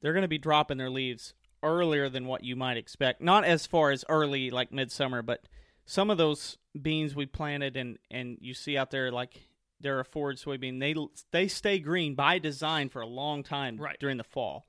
They're 0.00 0.12
going 0.12 0.22
to 0.22 0.28
be 0.28 0.38
dropping 0.38 0.78
their 0.78 0.90
leaves 0.90 1.34
earlier 1.62 2.08
than 2.10 2.26
what 2.26 2.44
you 2.44 2.56
might 2.56 2.76
expect. 2.76 3.20
Not 3.22 3.44
as 3.44 3.66
far 3.66 3.90
as 3.90 4.04
early 4.08 4.50
like 4.50 4.70
midsummer, 4.70 5.22
but 5.22 5.40
some 5.86 6.10
of 6.10 6.18
those 6.18 6.58
beans 6.80 7.14
we 7.14 7.26
planted 7.26 7.76
and 7.76 7.98
and 8.10 8.36
you 8.40 8.52
see 8.54 8.76
out 8.76 8.90
there 8.90 9.10
like 9.10 9.48
they're 9.80 10.00
a 10.00 10.04
forage 10.04 10.42
soybean. 10.42 10.80
They 10.80 10.94
they 11.30 11.48
stay 11.48 11.78
green 11.78 12.14
by 12.14 12.38
design 12.38 12.88
for 12.88 13.00
a 13.02 13.06
long 13.06 13.42
time 13.42 13.76
Right. 13.78 13.98
during 13.98 14.16
the 14.18 14.24
fall, 14.24 14.66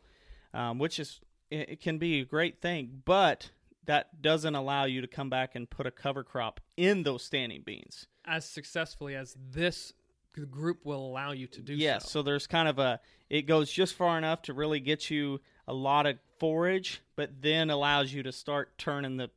um, 0.53 0.79
which 0.79 0.99
is 0.99 1.19
it, 1.49 1.69
it 1.69 1.81
can 1.81 1.97
be 1.97 2.21
a 2.21 2.25
great 2.25 2.61
thing, 2.61 3.01
but 3.05 3.51
that 3.85 4.21
doesn't 4.21 4.55
allow 4.55 4.85
you 4.85 5.01
to 5.01 5.07
come 5.07 5.29
back 5.29 5.53
and 5.53 5.69
put 5.69 5.85
a 5.85 5.91
cover 5.91 6.23
crop 6.23 6.59
in 6.75 7.03
those 7.03 7.23
standing 7.23 7.61
beans. 7.63 8.07
As 8.25 8.43
successfully 8.43 9.15
as 9.15 9.35
this 9.51 9.93
group 10.49 10.85
will 10.85 11.05
allow 11.05 11.31
you 11.31 11.47
to 11.47 11.61
do 11.61 11.73
yes, 11.75 12.03
so. 12.05 12.09
so 12.09 12.23
there's 12.23 12.47
kind 12.47 12.67
of 12.67 12.79
a 12.79 12.99
it 13.29 13.43
goes 13.43 13.71
just 13.71 13.95
far 13.95 14.17
enough 14.17 14.41
to 14.43 14.53
really 14.53 14.79
get 14.79 15.09
you 15.09 15.41
a 15.67 15.73
lot 15.73 16.05
of 16.05 16.17
forage, 16.39 17.01
but 17.15 17.41
then 17.41 17.69
allows 17.69 18.13
you 18.13 18.23
to 18.23 18.31
start 18.31 18.77
turning 18.77 19.17
the 19.17 19.29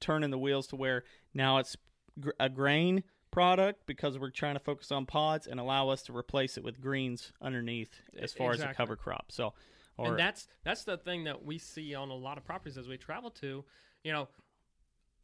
turning 0.00 0.30
the 0.30 0.38
wheels 0.38 0.66
to 0.68 0.76
where 0.76 1.04
now 1.32 1.58
it's 1.58 1.76
gr- 2.20 2.30
a 2.38 2.48
grain 2.48 3.02
product 3.30 3.86
because 3.86 4.18
we're 4.18 4.30
trying 4.30 4.54
to 4.54 4.60
focus 4.60 4.92
on 4.92 5.06
pods 5.06 5.46
and 5.46 5.58
allow 5.58 5.88
us 5.88 6.02
to 6.02 6.16
replace 6.16 6.56
it 6.56 6.64
with 6.64 6.80
greens 6.80 7.32
underneath 7.42 7.90
as 8.18 8.32
far 8.32 8.52
as 8.52 8.60
a 8.60 8.72
cover 8.74 8.96
crop. 8.96 9.32
So, 9.32 9.54
or 9.96 10.08
and 10.08 10.18
that's 10.18 10.46
that's 10.62 10.84
the 10.84 10.96
thing 10.96 11.24
that 11.24 11.44
we 11.44 11.58
see 11.58 11.94
on 11.94 12.10
a 12.10 12.14
lot 12.14 12.38
of 12.38 12.44
properties 12.44 12.78
as 12.78 12.88
we 12.88 12.96
travel 12.96 13.30
to. 13.30 13.64
You 14.02 14.12
know, 14.12 14.28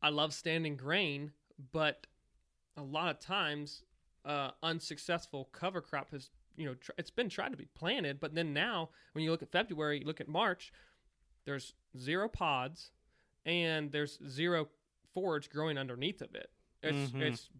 I 0.02 0.08
love 0.10 0.32
standing 0.32 0.76
grain, 0.76 1.32
but 1.72 2.06
a 2.76 2.82
lot 2.82 3.10
of 3.10 3.20
times, 3.20 3.82
uh, 4.24 4.50
unsuccessful 4.62 5.48
cover 5.52 5.80
crop 5.80 6.10
has 6.10 6.30
you 6.56 6.66
know 6.66 6.74
tr- 6.74 6.92
it's 6.98 7.10
been 7.10 7.28
tried 7.28 7.50
to 7.50 7.56
be 7.56 7.68
planted, 7.74 8.20
but 8.20 8.34
then 8.34 8.52
now 8.52 8.90
when 9.12 9.24
you 9.24 9.30
look 9.30 9.42
at 9.42 9.50
February, 9.52 10.00
you 10.00 10.06
look 10.06 10.20
at 10.20 10.28
March, 10.28 10.72
there's 11.44 11.74
zero 11.98 12.28
pods, 12.28 12.90
and 13.46 13.90
there's 13.92 14.18
zero 14.28 14.68
forage 15.14 15.50
growing 15.50 15.78
underneath 15.78 16.20
of 16.22 16.34
it. 16.34 16.50
It's 16.82 17.12
Mhm. 17.12 17.20
it's 17.22 17.50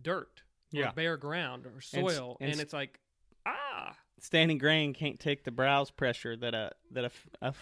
dirt, 0.00 0.42
or 0.74 0.80
Yeah. 0.80 0.92
bare 0.92 1.16
ground, 1.16 1.66
or 1.66 1.80
soil, 1.80 2.36
and 2.40 2.50
and, 2.50 2.58
s- 2.58 2.62
it's 2.64 2.72
like 2.72 3.00
ah. 3.46 3.96
standing 4.20 4.58
grain 4.58 4.94
can't 4.94 5.20
take 5.20 5.44
the 5.44 5.50
browse 5.50 5.90
pressure 5.90 6.36
that 6.36 6.54
a 6.54 6.72
that 6.90 7.04
a, 7.04 7.10
a 7.42 7.54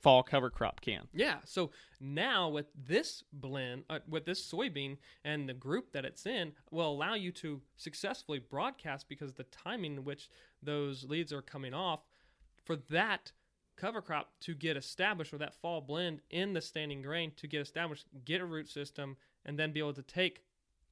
fall 0.00 0.22
cover 0.22 0.50
crop 0.50 0.80
can. 0.80 1.08
Yeah. 1.12 1.36
So 1.44 1.70
now 2.00 2.48
with 2.48 2.66
this 2.74 3.24
blend, 3.32 3.84
uh, 3.90 4.00
with 4.08 4.24
this 4.24 4.40
soybean 4.50 4.98
and 5.24 5.48
the 5.48 5.54
group 5.54 5.92
that 5.92 6.04
it's 6.04 6.26
in, 6.26 6.52
will 6.70 6.90
allow 6.90 7.14
you 7.14 7.32
to 7.32 7.60
successfully 7.76 8.38
broadcast 8.38 9.08
because 9.08 9.34
the 9.34 9.44
timing 9.44 9.96
in 9.96 10.04
which 10.04 10.28
those 10.62 11.04
leads 11.04 11.32
are 11.32 11.42
coming 11.42 11.74
off 11.74 12.00
for 12.64 12.76
that 12.90 13.32
cover 13.76 14.02
crop 14.02 14.30
to 14.40 14.54
get 14.54 14.76
established 14.76 15.32
or 15.32 15.38
that 15.38 15.54
fall 15.54 15.80
blend 15.80 16.20
in 16.30 16.52
the 16.52 16.60
standing 16.60 17.00
grain 17.02 17.32
to 17.36 17.46
get 17.46 17.60
established, 17.60 18.06
get 18.24 18.40
a 18.40 18.44
root 18.44 18.68
system, 18.68 19.16
and 19.44 19.58
then 19.58 19.72
be 19.72 19.80
able 19.80 19.94
to 19.94 20.02
take 20.02 20.42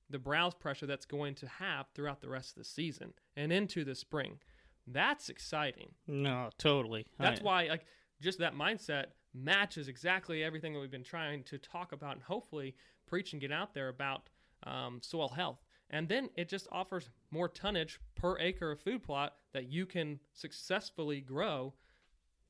the 0.09 0.19
browse 0.19 0.55
pressure 0.55 0.87
that's 0.87 1.05
going 1.05 1.35
to 1.35 1.49
have 1.49 1.87
throughout 1.95 2.21
the 2.21 2.29
rest 2.29 2.51
of 2.51 2.59
the 2.59 2.65
season 2.65 3.13
and 3.37 3.53
into 3.53 3.85
the 3.85 3.95
spring. 3.95 4.39
That's 4.87 5.29
exciting. 5.29 5.95
No, 6.07 6.51
totally. 6.59 7.07
That's 7.19 7.41
I- 7.41 7.45
why, 7.45 7.67
like, 7.69 7.87
just 8.21 8.39
that 8.39 8.55
mindset 8.55 9.07
matches 9.35 9.89
exactly 9.89 10.43
everything 10.43 10.73
that 10.73 10.81
we've 10.81 10.91
been 10.91 11.05
trying 11.05 11.43
to 11.45 11.59
talk 11.59 11.93
about 11.93 12.14
and 12.14 12.23
hopefully 12.23 12.75
preach 13.07 13.33
and 13.33 13.41
get 13.41 13.53
out 13.53 13.75
there 13.75 13.89
about 13.89 14.29
um, 14.64 14.99
soil 15.03 15.29
health. 15.29 15.59
And 15.91 16.09
then 16.09 16.31
it 16.37 16.49
just 16.49 16.67
offers 16.73 17.11
more 17.31 17.49
tonnage 17.49 18.01
per 18.17 18.39
acre 18.39 18.73
of 18.73 18.81
food 18.81 19.03
plot 19.05 19.35
that 19.53 19.71
you 19.71 19.87
can 19.87 20.19
successfully 20.33 21.21
grow 21.21 21.75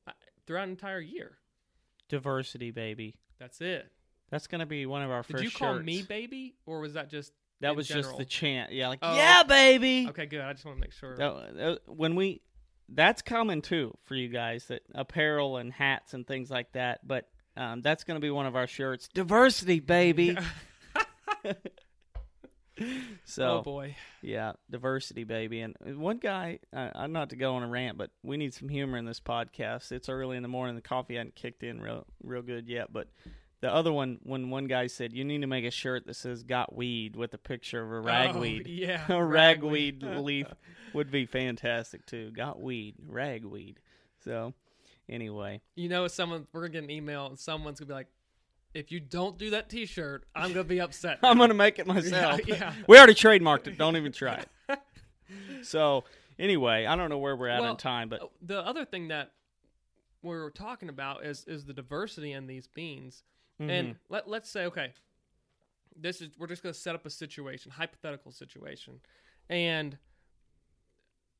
uh, 0.07 0.11
throughout 0.45 0.63
an 0.63 0.69
entire 0.71 0.99
year. 1.01 1.37
diversity, 2.09 2.71
baby. 2.71 3.15
That's 3.39 3.61
it. 3.61 3.91
That's 4.29 4.47
gonna 4.47 4.65
be 4.65 4.85
one 4.85 5.03
of 5.03 5.11
our 5.11 5.21
Did 5.21 5.31
first. 5.33 5.43
you 5.43 5.51
call 5.51 5.75
shirts. 5.75 5.85
me 5.85 6.01
baby, 6.01 6.55
or 6.65 6.79
was 6.79 6.93
that 6.93 7.09
just 7.09 7.33
That 7.61 7.75
was 7.75 7.87
just 7.87 8.17
the 8.17 8.25
chant. 8.25 8.71
Yeah, 8.71 8.87
like 8.89 8.99
Oh. 9.01 9.15
yeah, 9.15 9.43
baby. 9.43 10.07
Okay, 10.09 10.25
good. 10.25 10.41
I 10.41 10.53
just 10.53 10.65
want 10.65 10.77
to 10.77 10.81
make 10.81 10.91
sure. 10.93 11.15
That- 11.17 11.55
that- 11.55 11.79
when 11.87 12.15
we, 12.15 12.41
that's 12.89 13.21
coming 13.21 13.61
too 13.61 13.95
for 14.03 14.15
you 14.15 14.29
guys. 14.29 14.65
That 14.65 14.81
apparel 14.93 15.57
and 15.57 15.71
hats 15.71 16.13
and 16.13 16.25
things 16.25 16.49
like 16.49 16.71
that. 16.73 17.05
But 17.05 17.27
um, 17.55 17.81
that's 17.81 18.03
going 18.03 18.15
to 18.15 18.21
be 18.21 18.29
one 18.29 18.45
of 18.45 18.55
our 18.55 18.67
shirts. 18.67 19.07
Diversity, 19.13 19.79
baby. 19.79 20.37
so 23.25 23.59
oh 23.59 23.61
boy. 23.61 23.95
yeah, 24.21 24.53
diversity, 24.69 25.23
baby. 25.23 25.61
And 25.61 25.75
one 25.97 26.17
guy, 26.17 26.59
uh, 26.75 26.89
I'm 26.95 27.11
not 27.11 27.31
to 27.31 27.35
go 27.35 27.55
on 27.55 27.63
a 27.63 27.67
rant, 27.67 27.97
but 27.97 28.11
we 28.23 28.37
need 28.37 28.53
some 28.53 28.69
humor 28.69 28.97
in 28.97 29.05
this 29.05 29.19
podcast. 29.19 29.91
It's 29.91 30.09
early 30.09 30.37
in 30.37 30.43
the 30.43 30.49
morning. 30.49 30.75
The 30.75 30.81
coffee 30.81 31.15
hadn't 31.15 31.35
kicked 31.35 31.63
in 31.63 31.81
real, 31.81 32.05
real 32.23 32.41
good 32.41 32.67
yet. 32.67 32.93
But 32.93 33.07
the 33.59 33.73
other 33.73 33.91
one 33.91 34.19
when 34.23 34.49
one 34.49 34.65
guy 34.65 34.87
said 34.87 35.13
you 35.13 35.23
need 35.23 35.41
to 35.41 35.47
make 35.47 35.65
a 35.65 35.71
shirt 35.71 36.05
that 36.05 36.15
says 36.15 36.43
"Got 36.43 36.75
Weed" 36.75 37.15
with 37.15 37.33
a 37.33 37.37
picture 37.37 37.81
of 37.83 37.91
a 37.91 37.95
oh, 37.95 38.11
ragweed. 38.13 38.63
Oh, 38.67 38.71
yeah, 38.71 39.01
a 39.09 39.23
ragweed. 39.23 40.03
ragweed 40.03 40.23
leaf 40.23 40.47
would 40.93 41.11
be 41.11 41.25
fantastic 41.25 42.05
too. 42.05 42.31
Got 42.31 42.61
weed, 42.61 42.95
ragweed. 43.07 43.79
So, 44.23 44.53
anyway, 45.09 45.61
You 45.75 45.89
know, 45.89 46.07
someone 46.07 46.47
we're 46.53 46.61
gonna 46.61 46.73
get 46.73 46.83
an 46.83 46.91
email 46.91 47.27
and 47.27 47.39
someone's 47.39 47.79
gonna 47.79 47.87
be 47.87 47.93
like, 47.93 48.07
"If 48.73 48.91
you 48.91 48.99
don't 48.99 49.37
do 49.37 49.49
that 49.51 49.69
T-shirt, 49.69 50.25
I'm 50.35 50.49
gonna 50.49 50.63
be 50.63 50.79
upset." 50.81 51.19
I'm 51.23 51.37
gonna 51.37 51.53
make 51.53 51.79
it 51.79 51.87
myself. 51.87 52.41
yeah. 52.47 52.73
We 52.87 52.97
already 52.97 53.13
trademarked 53.15 53.67
it. 53.67 53.77
Don't 53.77 53.95
even 53.95 54.11
try 54.11 54.43
it. 54.69 54.79
so, 55.63 56.03
anyway, 56.37 56.85
I 56.85 56.95
don't 56.95 57.09
know 57.09 57.17
where 57.17 57.35
we're 57.35 57.47
at 57.47 57.61
Well, 57.61 57.71
in 57.71 57.77
time, 57.77 58.09
but 58.09 58.21
the 58.41 58.59
other 58.59 58.85
thing 58.85 59.07
that 59.07 59.31
we're 60.21 60.49
talking 60.51 60.89
about 60.89 61.25
is 61.25 61.43
is 61.47 61.65
the 61.65 61.73
diversity 61.73 62.33
in 62.33 62.45
these 62.47 62.67
beans. 62.67 63.23
Mm-hmm. 63.61 63.69
And 63.69 63.95
let 64.09 64.27
let's 64.27 64.49
say, 64.49 64.65
okay, 64.65 64.93
this 65.99 66.21
is 66.21 66.29
we're 66.37 66.47
just 66.47 66.63
gonna 66.63 66.73
set 66.73 66.95
up 66.95 67.05
a 67.05 67.09
situation, 67.09 67.71
hypothetical 67.71 68.31
situation, 68.31 68.99
and 69.49 69.97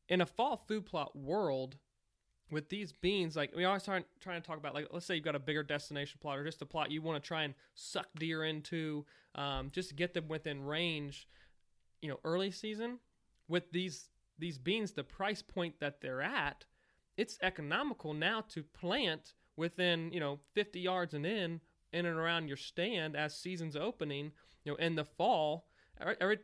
in 0.10 0.22
a 0.22 0.26
fall 0.26 0.64
food 0.68 0.86
plot 0.86 1.16
world. 1.16 1.78
With 2.50 2.70
these 2.70 2.94
beans, 2.94 3.36
like 3.36 3.54
we 3.54 3.66
always 3.66 3.84
try 3.84 4.06
trying 4.22 4.42
to 4.42 4.48
talk 4.48 4.58
about, 4.58 4.74
like 4.74 4.88
let's 4.94 5.06
say 5.06 5.16
you've 5.16 5.26
got 5.26 5.36
a 5.36 5.40
bigger 5.40 5.64
destination 5.64 6.18
plot 6.22 6.38
or 6.38 6.46
just 6.46 6.62
a 6.62 6.66
plot 6.66 6.92
you 6.92 7.02
want 7.02 7.22
to 7.22 7.28
try 7.28 7.44
and 7.44 7.54
suck 7.76 8.08
deer 8.18 8.46
into, 8.46 9.06
um, 9.36 9.70
just 9.70 9.90
to 9.90 9.96
get 9.96 10.14
them 10.14 10.30
within 10.30 10.64
range. 10.64 11.28
You 12.02 12.08
know, 12.08 12.20
early 12.24 12.52
season 12.52 13.00
with 13.48 13.72
these 13.72 14.10
these 14.40 14.58
beans, 14.58 14.92
the 14.92 15.04
price 15.04 15.42
point 15.42 15.80
that 15.80 16.02
they're 16.02 16.22
at, 16.22 16.66
it's 17.18 17.38
economical 17.42 18.14
now 18.14 18.42
to 18.50 18.64
plant 18.64 19.34
within 19.56 20.12
you 20.12 20.20
know 20.20 20.40
50 20.54 20.80
yards 20.80 21.14
and 21.14 21.26
in 21.26 21.62
in 21.98 22.06
and 22.06 22.18
around 22.18 22.48
your 22.48 22.58
stand 22.58 23.16
as 23.16 23.36
season's 23.36 23.76
opening. 23.76 24.32
You 24.64 24.72
know, 24.74 24.76
in 24.78 24.96
the 24.96 25.06
fall, 25.06 25.68
every, 26.20 26.38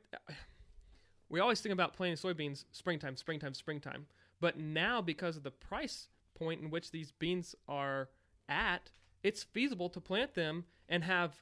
we 1.30 1.40
always 1.40 1.62
think 1.62 1.74
about 1.74 1.94
planting 1.94 2.18
soybeans 2.18 2.66
springtime, 2.72 3.16
springtime, 3.18 3.54
springtime. 3.54 4.06
But 4.40 4.58
now, 4.60 5.02
because 5.02 5.38
of 5.38 5.44
the 5.44 5.52
price 5.52 6.08
point 6.36 6.62
in 6.62 6.70
which 6.70 6.92
these 6.92 7.12
beans 7.12 7.56
are 7.68 8.10
at, 8.50 8.92
it's 9.24 9.44
feasible 9.44 9.90
to 9.90 10.02
plant 10.02 10.34
them 10.34 10.66
and 10.90 11.04
have, 11.04 11.36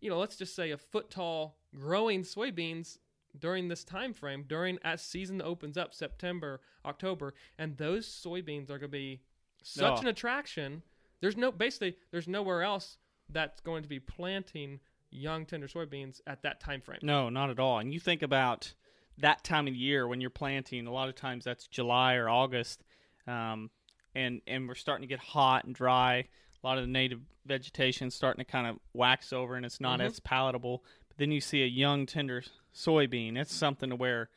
you 0.00 0.08
know, 0.10 0.18
let's 0.18 0.36
just 0.36 0.54
say 0.54 0.70
a 0.70 0.78
foot 0.78 1.10
tall 1.10 1.58
growing 1.74 2.22
soybeans 2.22 2.98
during 3.38 3.68
this 3.68 3.84
time 3.84 4.14
frame, 4.14 4.44
during 4.48 4.78
as 4.82 5.02
season 5.02 5.42
opens 5.42 5.76
up 5.76 5.92
September, 5.94 6.60
October, 6.86 7.34
and 7.58 7.76
those 7.76 8.06
soybeans 8.06 8.64
are 8.70 8.78
going 8.78 8.80
to 8.82 8.88
be 8.88 9.20
such 9.62 9.98
Oh. 9.98 10.00
an 10.00 10.06
attraction. 10.06 10.82
There's 11.20 11.36
no 11.36 11.50
basically 11.52 11.96
there's 12.10 12.28
nowhere 12.28 12.62
else 12.62 12.98
that's 13.30 13.60
going 13.60 13.82
to 13.82 13.88
be 13.88 14.00
planting 14.00 14.80
young 15.10 15.46
tender 15.46 15.68
soybeans 15.68 16.20
at 16.26 16.42
that 16.42 16.60
time 16.60 16.80
frame. 16.80 16.98
No, 17.02 17.28
not 17.28 17.50
at 17.50 17.58
all. 17.58 17.78
And 17.78 17.92
you 17.92 18.00
think 18.00 18.22
about 18.22 18.72
that 19.18 19.44
time 19.44 19.66
of 19.66 19.74
year 19.74 20.06
when 20.06 20.20
you're 20.20 20.30
planting. 20.30 20.86
A 20.86 20.92
lot 20.92 21.08
of 21.08 21.14
times 21.14 21.44
that's 21.44 21.66
July 21.66 22.14
or 22.16 22.28
August, 22.28 22.82
um, 23.26 23.70
and 24.14 24.40
and 24.46 24.68
we're 24.68 24.74
starting 24.74 25.02
to 25.02 25.12
get 25.12 25.18
hot 25.20 25.64
and 25.64 25.74
dry. 25.74 26.16
A 26.62 26.66
lot 26.66 26.78
of 26.78 26.84
the 26.84 26.90
native 26.90 27.20
vegetation 27.46 28.10
starting 28.10 28.44
to 28.44 28.50
kind 28.50 28.66
of 28.66 28.78
wax 28.92 29.32
over, 29.32 29.54
and 29.56 29.64
it's 29.64 29.80
not 29.80 30.00
Mhm. 30.00 30.04
as 30.06 30.20
palatable. 30.20 30.84
But 31.08 31.18
then 31.18 31.30
you 31.30 31.40
see 31.40 31.62
a 31.62 31.66
young 31.66 32.06
tender 32.06 32.42
soybean. 32.74 33.38
It's 33.38 33.54
something 33.54 33.90
to 33.90 33.96
where, 33.96 34.28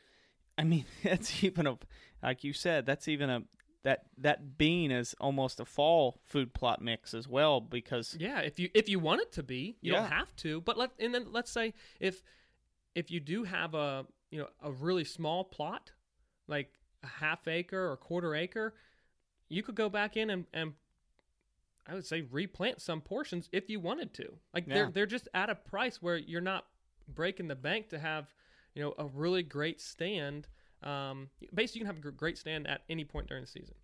I 0.58 0.64
mean, 0.64 0.86
it's 1.04 1.44
even 1.44 1.68
a 1.68 1.78
like 2.22 2.44
you 2.44 2.54
said. 2.54 2.86
That's 2.86 3.08
even 3.08 3.30
a 3.30 3.44
that 3.84 4.04
that 4.18 4.58
bean 4.58 4.92
is 4.92 5.16
almost 5.20 5.60
a 5.60 5.66
fall 5.66 6.20
food 6.26 6.54
plot 6.54 6.82
mix 6.82 7.14
as 7.14 7.28
well 7.28 7.62
because 7.62 8.16
Yeah, 8.20 8.40
if 8.40 8.60
you 8.60 8.70
if 8.74 8.90
you 8.90 9.00
want 9.00 9.22
it 9.22 9.32
to 9.34 9.44
be, 9.44 9.78
you 9.82 9.92
Yeah. 9.94 10.02
don't 10.02 10.12
have 10.12 10.36
to. 10.38 10.62
But 10.62 10.78
let 10.78 10.92
and 11.00 11.14
then 11.14 11.28
let's 11.32 11.52
say 11.52 11.74
if 12.00 12.22
if 12.96 13.10
you 13.12 13.20
do 13.20 13.44
have 13.46 13.74
a 13.76 14.06
you 14.32 14.40
know 14.40 14.48
a 14.62 14.72
really 14.72 15.06
small 15.06 15.44
plot, 15.44 15.92
like 16.48 16.74
a 17.04 17.08
half 17.08 17.48
acre 17.48 17.90
or 17.92 17.96
quarter 17.98 18.36
acre, 18.36 18.76
you 19.48 19.64
could 19.64 19.76
go 19.76 19.88
back 19.90 20.18
in 20.18 20.30
and, 20.30 20.46
and 20.54 20.74
I 21.88 21.94
would 21.94 22.06
say 22.06 22.22
replant 22.22 22.82
some 22.82 23.02
portions 23.02 23.50
if 23.52 23.70
you 23.70 23.80
wanted 23.80 24.14
to. 24.16 24.34
Like 24.54 24.68
Yeah. 24.68 24.74
they're 24.74 24.92
they're 24.92 25.06
just 25.06 25.30
at 25.34 25.50
a 25.50 25.56
price 25.56 26.02
where 26.02 26.18
you're 26.18 26.42
not 26.42 26.66
breaking 27.08 27.48
the 27.48 27.56
bank 27.56 27.90
to 27.90 28.00
have 28.00 28.34
you 28.76 28.84
know 28.84 28.94
a 28.98 29.06
really 29.06 29.42
great 29.44 29.80
stand. 29.82 30.48
Um, 30.84 31.30
basically, 31.54 31.80
you 31.80 31.86
can 31.86 31.96
have 31.96 32.06
a 32.06 32.12
great 32.12 32.38
stand 32.38 32.68
at 32.68 32.82
any 32.90 33.04
point 33.04 33.28
during 33.28 33.44
the 33.44 33.50
season. 33.50 33.76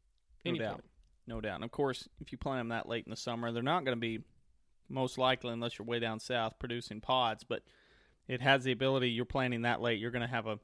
No 0.46 0.54
doubt. 0.56 0.72
point. 0.74 0.86
No 1.28 1.42
doubt. 1.42 1.56
And 1.56 1.64
of 1.64 1.72
course, 1.72 2.08
if 2.22 2.32
you 2.32 2.38
plant 2.38 2.60
them 2.60 2.70
that 2.70 2.88
late 2.88 3.06
in 3.06 3.10
the 3.10 3.16
summer, 3.16 3.52
they're 3.52 3.64
not 3.64 3.84
going 3.84 3.98
to 3.98 4.00
be 4.00 4.20
most 4.90 5.18
likely, 5.18 5.52
unless 5.52 5.78
you're 5.78 5.86
way 5.86 6.00
down 6.00 6.20
south, 6.20 6.54
producing 6.60 7.02
pods. 7.02 7.44
But 7.44 7.64
it 8.28 8.42
has 8.42 8.64
the 8.64 8.72
ability. 8.72 9.10
You're 9.10 9.26
planting 9.26 9.64
that 9.64 9.82
late, 9.82 10.00
you're 10.00 10.12
going 10.12 10.22
to 10.22 10.28
have 10.28 10.48
a. 10.48 10.60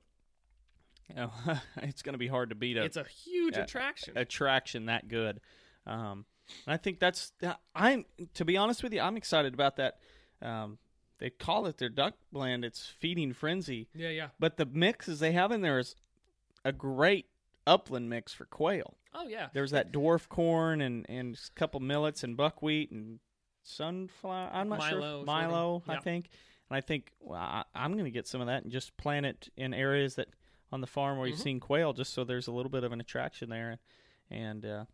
You 1.10 1.16
know, 1.16 1.32
it's 1.78 2.02
going 2.02 2.14
to 2.14 2.20
be 2.20 2.28
hard 2.28 2.50
to 2.50 2.56
beat 2.56 2.78
a 2.78 2.84
It's 2.84 2.98
a 2.98 3.04
huge 3.04 3.58
attraction. 3.58 4.18
attraction 4.18 4.86
that 4.86 5.08
good. 5.08 5.42
Um, 5.86 6.26
and 6.66 6.74
I 6.74 6.78
think 6.78 7.00
that's. 7.00 7.34
I'm 7.76 8.06
to 8.36 8.46
be 8.46 8.58
honest 8.58 8.84
with 8.84 8.94
you, 8.94 9.02
I'm 9.02 9.18
excited 9.18 9.54
about 9.54 9.78
that. 9.78 9.98
Um, 10.42 10.78
they 11.20 11.30
call 11.30 11.68
it 11.68 11.78
their 11.78 11.90
duck 11.90 12.16
blend. 12.32 12.66
It's 12.66 12.88
feeding 12.88 13.34
frenzy, 13.34 13.88
yeah, 13.94 14.10
yeah. 14.10 14.28
but 14.40 14.58
the 14.58 14.66
mixes 14.66 15.20
they 15.20 15.34
have 15.34 15.52
in 15.52 15.62
there 15.62 15.78
is 15.78 15.96
a 16.66 16.72
great 16.72 17.28
upland 17.68 18.10
mix 18.10 18.34
for 18.34 18.46
quail. 18.46 18.96
Oh 19.14 19.28
yeah. 19.28 19.48
There's 19.54 19.72
that 19.72 19.92
dwarf 19.92 20.28
corn 20.30 20.82
and 20.82 21.06
and 21.10 21.36
a 21.36 21.60
couple 21.60 21.80
millets 21.80 22.24
and 22.24 22.36
buckwheat 22.38 22.92
and 22.92 23.20
sunflower. 23.64 24.50
I'm 24.54 24.70
not 24.70 24.84
sure. 24.90 25.00
Milo, 25.00 25.20
of. 25.22 25.26
Milo, 25.26 25.84
I 25.88 25.98
think. 26.00 26.30
And 26.70 26.78
I 26.78 26.82
think 26.82 27.12
well, 27.20 27.40
I, 27.40 27.64
I'm 27.76 27.94
going 27.94 28.06
to 28.06 28.12
get 28.12 28.28
some 28.28 28.42
of 28.42 28.48
that 28.48 28.64
and 28.64 28.72
just 28.72 28.96
plant 28.98 29.26
it 29.26 29.50
in 29.58 29.74
areas 29.74 30.16
that 30.16 30.28
on 30.72 30.82
the 30.82 30.88
farm 30.88 31.18
where 31.18 31.28
you've 31.28 31.38
Mhm. 31.40 31.44
seen 31.44 31.60
quail, 31.60 31.92
just 31.94 32.14
so 32.14 32.24
there's 32.24 32.48
a 32.48 32.52
little 32.52 32.70
bit 32.72 32.84
of 32.86 32.92
an 32.94 33.02
attraction 33.02 33.50
there. 33.50 33.78
And 34.30 34.66
uh, 34.66 34.86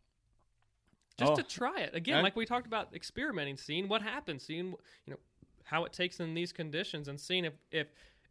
just 1.19 1.31
Oh. 1.33 1.35
to 1.35 1.43
try 1.43 1.81
it 1.81 1.95
again 1.95 2.17
I- 2.17 2.21
like 2.21 2.35
we 2.35 2.45
talked 2.45 2.67
about 2.67 2.93
experimenting 2.95 3.57
seeing 3.57 3.87
what 3.87 4.01
happens 4.01 4.43
seeing 4.43 4.67
you 5.05 5.13
know 5.13 5.17
how 5.63 5.83
it 5.85 5.91
takes 5.93 6.19
in 6.19 6.33
these 6.35 6.51
conditions 6.53 7.07
and 7.07 7.19
seeing 7.19 7.45
if 7.45 7.53
if 7.71 7.87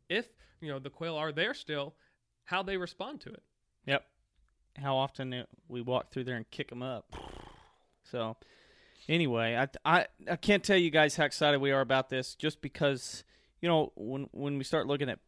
if 0.08 0.28
you 0.60 0.68
know 0.68 0.78
the 0.78 0.90
quail 0.90 1.16
are 1.16 1.32
there 1.32 1.52
still 1.54 1.94
how 2.46 2.62
they 2.62 2.76
respond 2.76 3.20
to 3.20 3.28
it 3.28 3.42
Yep. 3.86 4.04
How 4.78 4.96
often 4.96 5.32
it, 5.32 5.48
we 5.68 5.80
walk 5.80 6.10
through 6.10 6.24
there 6.24 6.36
and 6.36 6.50
kick 6.50 6.68
them 6.68 6.82
up. 6.82 7.14
So, 8.12 8.36
anyway, 9.08 9.56
I, 9.56 9.66
I 9.84 10.06
I 10.30 10.36
can't 10.36 10.62
tell 10.62 10.76
you 10.76 10.90
guys 10.90 11.16
how 11.16 11.24
excited 11.24 11.60
we 11.60 11.72
are 11.72 11.80
about 11.80 12.08
this, 12.08 12.36
just 12.36 12.62
because 12.62 13.24
you 13.60 13.68
know 13.68 13.90
when 13.96 14.28
when 14.30 14.58
we 14.58 14.62
start 14.62 14.86
looking 14.86 15.08
at 15.08 15.18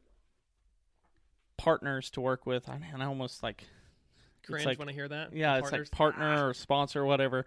partners 1.57 2.09
to 2.11 2.21
work 2.21 2.47
with, 2.47 2.69
I, 2.69 2.79
and 2.93 3.03
I 3.03 3.07
almost 3.07 3.43
like 3.43 3.65
cringe 4.47 4.65
like- 4.65 4.79
when 4.79 4.89
i 4.89 4.93
hear 4.93 5.09
that 5.09 5.35
yeah, 5.35 5.57
it's 5.57 5.63
Partners. 5.63 5.89
like 5.89 5.91
partner 5.91 6.35
ah. 6.37 6.45
or 6.45 6.55
sponsor 6.55 7.01
or 7.01 7.07
whatever 7.07 7.47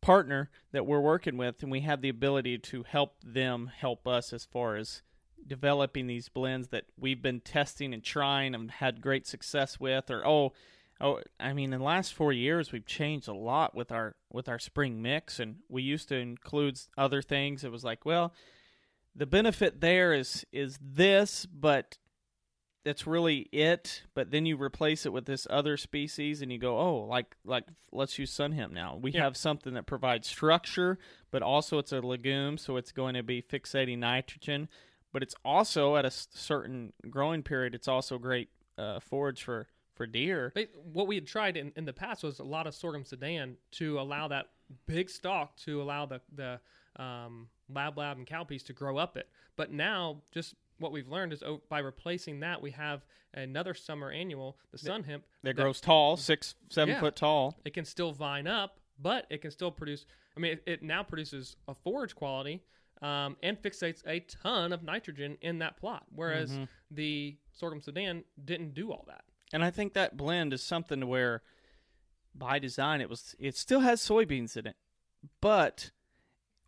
partner 0.00 0.50
that 0.70 0.86
we're 0.86 1.00
working 1.00 1.36
with, 1.36 1.60
and 1.62 1.72
we 1.72 1.80
have 1.80 2.00
the 2.00 2.10
ability 2.10 2.58
to 2.58 2.84
help 2.84 3.16
them 3.24 3.72
help 3.76 4.06
us 4.06 4.32
as 4.32 4.44
far 4.44 4.76
as 4.76 5.02
developing 5.46 6.06
these 6.06 6.28
blends 6.28 6.68
that 6.68 6.84
we've 6.98 7.22
been 7.22 7.40
testing 7.40 7.92
and 7.94 8.02
trying 8.02 8.54
and 8.54 8.70
had 8.70 9.00
great 9.00 9.26
success 9.26 9.78
with. 9.80 10.10
Or 10.10 10.26
oh, 10.26 10.52
oh, 11.00 11.20
I 11.38 11.52
mean, 11.52 11.72
in 11.72 11.80
the 11.80 11.84
last 11.84 12.14
four 12.14 12.32
years, 12.32 12.72
we've 12.72 12.86
changed 12.86 13.28
a 13.28 13.34
lot 13.34 13.74
with 13.74 13.92
our 13.92 14.16
with 14.32 14.48
our 14.48 14.58
spring 14.58 15.02
mix, 15.02 15.38
and 15.40 15.56
we 15.68 15.82
used 15.82 16.08
to 16.08 16.16
include 16.16 16.78
other 16.96 17.22
things. 17.22 17.64
It 17.64 17.72
was 17.72 17.84
like, 17.84 18.04
well, 18.04 18.32
the 19.14 19.26
benefit 19.26 19.80
there 19.80 20.12
is 20.12 20.44
is 20.52 20.78
this, 20.80 21.46
but 21.46 21.98
that's 22.84 23.06
really 23.06 23.48
it. 23.50 24.02
But 24.14 24.30
then 24.30 24.44
you 24.44 24.60
replace 24.60 25.06
it 25.06 25.12
with 25.12 25.24
this 25.24 25.46
other 25.48 25.76
species, 25.78 26.42
and 26.42 26.52
you 26.52 26.58
go, 26.58 26.78
oh, 26.78 27.06
like 27.08 27.36
like 27.44 27.64
let's 27.92 28.18
use 28.18 28.30
sun 28.32 28.52
hemp 28.52 28.72
now. 28.72 28.98
We 29.00 29.12
Yeah. 29.12 29.22
have 29.22 29.36
something 29.36 29.74
that 29.74 29.86
provides 29.86 30.28
structure, 30.28 30.98
but 31.30 31.42
also 31.42 31.78
it's 31.78 31.92
a 31.92 32.00
legume, 32.00 32.58
so 32.58 32.76
it's 32.76 32.92
going 32.92 33.14
to 33.14 33.22
be 33.22 33.40
fixating 33.40 33.98
nitrogen. 33.98 34.68
But 35.14 35.22
it's 35.22 35.36
also 35.44 35.96
at 35.96 36.04
a 36.04 36.10
certain 36.10 36.92
growing 37.08 37.44
period. 37.44 37.72
It's 37.72 37.86
also 37.86 38.18
great 38.18 38.48
uh, 38.76 38.98
forage 38.98 39.44
for 39.44 39.68
for 39.94 40.06
deer. 40.08 40.52
What 40.92 41.06
we 41.06 41.14
had 41.14 41.26
tried 41.26 41.56
in, 41.56 41.72
in 41.76 41.84
the 41.84 41.92
past 41.92 42.24
was 42.24 42.40
a 42.40 42.44
lot 42.44 42.66
of 42.66 42.74
sorghum 42.74 43.04
sudan 43.04 43.56
to 43.72 44.00
allow 44.00 44.26
that 44.28 44.50
big 44.86 45.08
stalk 45.08 45.56
to 45.58 45.80
allow 45.80 46.04
the 46.04 46.20
the 46.34 46.60
um, 47.00 47.46
lab 47.68 47.96
lab 47.96 48.18
and 48.18 48.26
cowpeas 48.26 48.64
to 48.64 48.72
grow 48.72 48.98
up 48.98 49.16
it. 49.16 49.28
But 49.54 49.70
now, 49.70 50.22
just 50.32 50.56
what 50.78 50.90
we've 50.90 51.08
learned 51.08 51.32
is 51.32 51.44
oh, 51.44 51.62
by 51.68 51.78
replacing 51.78 52.40
that, 52.40 52.60
we 52.60 52.72
have 52.72 53.04
another 53.34 53.72
summer 53.72 54.10
annual, 54.10 54.58
the 54.72 54.78
sun 54.78 55.04
hemp, 55.04 55.24
That 55.44 55.54
grows 55.54 55.80
tall, 55.80 56.16
six 56.16 56.56
seven 56.70 56.94
Yeah. 56.94 57.00
foot 57.00 57.14
tall. 57.14 57.56
It 57.64 57.72
can 57.72 57.84
still 57.84 58.10
vine 58.10 58.48
up, 58.48 58.80
but 59.00 59.26
it 59.30 59.42
can 59.42 59.52
still 59.52 59.70
produce. 59.70 60.06
I 60.36 60.40
mean, 60.40 60.52
it, 60.54 60.62
it 60.66 60.82
now 60.82 61.04
produces 61.04 61.54
a 61.68 61.74
forage 61.74 62.16
quality 62.16 62.64
um, 63.02 63.36
and 63.42 63.60
fixates 63.60 64.02
a 64.06 64.20
ton 64.20 64.72
of 64.72 64.82
nitrogen 64.82 65.36
in 65.40 65.58
that 65.58 65.76
plot, 65.76 66.04
whereas 66.14 66.50
Mm-hmm. 66.50 66.64
the 66.90 67.36
sorghum 67.52 67.80
sudan 67.80 68.24
didn't 68.44 68.74
do 68.74 68.90
all 68.92 69.04
that. 69.08 69.24
And 69.52 69.64
I 69.64 69.70
think 69.70 69.92
that 69.94 70.16
blend 70.16 70.52
is 70.52 70.62
something 70.62 71.00
to 71.00 71.06
where, 71.06 71.42
by 72.34 72.58
design, 72.58 73.00
it 73.00 73.08
was 73.10 73.34
it 73.38 73.56
still 73.56 73.80
has 73.80 74.00
soybeans 74.00 74.56
in 74.56 74.66
it, 74.66 74.76
but 75.40 75.90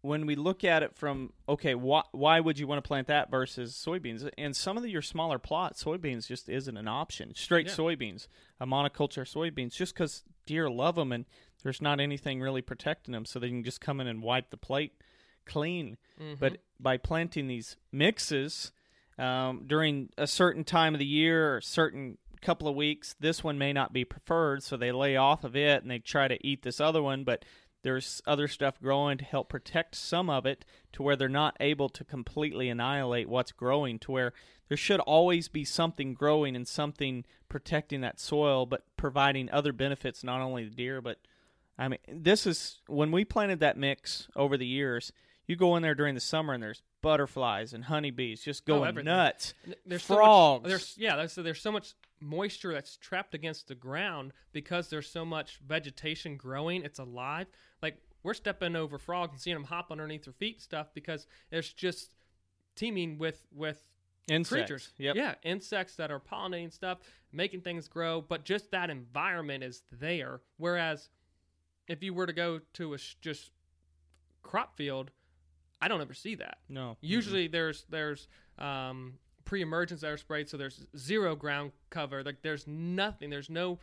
when 0.02 0.24
we 0.26 0.36
look 0.36 0.62
at 0.62 0.84
it 0.84 0.94
from 0.94 1.32
okay, 1.48 1.74
why 1.74 2.02
why 2.12 2.38
would 2.38 2.58
you 2.58 2.66
want 2.66 2.82
to 2.82 2.86
plant 2.86 3.08
that 3.08 3.30
versus 3.30 3.72
soybeans? 3.74 4.28
And 4.38 4.54
some 4.54 4.76
of 4.76 4.82
the, 4.84 4.90
your 4.90 5.02
smaller 5.02 5.38
plots, 5.38 5.82
soybeans 5.82 6.28
just 6.28 6.48
isn't 6.48 6.76
an 6.76 6.86
option. 6.86 7.34
Straight 7.34 7.66
Yeah. 7.66 7.72
soybeans, 7.72 8.28
a 8.60 8.66
monoculture 8.66 9.24
soybeans, 9.26 9.74
just 9.74 9.94
because 9.94 10.22
deer 10.44 10.70
love 10.70 10.94
them 10.94 11.10
and 11.10 11.24
there's 11.64 11.82
not 11.82 11.98
anything 11.98 12.40
really 12.40 12.62
protecting 12.62 13.10
them, 13.12 13.24
so 13.24 13.40
they 13.40 13.48
can 13.48 13.64
just 13.64 13.80
come 13.80 14.00
in 14.00 14.06
and 14.06 14.22
wipe 14.22 14.50
the 14.50 14.56
plate 14.56 14.92
clean. 15.46 15.96
But 16.38 16.58
by 16.80 16.96
planting 16.96 17.48
these 17.48 17.76
mixes 17.92 18.72
um, 19.18 19.64
during 19.66 20.10
a 20.18 20.26
certain 20.26 20.64
time 20.64 20.94
of 20.94 20.98
the 20.98 21.06
year 21.06 21.54
or 21.54 21.56
a 21.58 21.62
certain 21.62 22.18
couple 22.42 22.68
of 22.68 22.74
weeks, 22.74 23.14
this 23.18 23.42
one 23.42 23.58
may 23.58 23.72
not 23.72 23.92
be 23.92 24.04
preferred, 24.04 24.62
so 24.62 24.76
they 24.76 24.92
lay 24.92 25.16
off 25.16 25.44
of 25.44 25.56
it 25.56 25.82
and 25.82 25.90
they 25.90 25.98
try 25.98 26.28
to 26.28 26.46
eat 26.46 26.62
this 26.62 26.80
other 26.80 27.02
one, 27.02 27.24
but 27.24 27.44
there's 27.82 28.20
other 28.26 28.48
stuff 28.48 28.80
growing 28.80 29.16
to 29.18 29.24
help 29.24 29.48
protect 29.48 29.94
some 29.94 30.28
of 30.28 30.44
it 30.44 30.64
to 30.92 31.02
where 31.02 31.16
they're 31.16 31.28
not 31.28 31.56
able 31.60 31.88
to 31.88 32.04
completely 32.04 32.68
annihilate 32.68 33.28
what's 33.28 33.52
growing 33.52 33.98
to 34.00 34.10
where 34.10 34.32
there 34.68 34.76
should 34.76 35.00
always 35.00 35.48
be 35.48 35.64
something 35.64 36.12
growing 36.12 36.56
and 36.56 36.66
something 36.66 37.24
protecting 37.48 38.00
that 38.00 38.18
soil 38.18 38.66
but 38.66 38.84
providing 38.96 39.48
other 39.50 39.72
benefits 39.72 40.24
not 40.24 40.40
only 40.40 40.64
the 40.64 40.74
deer 40.74 41.00
but 41.00 41.18
I 41.78 41.88
mean, 41.88 41.98
this 42.08 42.46
is 42.46 42.80
when 42.86 43.12
we 43.12 43.24
planted 43.24 43.60
that 43.60 43.76
mix 43.76 44.28
over 44.34 44.56
the 44.56 44.66
years. 44.66 45.12
You 45.46 45.54
go 45.56 45.76
in 45.76 45.82
there 45.82 45.94
during 45.94 46.14
the 46.14 46.20
summer 46.20 46.52
and 46.54 46.62
there's 46.62 46.82
butterflies 47.02 47.72
and 47.72 47.84
honeybees 47.84 48.42
just 48.42 48.62
Oh, 48.68 48.74
going 48.78 48.88
everything. 48.88 49.06
nuts. 49.12 49.54
There's 49.84 50.02
Frogs. 50.02 50.58
So 50.58 50.62
much, 50.62 50.68
there's 50.68 50.94
yeah. 50.98 51.16
There's, 51.16 51.32
so 51.32 51.42
there's 51.42 51.60
so 51.60 51.70
much 51.72 51.94
moisture 52.20 52.72
that's 52.72 52.96
trapped 52.96 53.34
against 53.34 53.68
the 53.68 53.74
ground 53.74 54.32
because 54.52 54.88
there's 54.90 55.08
so 55.08 55.24
much 55.24 55.60
vegetation 55.66 56.36
growing. 56.36 56.82
It's 56.84 56.98
alive. 56.98 57.46
Like 57.82 57.98
we're 58.24 58.34
stepping 58.34 58.74
over 58.74 58.98
frogs 58.98 59.32
and 59.32 59.40
seeing 59.40 59.54
them 59.54 59.64
hop 59.64 59.92
underneath 59.92 60.24
their 60.24 60.32
feet 60.32 60.56
and 60.56 60.62
stuff 60.62 60.88
because 60.94 61.26
it's 61.52 61.72
just 61.72 62.10
teeming 62.74 63.18
with 63.18 63.46
with 63.54 63.80
Insects. 64.28 64.50
creatures. 64.50 64.88
Yep. 64.98 65.14
Yeah, 65.14 65.34
insects 65.44 65.94
that 65.96 66.10
are 66.10 66.18
pollinating 66.18 66.72
stuff, 66.72 66.98
making 67.32 67.60
things 67.60 67.86
grow, 67.86 68.20
but 68.20 68.44
just 68.44 68.72
that 68.72 68.90
environment 68.90 69.62
is 69.62 69.82
there. 69.92 70.40
Whereas 70.56 71.08
if 71.86 72.02
you 72.02 72.12
were 72.12 72.26
to 72.26 72.32
go 72.32 72.60
to 72.74 72.94
a 72.94 72.98
sh- 72.98 73.14
just 73.20 73.52
crop 74.42 74.76
field, 74.76 75.12
I 75.80 75.88
don't 75.88 76.00
ever 76.00 76.14
see 76.14 76.34
that. 76.36 76.58
No. 76.68 76.96
Usually 77.00 77.48
there's 77.48 77.84
there's 77.90 78.28
um, 78.58 79.14
pre-emergence 79.44 80.02
are 80.04 80.16
sprayed, 80.16 80.48
so 80.48 80.56
there's 80.56 80.86
zero 80.96 81.36
ground 81.36 81.72
cover. 81.90 82.22
Like 82.22 82.42
there's 82.42 82.66
nothing. 82.66 83.30
There's 83.30 83.50
no 83.50 83.78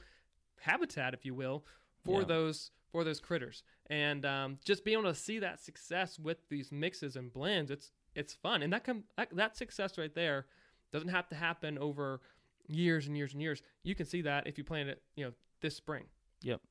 habitat, 0.62 1.14
if 1.14 1.26
you 1.26 1.34
will, 1.34 1.66
for 2.04 2.22
Yeah. 2.22 2.28
those 2.28 2.72
for 2.92 3.04
those 3.04 3.20
critters. 3.20 3.64
And 3.88 4.26
um, 4.26 4.58
just 4.64 4.84
being 4.86 5.00
able 5.00 5.10
to 5.10 5.16
see 5.16 5.40
that 5.40 5.60
success 5.60 6.18
with 6.20 6.38
these 6.50 6.72
mixes 6.72 7.16
and 7.16 7.32
blends, 7.32 7.70
it's 7.72 7.92
it's 8.16 8.34
fun. 8.34 8.62
And 8.64 8.72
that 8.74 8.84
com- 8.84 9.04
that, 9.18 9.30
that 9.36 9.56
success 9.58 9.98
right 9.98 10.14
there 10.14 10.46
doesn't 10.92 11.10
have 11.10 11.28
to 11.30 11.36
happen 11.36 11.78
over 11.78 12.22
years 12.68 13.08
and 13.08 13.18
years 13.18 13.34
and 13.34 13.42
years. 13.42 13.62
You 13.84 13.94
can 13.96 14.06
see 14.06 14.22
that 14.22 14.48
if 14.48 14.58
you 14.58 14.64
plant 14.64 14.90
it, 14.90 15.02
you 15.16 15.26
know, 15.26 15.32
this 15.62 15.76
spring. 15.76 16.06
Yep. 16.44 16.62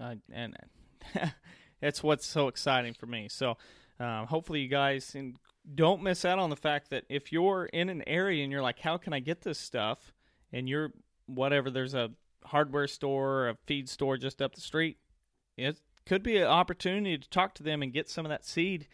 Uh, 0.00 0.14
and 0.32 0.56
it's 1.82 2.02
what's 2.02 2.26
so 2.26 2.48
exciting 2.48 2.94
for 2.94 3.06
me. 3.06 3.28
So 3.28 3.56
um, 4.00 4.26
hopefully 4.26 4.60
you 4.60 4.68
guys 4.68 5.14
don't 5.74 6.02
miss 6.02 6.24
out 6.24 6.38
on 6.38 6.50
the 6.50 6.56
fact 6.56 6.90
that 6.90 7.04
if 7.08 7.30
you're 7.30 7.66
in 7.66 7.88
an 7.88 8.02
area 8.08 8.42
and 8.42 8.50
you're 8.50 8.62
like, 8.62 8.80
how 8.80 8.96
can 8.96 9.12
I 9.12 9.20
get 9.20 9.42
this 9.42 9.58
stuff? 9.58 10.12
And 10.52 10.68
you're 10.68 10.92
whatever, 11.26 11.70
there's 11.70 11.94
a 11.94 12.10
hardware 12.46 12.88
store, 12.88 13.30
or 13.42 13.48
a 13.50 13.56
feed 13.66 13.88
store 13.88 14.16
just 14.16 14.40
up 14.42 14.54
the 14.54 14.60
street. 14.60 14.96
It 15.56 15.78
could 16.06 16.22
be 16.22 16.38
an 16.38 16.46
opportunity 16.48 17.18
to 17.18 17.28
talk 17.30 17.54
to 17.56 17.62
them 17.62 17.82
and 17.82 17.92
get 17.92 18.08
some 18.08 18.24
of 18.24 18.30
that 18.30 18.44
seed 18.44 18.88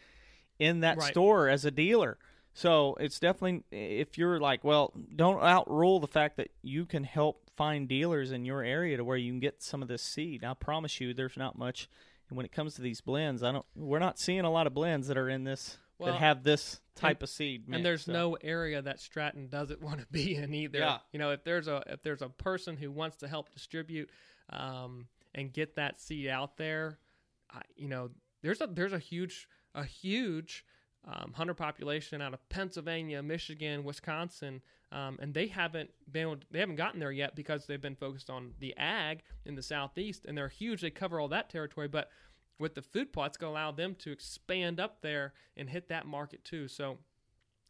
in 0.59 0.81
that 0.81 0.99
Right. 0.99 1.11
store 1.13 1.49
as 1.49 1.65
a 1.65 1.71
dealer. 1.71 2.19
So 2.53 2.97
it's 2.99 3.21
definitely 3.21 3.65
if 3.71 4.19
you're 4.19 4.41
like, 4.41 4.65
well, 4.65 4.93
don't 5.15 5.43
outrule 5.43 6.01
the 6.01 6.07
fact 6.09 6.37
that 6.39 6.51
you 6.63 6.85
can 6.87 7.05
help 7.05 7.51
find 7.57 7.89
dealers 7.89 8.33
in 8.33 8.45
your 8.45 8.63
area 8.63 8.97
to 8.97 9.05
where 9.05 9.17
you 9.17 9.31
can 9.31 9.41
get 9.41 9.63
some 9.63 9.83
of 9.83 9.89
this 9.89 10.03
seed. 10.03 10.43
I 10.43 10.55
promise 10.55 11.01
you, 11.01 11.15
there's 11.15 11.37
not 11.37 11.57
much. 11.57 11.89
And 12.29 12.37
when 12.37 12.45
it 12.45 12.53
comes 12.53 12.74
to 12.74 12.83
these 12.83 13.01
blends, 13.01 13.43
I 13.43 13.53
don't. 13.53 13.66
We're 13.74 13.99
not 13.99 14.18
seeing 14.18 14.41
a 14.41 14.51
lot 14.51 14.66
of 14.66 14.74
blends 14.74 15.09
that 15.09 15.16
are 15.16 15.29
in 15.29 15.45
this 15.45 15.77
Well, 15.99 16.12
that 16.12 16.18
have 16.18 16.43
this 16.43 16.81
type 16.97 17.22
of 17.22 17.29
seed. 17.29 17.64
and 17.70 17.85
there's 17.85 18.05
so. 18.05 18.12
no 18.12 18.37
area 18.43 18.83
that 18.83 19.01
Stratton 19.01 19.49
doesn't 19.49 19.81
want 19.83 20.01
to 20.01 20.07
be 20.11 20.35
in 20.35 20.53
either. 20.55 20.79
Yeah. 20.79 20.99
You 21.12 21.18
know, 21.18 21.31
if 21.31 21.45
there's 21.45 21.68
a 21.68 21.83
if 21.87 22.03
there's 22.03 22.22
a 22.22 22.29
person 22.29 22.77
who 22.77 22.91
wants 22.91 23.16
to 23.18 23.29
help 23.29 23.53
distribute 23.53 24.11
um, 24.51 25.07
and 25.35 25.53
get 25.53 25.77
that 25.77 26.01
seed 26.01 26.29
out 26.29 26.57
there, 26.57 26.99
I, 27.51 27.62
you 27.77 27.89
know, 27.89 28.11
there's 28.43 28.61
a 28.61 28.66
there's 28.66 28.93
a 28.93 28.99
huge 28.99 29.49
a 29.74 29.85
huge 29.85 30.64
um, 31.05 31.33
hunter 31.37 31.55
population 31.55 32.20
out 32.20 32.35
of 32.35 32.49
Pennsylvania, 32.49 33.22
Michigan, 33.22 33.85
Wisconsin, 33.85 34.62
um, 34.93 35.18
and 35.20 35.34
they 35.34 35.47
haven't 35.49 35.91
been 36.11 36.41
they 36.51 36.61
haven't 36.61 36.76
gotten 36.76 37.01
there 37.01 37.12
yet 37.12 37.34
because 37.34 37.66
they've 37.66 37.80
been 37.80 37.97
focused 37.97 38.30
on 38.30 38.53
the 38.61 38.76
ag 38.76 39.22
in 39.45 39.55
the 39.55 39.62
southeast, 39.62 40.24
and 40.26 40.37
they're 40.37 40.49
huge. 40.49 40.80
They 40.80 40.91
cover 40.91 41.20
all 41.20 41.28
that 41.28 41.51
territory, 41.51 41.89
but 41.89 42.11
with 42.59 42.74
the 42.74 42.82
food 42.82 43.12
plot, 43.12 43.28
it's 43.28 43.37
going 43.37 43.53
to 43.53 43.59
allow 43.59 43.70
them 43.70 43.95
to 43.97 44.12
expand 44.12 44.80
up 44.80 45.03
there 45.03 45.34
and 45.57 45.68
hit 45.68 45.89
that 45.89 46.07
market 46.07 46.45
too. 46.45 46.68
So 46.68 46.99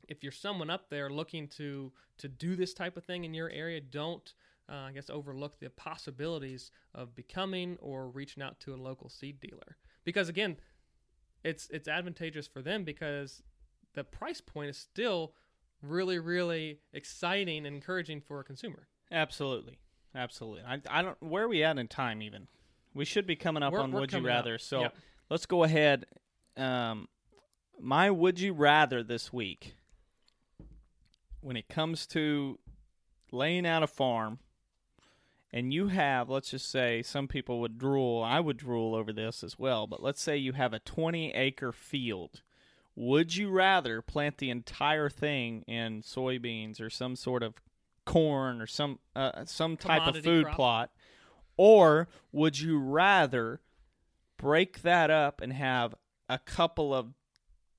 if 0.09 0.23
you're 0.23 0.31
someone 0.31 0.71
up 0.71 0.91
there 0.91 1.11
looking 1.11 1.49
to 1.49 1.93
to 2.19 2.29
do 2.29 2.57
this 2.57 2.75
type 2.75 2.97
of 2.97 3.05
thing 3.05 3.25
in 3.25 3.35
your 3.35 3.51
area, 3.51 3.81
don't 3.81 4.33
uh, 4.69 4.87
I 4.89 4.93
guess 4.93 5.11
overlook 5.11 5.59
the 5.59 5.71
possibilities 5.71 6.71
of 6.95 7.15
becoming 7.15 7.79
or 7.81 8.09
reaching 8.09 8.43
out 8.43 8.61
to 8.61 8.75
a 8.75 8.77
local 8.77 9.09
seed 9.09 9.41
dealer 9.41 9.77
because 10.07 10.31
again, 10.31 10.57
it's 11.45 11.69
it's 11.71 11.89
advantageous 11.89 12.47
for 12.47 12.63
them 12.63 12.85
because 12.85 13.43
the 13.93 14.05
price 14.05 14.41
point 14.41 14.71
is 14.71 14.79
still 14.79 15.35
really 15.83 16.19
really 16.19 16.79
exciting 16.93 17.59
and 17.67 17.75
encouraging 17.75 18.21
for 18.21 18.41
a 18.41 18.45
consumer. 18.45 18.89
Absolutely, 19.11 19.79
absolutely. 20.15 20.63
I, 20.67 20.81
I 20.91 21.03
don't. 21.03 21.21
Where 21.23 21.45
are 21.45 21.49
we 21.49 21.63
at 21.63 21.79
in 21.79 21.89
time? 21.89 22.23
Even 22.23 22.49
we 22.95 23.05
should 23.05 23.27
be 23.27 23.37
coming 23.37 23.63
up 23.63 23.73
We're- 23.73 23.85
on 23.85 23.93
we're 23.93 24.01
Would 24.01 24.13
You 24.13 24.19
coming 24.19 24.31
up. 24.33 24.37
Rather. 24.45 24.59
So 24.59 24.81
Yep. 24.83 24.97
let's 25.31 25.47
go 25.47 25.65
ahead. 25.65 26.07
Um, 26.57 27.09
my 27.81 28.11
Would 28.11 28.41
You 28.41 28.53
Rather 28.55 29.03
this 29.03 29.33
week, 29.33 29.75
when 31.41 31.57
it 31.57 31.69
comes 31.69 32.07
to 32.09 32.59
laying 33.31 33.67
out 33.67 33.83
a 33.83 33.87
farm, 33.87 34.39
and 35.53 35.73
you 35.73 35.89
have, 35.89 36.29
let's 36.29 36.51
just 36.51 36.71
say, 36.71 37.03
some 37.03 37.29
people 37.29 37.61
would 37.61 37.79
drool. 37.79 38.23
I 38.23 38.41
would 38.41 38.57
drool 38.57 38.95
over 38.95 39.13
this 39.13 39.45
as 39.45 39.59
well. 39.59 39.87
But 39.87 40.03
let's 40.03 40.21
say 40.21 40.37
you 40.37 40.53
have 40.53 40.73
a 40.75 40.79
20 40.81 41.33
acre 41.35 41.73
field. 41.73 42.43
Would 42.97 43.37
you 43.37 43.51
rather 43.51 44.01
plant 44.01 44.39
the 44.39 44.51
entire 44.51 45.11
thing 45.11 45.63
in 45.69 46.03
soybeans 46.03 46.81
or 46.81 46.89
some 46.89 47.15
sort 47.15 47.43
of 47.43 47.55
corn 48.07 48.63
or 48.63 48.67
some 48.67 48.99
uh, 49.15 49.45
some 49.45 49.77
type 49.77 50.07
of 50.07 50.23
food 50.25 50.47
crop. 50.47 50.57
plot, 50.57 50.91
or 51.59 52.09
would 52.33 52.59
you 52.59 52.79
rather 52.79 53.61
break 54.39 54.81
that 54.81 55.11
up 55.11 55.43
and 55.43 55.53
have 55.53 55.95
a 56.29 56.39
couple 56.39 56.95
of 56.95 57.13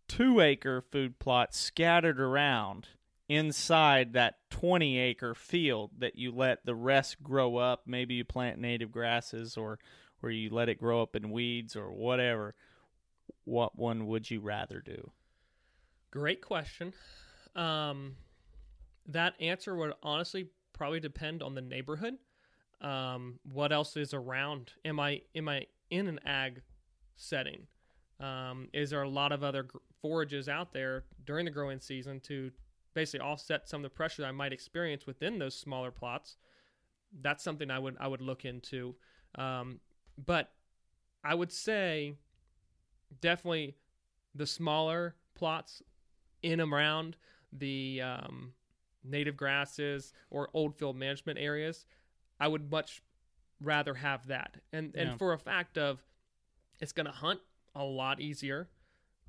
two 0.08 0.40
acre 0.40 0.82
food 0.82 1.18
plots 1.18 1.58
scattered 1.58 2.20
around 2.20 2.90
inside 3.28 4.14
that 4.14 4.36
20 4.52 4.98
acre 4.98 5.34
field 5.34 5.92
that 5.98 6.16
you 6.16 6.32
let 6.32 6.66
the 6.66 6.76
rest 6.76 7.24
grow 7.24 7.58
up? 7.58 7.84
Maybe 7.88 8.16
you 8.16 8.26
plant 8.26 8.60
native 8.60 8.92
grasses 8.92 9.58
or 9.58 9.80
or 10.22 10.30
you 10.30 10.50
let 10.50 10.70
it 10.70 10.80
grow 10.80 11.02
up 11.02 11.16
in 11.16 11.32
weeds 11.32 11.76
or 11.76 11.92
whatever 11.92 12.54
what 13.46 13.78
one 13.78 14.08
would 14.08 14.30
you 14.30 14.40
rather 14.40 14.82
do 14.82 15.12
Great 16.12 16.42
question. 16.42 16.94
Um, 17.56 18.16
that 19.08 19.34
answer 19.40 19.76
would 19.76 19.94
honestly 20.04 20.50
probably 20.74 21.00
depend 21.00 21.44
on 21.44 21.54
the 21.54 21.62
neighborhood. 21.62 22.16
Um, 22.82 23.40
what 23.52 23.72
else 23.72 23.98
is 23.98 24.14
around? 24.14 24.74
Am 24.86 25.00
I 25.00 25.22
am 25.36 25.50
I 25.50 25.66
in 25.90 26.08
an 26.08 26.20
ag 26.26 26.62
setting? 27.16 27.68
Um, 28.20 28.70
is 28.74 28.90
there 28.90 29.02
a 29.02 29.10
lot 29.10 29.32
of 29.32 29.44
other 29.44 29.68
forages 30.02 30.48
out 30.48 30.74
there 30.74 31.04
during 31.26 31.46
the 31.46 31.52
growing 31.52 31.80
season 31.80 32.20
to 32.22 32.52
basically 32.94 33.20
offset 33.20 33.70
some 33.70 33.82
of 33.82 33.84
the 33.84 33.96
pressure 33.96 34.22
that 34.22 34.30
I 34.30 34.32
might 34.32 34.54
experience 34.54 35.06
within 35.06 35.40
those 35.40 35.56
smaller 35.56 35.92
plots? 35.92 36.38
That's 37.22 37.44
something 37.44 37.70
I 37.70 37.80
would 37.80 37.98
I 38.00 38.08
would 38.08 38.22
look 38.22 38.46
into. 38.46 38.96
Um, 39.36 39.80
but 40.26 40.52
I 41.24 41.36
would 41.36 41.52
say 41.52 42.16
definitely 43.22 43.76
the 44.36 44.46
smaller 44.48 45.16
plots 45.36 45.82
in 46.44 46.60
and 46.60 46.72
around 46.72 47.16
the 47.52 48.02
um, 48.02 48.54
native 49.04 49.36
grasses 49.38 50.14
or 50.30 50.50
old 50.54 50.76
field 50.76 50.96
management 50.96 51.40
areas, 51.40 51.86
I 52.40 52.48
would 52.48 52.70
much 52.70 53.02
rather 53.62 53.94
have 53.96 54.28
that. 54.28 54.58
And 54.72 54.94
Yeah. 54.96 55.02
and 55.02 55.20
for 55.20 55.34
a 55.34 55.40
fact 55.40 55.78
of 55.78 56.04
it's 56.80 56.92
going 56.92 57.08
to 57.08 57.12
hunt 57.12 57.40
a 57.76 57.84
lot 57.84 58.20
easier. 58.20 58.70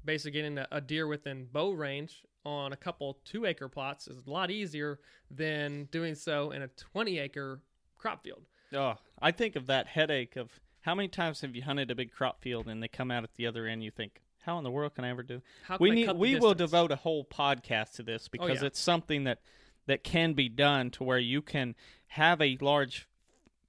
Basically, 0.04 0.30
getting 0.32 0.58
a, 0.58 0.68
a 0.70 0.80
deer 0.80 1.06
within 1.06 1.46
bow 1.46 1.70
range 1.72 2.24
on 2.44 2.72
a 2.72 2.76
couple 2.76 3.18
two 3.24 3.46
acre 3.46 3.68
plots 3.68 4.06
is 4.08 4.26
a 4.26 4.30
lot 4.30 4.50
easier 4.50 5.00
than 5.30 5.84
doing 5.90 6.14
so 6.14 6.50
in 6.50 6.62
a 6.62 6.68
20 6.68 7.18
acre 7.18 7.60
crop 7.96 8.22
field. 8.22 8.42
oh 8.72 8.94
i 9.20 9.30
think 9.32 9.56
of 9.56 9.66
that 9.66 9.86
headache 9.88 10.36
of 10.36 10.60
how 10.88 10.94
many 10.94 11.08
times 11.08 11.42
have 11.42 11.54
you 11.54 11.60
hunted 11.60 11.90
a 11.90 11.94
big 11.94 12.10
crop 12.10 12.40
field 12.40 12.66
and 12.66 12.82
they 12.82 12.88
come 12.88 13.10
out 13.10 13.22
at 13.22 13.28
the 13.36 13.46
other 13.46 13.66
end 13.66 13.84
you 13.84 13.90
think 13.90 14.22
how 14.40 14.56
in 14.56 14.64
the 14.64 14.70
world 14.70 14.94
can 14.94 15.04
I 15.04 15.10
ever 15.10 15.22
do? 15.22 15.42
How 15.64 15.76
can 15.76 15.84
we 15.84 15.90
need 15.90 16.10
we 16.12 16.36
will 16.36 16.54
devote 16.54 16.90
a 16.90 16.96
whole 16.96 17.26
podcast 17.26 17.96
to 17.96 18.02
this 18.02 18.26
because 18.28 18.62
yeah. 18.62 18.68
it's 18.68 18.80
something 18.80 19.24
that 19.24 19.40
that 19.86 20.02
can 20.02 20.32
be 20.32 20.48
done 20.48 20.90
to 20.92 21.04
where 21.04 21.18
you 21.18 21.42
can 21.42 21.74
have 22.06 22.40
a 22.40 22.56
large 22.62 23.06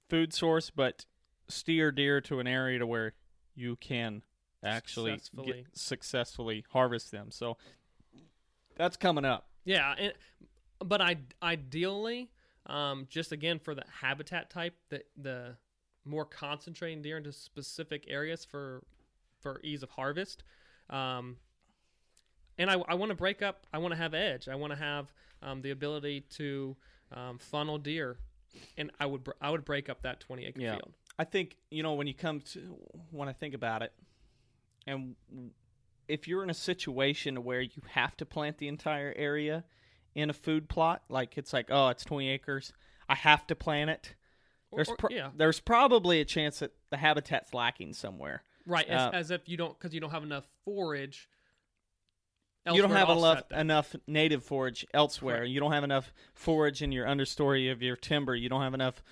food 0.08 0.32
source, 0.32 0.70
but 0.70 1.04
steer 1.46 1.92
deer 1.92 2.22
to 2.22 2.40
an 2.40 2.46
area 2.46 2.78
to 2.78 2.86
where 2.86 3.12
you 3.54 3.76
can 3.76 4.22
actually 4.64 5.18
Successfully. 5.18 5.66
successfully 5.74 6.64
harvest 6.70 7.10
them. 7.10 7.30
So 7.30 7.58
that's 8.76 8.96
coming 8.96 9.26
up. 9.26 9.46
Yeah, 9.66 9.94
and, 9.98 10.14
but 10.82 11.02
I 11.02 11.18
ideally, 11.42 12.30
um, 12.64 13.08
just 13.10 13.30
again 13.30 13.58
for 13.58 13.74
the 13.74 13.84
habitat 14.00 14.48
type, 14.48 14.74
the 14.88 15.02
the 15.20 15.56
more 16.04 16.24
concentrating 16.24 17.02
deer 17.02 17.16
into 17.18 17.32
specific 17.32 18.04
areas 18.08 18.44
for 18.44 18.82
for 19.40 19.60
ease 19.62 19.82
of 19.82 19.90
harvest. 19.90 20.42
Um, 20.90 21.36
and 22.58 22.70
I, 22.70 22.74
I 22.88 22.94
want 22.94 23.10
to 23.10 23.16
break 23.16 23.42
up. 23.42 23.66
I 23.72 23.78
want 23.78 23.92
to 23.92 23.96
have 23.98 24.12
edge. 24.12 24.48
I 24.48 24.54
want 24.54 24.72
to 24.72 24.78
have 24.78 25.12
um, 25.42 25.62
the 25.62 25.70
ability 25.70 26.22
to 26.36 26.76
um, 27.14 27.38
funnel 27.38 27.78
deer, 27.78 28.18
and 28.76 28.90
I 29.00 29.06
would 29.06 29.24
br- 29.24 29.30
I 29.40 29.50
would 29.50 29.64
break 29.64 29.88
up 29.88 30.02
that 30.02 30.20
twenty 30.20 30.44
acre 30.46 30.60
Yeah. 30.60 30.76
field. 30.76 30.92
I 31.18 31.24
think 31.24 31.56
you 31.70 31.82
know 31.82 31.94
when 31.94 32.06
you 32.06 32.14
come 32.14 32.40
to 32.52 32.76
when 33.10 33.28
I 33.28 33.32
think 33.32 33.54
about 33.54 33.82
it, 33.82 33.92
and 34.86 35.14
if 36.08 36.26
you're 36.26 36.42
in 36.42 36.50
a 36.50 36.54
situation 36.54 37.44
where 37.44 37.60
you 37.60 37.82
have 37.92 38.16
to 38.18 38.26
plant 38.26 38.58
the 38.58 38.68
entire 38.68 39.12
area 39.16 39.64
in 40.14 40.28
a 40.28 40.32
food 40.32 40.68
plot, 40.68 41.02
like 41.08 41.38
it's 41.38 41.52
like 41.52 41.66
oh 41.70 41.88
it's 41.88 42.04
20 42.04 42.28
acres, 42.28 42.72
I 43.08 43.14
have 43.14 43.46
to 43.48 43.54
plant 43.54 43.90
it. 43.90 44.14
Or- 44.70 44.76
There's 44.78 44.88
or- 44.88 44.96
pro- 44.96 45.10
yeah, 45.10 45.30
there's 45.36 45.60
probably 45.60 46.20
a 46.20 46.24
chance 46.24 46.60
that 46.60 46.72
the 46.90 46.96
habitat's 46.96 47.52
lacking 47.54 47.92
somewhere. 47.94 48.44
right. 48.66 48.86
As, 48.88 49.00
uh, 49.00 49.10
as 49.12 49.30
if 49.30 49.48
you 49.48 49.56
don't 49.56 49.78
because 49.78 49.92
you 49.94 50.00
don't 50.00 50.10
have 50.10 50.22
enough 50.22 50.46
forage. 50.64 51.28
you 52.72 52.80
don't 52.82 52.90
have 52.90 53.08
enough 53.08 53.48
that. 53.48 53.60
enough 53.60 53.96
native 54.06 54.44
forage 54.44 54.86
elsewhere. 54.92 55.38
Correct. 55.38 55.50
You 55.50 55.60
don't 55.60 55.72
have 55.72 55.84
enough 55.84 56.12
forage 56.34 56.82
in 56.82 56.92
your 56.92 57.06
understory 57.06 57.72
of 57.72 57.82
your 57.82 57.96
timber. 57.96 58.34
You 58.34 58.48
don't 58.48 58.62
have 58.62 58.74
enough 58.74 59.02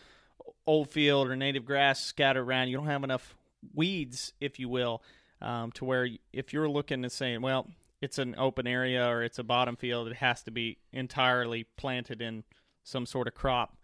old 0.67 0.91
field 0.91 1.29
or 1.29 1.35
native 1.37 1.65
grass 1.65 2.05
scattered 2.05 2.43
around. 2.43 2.69
You 2.69 2.77
don't 2.77 2.87
have 2.87 3.05
enough 3.05 3.35
weeds, 3.75 4.35
if 4.41 4.59
you 4.61 4.69
will, 4.69 5.03
um, 5.41 5.73
to 5.73 5.85
where 5.85 6.09
if 6.33 6.53
you're 6.53 6.69
looking 6.69 7.03
and 7.03 7.11
saying, 7.11 7.41
well, 7.41 7.67
it's 8.01 8.19
an 8.19 8.35
open 8.39 8.67
area 8.67 9.09
or 9.09 9.23
it's 9.23 9.39
a 9.39 9.45
bottom 9.45 9.77
field, 9.77 10.09
it 10.09 10.17
has 10.17 10.43
to 10.43 10.51
be 10.51 10.79
entirely 10.93 11.65
planted 11.65 12.21
in 12.23 12.45
some 12.85 13.07
sort 13.07 13.27
of 13.27 13.35
crop. 13.35 13.77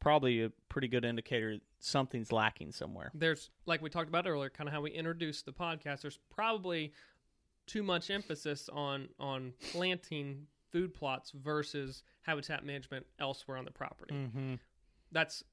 Probably 0.00 0.42
a 0.42 0.50
pretty 0.68 0.88
good 0.88 1.04
indicator 1.04 1.58
something's 1.78 2.32
lacking 2.32 2.72
somewhere. 2.72 3.10
there's 3.14 3.50
like 3.66 3.82
we 3.82 3.90
talked 3.90 4.08
about 4.08 4.26
earlier, 4.26 4.50
kind 4.50 4.68
of 4.68 4.74
how 4.74 4.80
we 4.80 4.90
introduced 4.90 5.46
the 5.46 5.52
podcast. 5.52 6.02
There's 6.02 6.18
probably 6.30 6.92
too 7.66 7.82
much 7.82 8.10
emphasis 8.10 8.68
on 8.72 9.08
on 9.18 9.52
planting 9.72 10.46
food 10.72 10.94
plots 10.94 11.32
versus 11.32 12.02
habitat 12.22 12.64
management 12.64 13.06
elsewhere 13.18 13.56
on 13.56 13.64
the 13.64 13.70
property. 13.70 14.14
Mm-hmm. 14.14 14.54
That's 15.12 15.44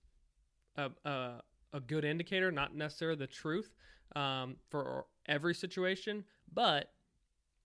a, 0.76 0.92
a 1.06 1.42
a 1.74 1.80
good 1.80 2.06
indicator, 2.06 2.52
not 2.52 2.76
necessarily 2.76 3.18
the 3.18 3.28
truth 3.28 3.74
um, 4.16 4.56
for 4.70 5.06
every 5.28 5.54
situation, 5.54 6.24
but 6.54 6.92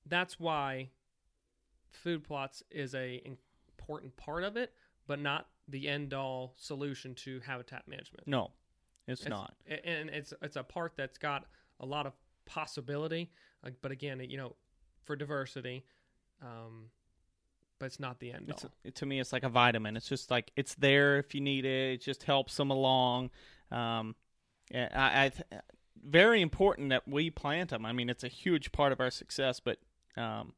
that's 0.06 0.40
why 0.40 0.90
food 1.90 2.24
plots 2.24 2.62
is 2.70 2.94
a 2.94 3.22
important 3.68 4.16
part 4.16 4.44
of 4.44 4.56
it, 4.56 4.72
but 5.06 5.20
not 5.20 5.46
the 5.72 5.88
end 5.88 6.14
all 6.14 6.54
solution 6.56 7.14
to 7.16 7.40
habitat 7.40 7.88
management. 7.88 8.26
No, 8.28 8.52
it's, 9.08 9.22
It's- 9.22 9.30
not. 9.30 9.54
and 9.84 10.08
it's 10.10 10.32
it's 10.40 10.56
a 10.56 10.62
part 10.62 10.92
that's 10.96 11.18
got 11.18 11.46
a 11.80 11.86
lot 11.86 12.06
of 12.06 12.12
possibility, 12.46 13.30
but 13.82 13.90
again, 13.90 14.20
you 14.28 14.36
know, 14.36 14.54
for 15.04 15.16
diversity, 15.16 15.84
um, 16.40 16.90
but 17.78 17.86
it's 17.86 17.98
not 17.98 18.20
the 18.20 18.30
end 18.32 18.46
It's, 18.48 18.64
all. 18.64 18.70
it, 18.84 18.94
to 18.96 19.06
me, 19.06 19.18
it's 19.18 19.32
like 19.32 19.42
a 19.42 19.48
vitamin. 19.48 19.96
It's 19.96 20.08
just 20.08 20.30
like 20.30 20.52
it's 20.54 20.74
there 20.76 21.18
if 21.18 21.34
you 21.34 21.40
need 21.40 21.64
it. 21.64 21.94
It 21.94 22.00
just 22.02 22.22
helps 22.22 22.56
them 22.56 22.70
along. 22.70 23.30
Um, 23.72 24.14
I, 24.72 25.24
I 25.24 25.28
th- 25.30 25.62
very 26.04 26.40
important 26.40 26.90
that 26.90 27.06
we 27.08 27.30
plant 27.30 27.70
them. 27.70 27.84
I 27.84 27.92
mean, 27.92 28.08
it's 28.08 28.22
a 28.24 28.28
huge 28.28 28.70
part 28.72 28.92
of 28.92 29.00
our 29.00 29.10
success, 29.10 29.58
but 29.60 29.78
um, 30.16 30.52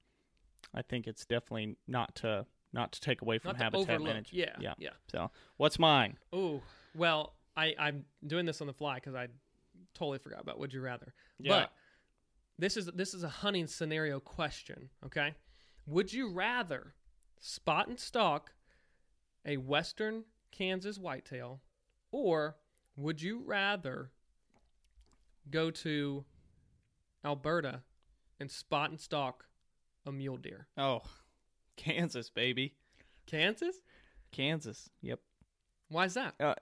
I 0.74 0.82
think 0.82 1.06
it's 1.06 1.24
definitely 1.24 1.76
not 1.86 2.14
to 2.16 2.46
not 2.74 2.92
to 2.92 3.00
take 3.00 3.22
away 3.22 3.38
from 3.38 3.52
Not 3.52 3.62
habitat 3.62 4.02
management. 4.02 4.32
Yeah, 4.32 4.56
yeah. 4.60 4.74
yeah. 4.78 4.90
So, 5.10 5.30
what's 5.56 5.78
mine? 5.78 6.18
Oh, 6.32 6.60
well, 6.94 7.34
I 7.56 7.74
I'm 7.78 8.04
doing 8.26 8.44
this 8.44 8.60
on 8.60 8.66
the 8.66 8.72
fly 8.72 8.96
because 8.96 9.14
I 9.14 9.28
totally 9.94 10.18
forgot 10.18 10.42
about 10.42 10.58
would 10.58 10.74
you 10.74 10.80
rather. 10.80 11.14
Yeah. 11.38 11.50
But 11.52 11.72
this 12.58 12.76
is 12.76 12.86
this 12.86 13.14
is 13.14 13.22
a 13.22 13.28
hunting 13.28 13.68
scenario 13.68 14.20
question. 14.20 14.90
Okay, 15.06 15.34
would 15.86 16.12
you 16.12 16.28
rather 16.28 16.94
spot 17.40 17.88
and 17.88 17.98
stalk 17.98 18.52
a 19.46 19.56
western 19.56 20.24
Kansas 20.50 20.98
whitetail, 20.98 21.60
or 22.10 22.56
would 22.96 23.22
you 23.22 23.42
rather 23.44 24.10
go 25.50 25.70
to 25.70 26.24
Alberta 27.24 27.82
and 28.40 28.50
spot 28.50 28.90
and 28.90 29.00
stalk 29.00 29.46
a 30.06 30.12
mule 30.12 30.36
deer? 30.36 30.66
Oh, 30.76 31.02
Kansas, 31.84 32.30
baby, 32.30 32.74
Kansas? 33.26 33.76
Kansas. 34.32 34.90
Yep. 35.02 35.20
Why 35.88 36.06
is 36.06 36.14
that? 36.14 36.34
Uh, 36.40 36.54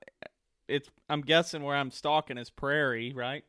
it's. 0.69 0.89
I'm 1.09 1.23
guessing 1.23 1.63
where 1.63 1.77
I'm 1.77 1.91
stalking 1.91 2.39
is 2.39 2.51
prairie, 2.51 3.13
right? 3.15 3.45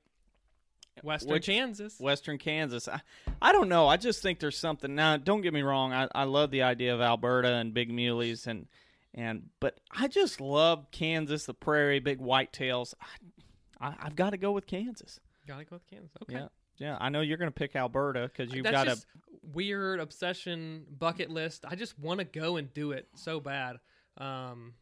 Western 1.01 1.33
which- 1.33 1.45
Kansas. 1.45 1.99
Western 1.99 2.37
Kansas. 2.37 2.87
I, 2.87 3.01
I 3.41 3.51
don't 3.51 3.69
know. 3.69 3.87
I 3.87 3.97
just 3.97 4.21
think 4.21 4.39
there's 4.39 4.57
something. 4.57 4.93
Now, 4.93 5.17
don't 5.17 5.41
get 5.41 5.53
me 5.53 5.61
wrong. 5.61 5.91
I, 5.91 6.07
I 6.13 6.23
love 6.25 6.51
the 6.51 6.63
idea 6.63 6.93
of 6.93 7.01
Alberta 7.01 7.53
and 7.53 7.73
big 7.73 7.91
muleys 7.91 8.47
and 8.47 8.67
and 9.13 9.49
but 9.59 9.79
I 9.91 10.07
just 10.07 10.41
love 10.41 10.89
Kansas, 10.91 11.45
the 11.45 11.53
prairie, 11.53 11.99
big 11.99 12.19
whitetails. 12.19 12.93
I, 13.79 13.87
I, 13.87 13.95
I've 14.03 14.15
got 14.15 14.31
to 14.31 14.37
go 14.37 14.51
with 14.51 14.67
Kansas. 14.67 15.19
Gotta 15.47 15.65
go 15.65 15.75
with 15.75 15.87
Kansas. 15.87 16.11
Okay. 16.23 16.35
Yeah, 16.35 16.47
yeah. 16.77 16.97
I 16.99 17.09
know 17.09 17.21
you're 17.21 17.37
going 17.37 17.51
to 17.51 17.53
pick 17.53 17.75
Alberta 17.75 18.31
because 18.31 18.53
you've 18.53 18.63
That's 18.63 18.75
got 18.75 18.87
just 18.87 19.05
weird 19.51 19.99
obsession 19.99 20.85
bucket 20.97 21.29
list. 21.29 21.65
I 21.67 21.75
just 21.75 21.97
want 21.99 22.19
to 22.19 22.25
go 22.25 22.57
and 22.57 22.73
do 22.73 22.91
it 22.91 23.07
so 23.15 23.39
bad. 23.39 23.77
Um, 24.17 24.73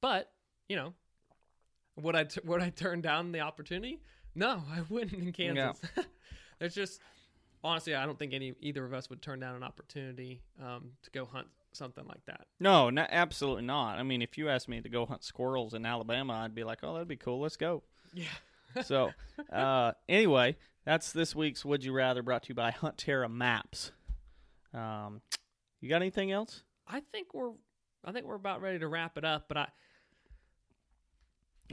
but 0.00 0.30
you 0.68 0.76
know, 0.76 0.94
would 1.96 2.16
I 2.16 2.24
t- 2.24 2.40
would 2.44 2.62
I 2.62 2.70
turn 2.70 3.00
down 3.00 3.32
the 3.32 3.40
opportunity? 3.40 4.00
No, 4.34 4.62
I 4.70 4.82
wouldn't 4.88 5.12
in 5.12 5.32
Kansas. 5.32 5.80
There's 6.58 6.74
just 6.74 7.00
honestly, 7.62 7.94
I 7.94 8.06
don't 8.06 8.18
think 8.18 8.32
any 8.32 8.54
either 8.60 8.84
of 8.84 8.92
us 8.92 9.10
would 9.10 9.22
turn 9.22 9.40
down 9.40 9.54
an 9.54 9.62
opportunity 9.62 10.42
um, 10.62 10.92
to 11.02 11.10
go 11.10 11.24
hunt 11.24 11.48
something 11.72 12.06
like 12.06 12.24
that. 12.26 12.46
no, 12.58 12.90
no, 12.90 13.06
absolutely 13.08 13.62
not. 13.62 13.98
I 13.98 14.02
mean, 14.02 14.22
if 14.22 14.38
you 14.38 14.48
asked 14.48 14.68
me 14.68 14.80
to 14.80 14.88
go 14.88 15.06
hunt 15.06 15.22
squirrels 15.22 15.74
in 15.74 15.84
Alabama, 15.84 16.32
I'd 16.32 16.54
be 16.54 16.64
like, 16.64 16.78
oh, 16.82 16.94
that'd 16.94 17.08
be 17.08 17.16
cool. 17.16 17.40
Let's 17.40 17.56
go. 17.56 17.82
Yeah. 18.14 18.24
so 18.84 19.10
uh, 19.52 19.92
anyway 20.08 20.56
that's 20.88 21.12
this 21.12 21.36
week's 21.36 21.66
would 21.66 21.84
you 21.84 21.92
rather 21.92 22.22
brought 22.22 22.44
to 22.44 22.48
you 22.48 22.54
by 22.54 22.70
hunt 22.80 22.96
terra 22.96 23.28
maps 23.28 23.92
um, 24.72 25.20
you 25.80 25.88
got 25.88 25.96
anything 25.96 26.32
else 26.32 26.62
I 26.86 27.00
think 27.00 27.34
we're 27.34 27.50
I 28.04 28.12
think 28.12 28.26
we're 28.26 28.36
about 28.36 28.62
ready 28.62 28.78
to 28.78 28.88
wrap 28.88 29.18
it 29.18 29.24
up. 29.24 29.46
But 29.48 29.56
I 29.58 29.68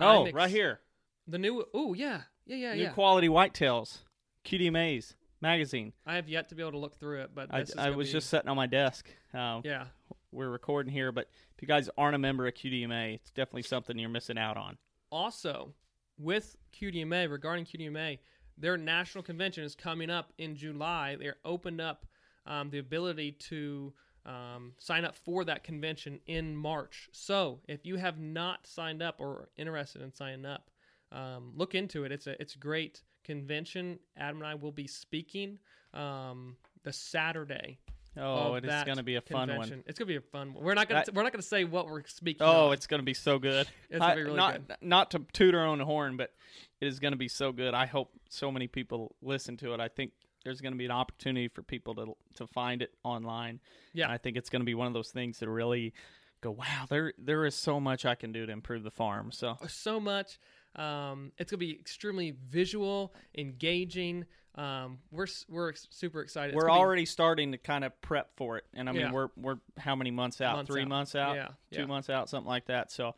oh 0.01 0.25
ex- 0.25 0.33
right 0.33 0.49
here 0.49 0.81
the 1.27 1.37
new 1.37 1.63
oh 1.73 1.93
yeah 1.93 2.21
yeah 2.45 2.57
yeah 2.57 2.73
new 2.73 2.83
yeah. 2.83 2.89
quality 2.89 3.29
whitetails 3.29 3.99
qdmas 4.43 5.15
magazine 5.39 5.93
I 6.05 6.15
have 6.15 6.27
yet 6.27 6.49
to 6.49 6.55
be 6.55 6.61
able 6.61 6.73
to 6.73 6.77
look 6.77 6.99
through 6.99 7.21
it, 7.21 7.31
but 7.33 7.53
i, 7.53 7.61
is 7.61 7.73
I 7.77 7.91
was 7.91 8.07
be- 8.07 8.13
just 8.13 8.29
sitting 8.29 8.49
on 8.49 8.57
my 8.57 8.67
desk 8.67 9.07
um, 9.33 9.61
yeah. 9.63 9.85
we're 10.33 10.49
recording 10.49 10.91
here 10.91 11.13
but 11.13 11.29
if 11.55 11.61
you 11.61 11.67
guys 11.67 11.89
aren't 11.97 12.15
a 12.15 12.19
member 12.19 12.45
of 12.45 12.53
qdma 12.53 13.15
it's 13.15 13.31
definitely 13.31 13.63
something 13.63 13.97
you're 13.97 14.09
missing 14.09 14.37
out 14.37 14.57
on 14.57 14.77
also 15.11 15.73
with 16.17 16.55
QDMA 16.79 17.29
regarding 17.29 17.65
QDMA, 17.65 18.19
their 18.57 18.77
national 18.77 19.23
convention 19.23 19.63
is 19.63 19.75
coming 19.75 20.09
up 20.09 20.31
in 20.37 20.55
July. 20.55 21.15
They're 21.19 21.37
opened 21.43 21.81
up 21.81 22.05
um, 22.45 22.69
the 22.69 22.79
ability 22.79 23.33
to 23.49 23.93
um, 24.25 24.73
sign 24.79 25.05
up 25.05 25.15
for 25.15 25.43
that 25.45 25.63
convention 25.63 26.19
in 26.25 26.55
March. 26.55 27.09
So 27.11 27.59
if 27.67 27.85
you 27.85 27.97
have 27.97 28.19
not 28.19 28.65
signed 28.65 29.01
up 29.01 29.15
or 29.19 29.49
interested 29.57 30.01
in 30.01 30.13
signing 30.13 30.45
up, 30.45 30.69
um, 31.11 31.53
look 31.55 31.75
into 31.75 32.03
it. 32.03 32.11
It's 32.11 32.27
a 32.27 32.39
it's 32.41 32.55
great 32.55 33.03
convention. 33.23 33.99
Adam 34.17 34.37
and 34.37 34.47
I 34.47 34.55
will 34.55 34.71
be 34.71 34.87
speaking 34.87 35.59
um, 35.93 36.57
the 36.83 36.93
Saturday. 36.93 37.79
Oh 38.17 38.51
of 38.51 38.57
it 38.57 38.65
is 38.65 38.69
that 38.69 38.85
going 38.85 38.97
to 38.97 39.03
be 39.03 39.15
a 39.15 39.21
fun 39.21 39.47
convention. 39.49 39.79
one 39.79 39.83
It's 39.87 39.99
gonna 39.99 40.07
be 40.07 40.15
a 40.15 40.21
fun 40.21 40.53
one. 40.53 40.63
We're 40.63 40.73
not 40.73 40.87
gonna 40.87 41.03
That- 41.05 41.13
we're 41.13 41.23
not 41.23 41.31
gonna 41.31 41.41
say 41.41 41.63
what 41.63 41.87
we're 41.87 42.03
speaking. 42.05 42.45
Oh, 42.45 42.67
on. 42.67 42.73
it's 42.73 42.87
going 42.87 42.99
to 42.99 43.05
be 43.05 43.13
so 43.13 43.39
good. 43.39 43.67
It's 43.89 43.99
gonna 43.99 44.11
I- 44.11 44.15
be 44.15 44.23
really 44.23 44.37
not, 44.37 44.67
good. 44.67 44.77
Not 44.81 45.11
to 45.11 45.25
toot 45.33 45.53
our 45.55 45.65
own 45.65 45.79
horn, 45.79 46.17
but 46.17 46.33
it 46.81 46.87
is 46.87 46.99
going 46.99 47.13
to 47.13 47.17
be 47.17 47.27
so 47.27 47.51
good. 47.51 47.73
I 47.73 47.85
hope 47.85 48.11
so 48.29 48.51
many 48.51 48.67
people 48.67 49.15
listen 49.21 49.57
to 49.57 49.73
it. 49.73 49.79
I 49.79 49.87
think 49.87 50.11
there's 50.43 50.61
going 50.61 50.73
to 50.73 50.77
be 50.77 50.85
an 50.85 50.91
opportunity 50.91 51.47
for 51.47 51.63
people 51.63 51.95
to 51.95 52.15
to 52.35 52.47
find 52.47 52.81
it 52.81 52.93
online. 53.03 53.59
Yeah. 53.93 54.05
And 54.05 54.13
I 54.13 54.17
think 54.17 54.37
it's 54.37 54.49
going 54.49 54.61
to 54.61 54.65
be 54.65 54.75
one 54.75 54.87
of 54.87 54.93
those 54.93 55.09
things 55.09 55.39
that 55.39 55.49
really 55.49 55.93
go, 56.41 56.51
wow, 56.51 56.85
there 56.89 57.13
there 57.17 57.45
is 57.45 57.55
so 57.55 57.79
much 57.79 58.05
I 58.05 58.15
can 58.15 58.31
do 58.31 58.45
to 58.45 58.51
improve 58.51 58.83
the 58.83 58.91
farm. 58.91 59.31
So 59.31 59.57
so 59.67 59.99
much. 59.99 60.37
Um, 60.75 61.31
it's 61.37 61.51
going 61.51 61.59
to 61.59 61.65
be 61.65 61.71
extremely 61.71 62.35
visual, 62.49 63.13
engaging. 63.37 64.25
Um, 64.55 64.99
we're 65.11 65.27
we're 65.49 65.73
super 65.89 66.21
excited. 66.21 66.55
We're 66.55 66.61
gonna 66.67 66.73
be- 66.73 66.79
already 66.79 67.05
starting 67.05 67.51
to 67.51 67.57
kind 67.57 67.83
of 67.83 67.99
prep 68.01 68.35
for 68.37 68.57
it, 68.57 68.65
and 68.73 68.87
I 68.87 68.93
mean 68.93 69.01
Yeah. 69.01 69.11
we're 69.11 69.27
we're 69.35 69.57
how 69.77 69.95
many 69.95 70.11
months 70.11 70.39
out? 70.41 70.55
Months 70.55 70.71
Three 70.71 70.83
out. 70.83 70.87
months 70.87 71.15
out? 71.15 71.35
Yeah, 71.35 71.47
two 71.71 71.81
yeah. 71.81 71.85
months 71.85 72.09
out, 72.09 72.29
something 72.29 72.47
like 72.47 72.65
that. 72.67 72.91
So 72.91 73.15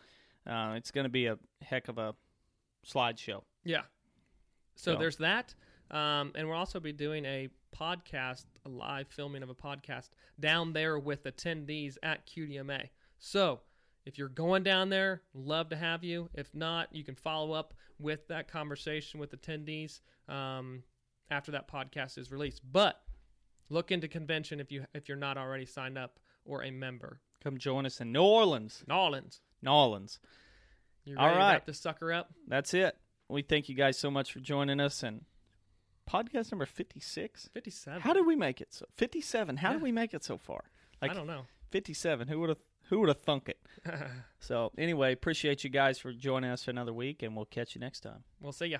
uh, 0.47 0.73
it's 0.77 0.91
going 0.91 1.03
to 1.05 1.09
be 1.09 1.27
a 1.27 1.38
heck 1.61 1.89
of 1.89 1.97
a 1.97 2.15
slideshow. 2.85 3.43
Yeah. 3.63 3.81
So 4.75 4.93
So- 4.93 4.99
there's 4.99 5.17
that. 5.17 5.53
Um, 5.89 6.33
and 6.35 6.47
we'll 6.49 6.57
also 6.57 6.79
be 6.81 6.91
doing 6.91 7.23
a 7.25 7.47
podcast, 7.73 8.43
a 8.65 8.69
live 8.69 9.07
filming 9.07 9.41
of 9.43 9.49
a 9.49 9.55
podcast 9.55 10.09
down 10.39 10.73
there 10.73 10.99
with 10.99 11.23
attendees 11.23 11.97
at 12.03 12.25
QDMA. 12.27 12.89
So 13.19 13.61
if 14.05 14.17
you're 14.17 14.27
going 14.27 14.63
down 14.63 14.89
there, 14.89 15.21
love 15.33 15.69
to 15.69 15.77
have 15.77 16.03
you. 16.03 16.29
If 16.33 16.53
not, 16.53 16.93
you 16.93 17.05
can 17.05 17.15
follow 17.15 17.53
up 17.53 17.73
with 17.99 18.27
that 18.27 18.49
conversation 18.49 19.19
with 19.19 19.31
attendees 19.31 20.01
um, 20.27 20.83
after 21.30 21.51
that 21.51 21.67
podcast 21.69 22.17
is 22.17 22.32
released. 22.32 22.61
But 22.69 22.99
look 23.69 23.91
into 23.91 24.07
convention 24.07 24.59
if 24.59 24.71
you 24.71 24.86
if 24.93 25.07
you're 25.07 25.17
not 25.17 25.38
already 25.38 25.65
signed 25.65 25.97
up 25.97 26.19
or 26.45 26.63
a 26.63 26.71
member. 26.71 27.19
Come 27.43 27.57
join 27.57 27.86
us 27.86 28.01
in 28.01 28.11
New 28.11 28.23
Orleans. 28.23 28.84
New 28.88 28.95
Orleans. 28.95 29.41
New 29.61 29.71
Orleans. 29.71 30.19
You 31.05 31.15
All 31.17 31.28
ready 31.28 31.39
to 31.39 31.45
wrap 31.45 31.65
this 31.65 31.80
sucker 31.80 32.11
up? 32.11 32.34
That's 32.47 32.73
it. 32.73 32.97
We 33.30 33.41
thank 33.41 33.69
you 33.69 33.75
guys 33.75 33.97
so 33.97 34.09
much 34.11 34.32
for 34.32 34.39
joining 34.39 34.80
us 34.80 35.03
and 35.03 35.23
podcast 36.09 36.51
number 36.51 36.65
56. 36.65 37.49
57. 37.53 38.01
How 38.01 38.13
did 38.13 38.25
we 38.25 38.36
make 38.36 38.61
it 38.61 38.73
so 38.73 38.86
57? 38.95 39.57
How 39.57 39.73
did 39.73 39.82
we 39.82 39.91
make 39.91 40.13
it 40.13 40.23
so 40.23 40.38
far? 40.38 40.63
Like 41.01 41.11
I 41.11 41.13
don't 41.13 41.28
know. 41.28 41.43
57. 41.71 42.28
Who 42.28 42.39
would 42.39 42.49
have 42.49 42.57
who 42.89 42.99
would 43.01 43.09
have 43.09 43.21
thunk 43.21 43.49
it? 43.49 43.59
So, 44.39 44.71
anyway, 44.78 45.13
appreciate 45.13 45.63
you 45.63 45.69
guys 45.69 45.97
for 45.97 46.13
joining 46.13 46.51
us 46.51 46.63
for 46.63 46.71
another 46.71 46.93
week 46.93 47.23
and 47.23 47.36
we'll 47.36 47.45
catch 47.45 47.73
you 47.75 47.82
next 47.82 48.01
time. 48.01 48.23
We'll 48.39 48.51
see 48.51 48.67
ya. 48.67 48.78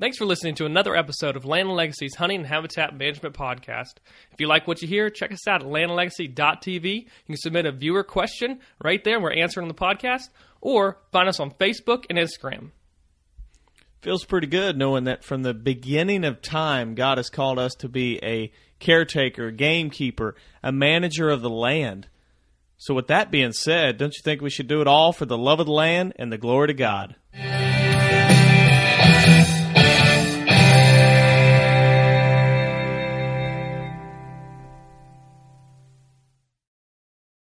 Thanks 0.00 0.16
for 0.16 0.26
listening 0.26 0.54
to 0.56 0.64
another 0.64 0.94
episode 0.94 1.34
of 1.34 1.44
Land 1.44 1.66
and 1.66 1.76
Legacy's 1.76 2.14
Hunting 2.14 2.38
and 2.38 2.46
Habitat 2.46 2.96
Management 2.96 3.34
Podcast. 3.34 3.96
If 4.30 4.40
you 4.40 4.46
like 4.46 4.68
what 4.68 4.80
you 4.80 4.86
hear, 4.86 5.10
check 5.10 5.32
us 5.32 5.48
out 5.48 5.60
at 5.60 5.68
landandlegacy.tv. 5.68 6.84
You 6.84 7.06
can 7.26 7.36
submit 7.36 7.66
a 7.66 7.72
viewer 7.72 8.04
question 8.04 8.60
right 8.80 9.02
there. 9.02 9.14
And 9.14 9.24
we're 9.24 9.32
answering 9.32 9.66
the 9.66 9.74
podcast. 9.74 10.28
Or 10.60 10.98
find 11.10 11.28
us 11.28 11.40
on 11.40 11.50
Facebook 11.50 12.04
and 12.08 12.16
Instagram. 12.16 12.70
feels 14.00 14.24
pretty 14.24 14.46
good 14.46 14.78
knowing 14.78 15.02
that 15.04 15.24
from 15.24 15.42
the 15.42 15.52
beginning 15.52 16.24
of 16.24 16.42
time, 16.42 16.94
God 16.94 17.18
has 17.18 17.28
called 17.28 17.58
us 17.58 17.74
to 17.80 17.88
be 17.88 18.20
a 18.22 18.52
caretaker, 18.78 19.50
gamekeeper, 19.50 20.36
a 20.62 20.70
manager 20.70 21.28
of 21.28 21.42
the 21.42 21.50
land. 21.50 22.06
So, 22.76 22.94
with 22.94 23.08
that 23.08 23.32
being 23.32 23.50
said, 23.50 23.98
don't 23.98 24.14
you 24.14 24.22
think 24.22 24.40
we 24.40 24.50
should 24.50 24.68
do 24.68 24.80
it 24.80 24.86
all 24.86 25.12
for 25.12 25.26
the 25.26 25.36
love 25.36 25.58
of 25.58 25.66
the 25.66 25.72
land 25.72 26.12
and 26.14 26.30
the 26.32 26.38
glory 26.38 26.68
to 26.68 26.74
God? 26.74 27.16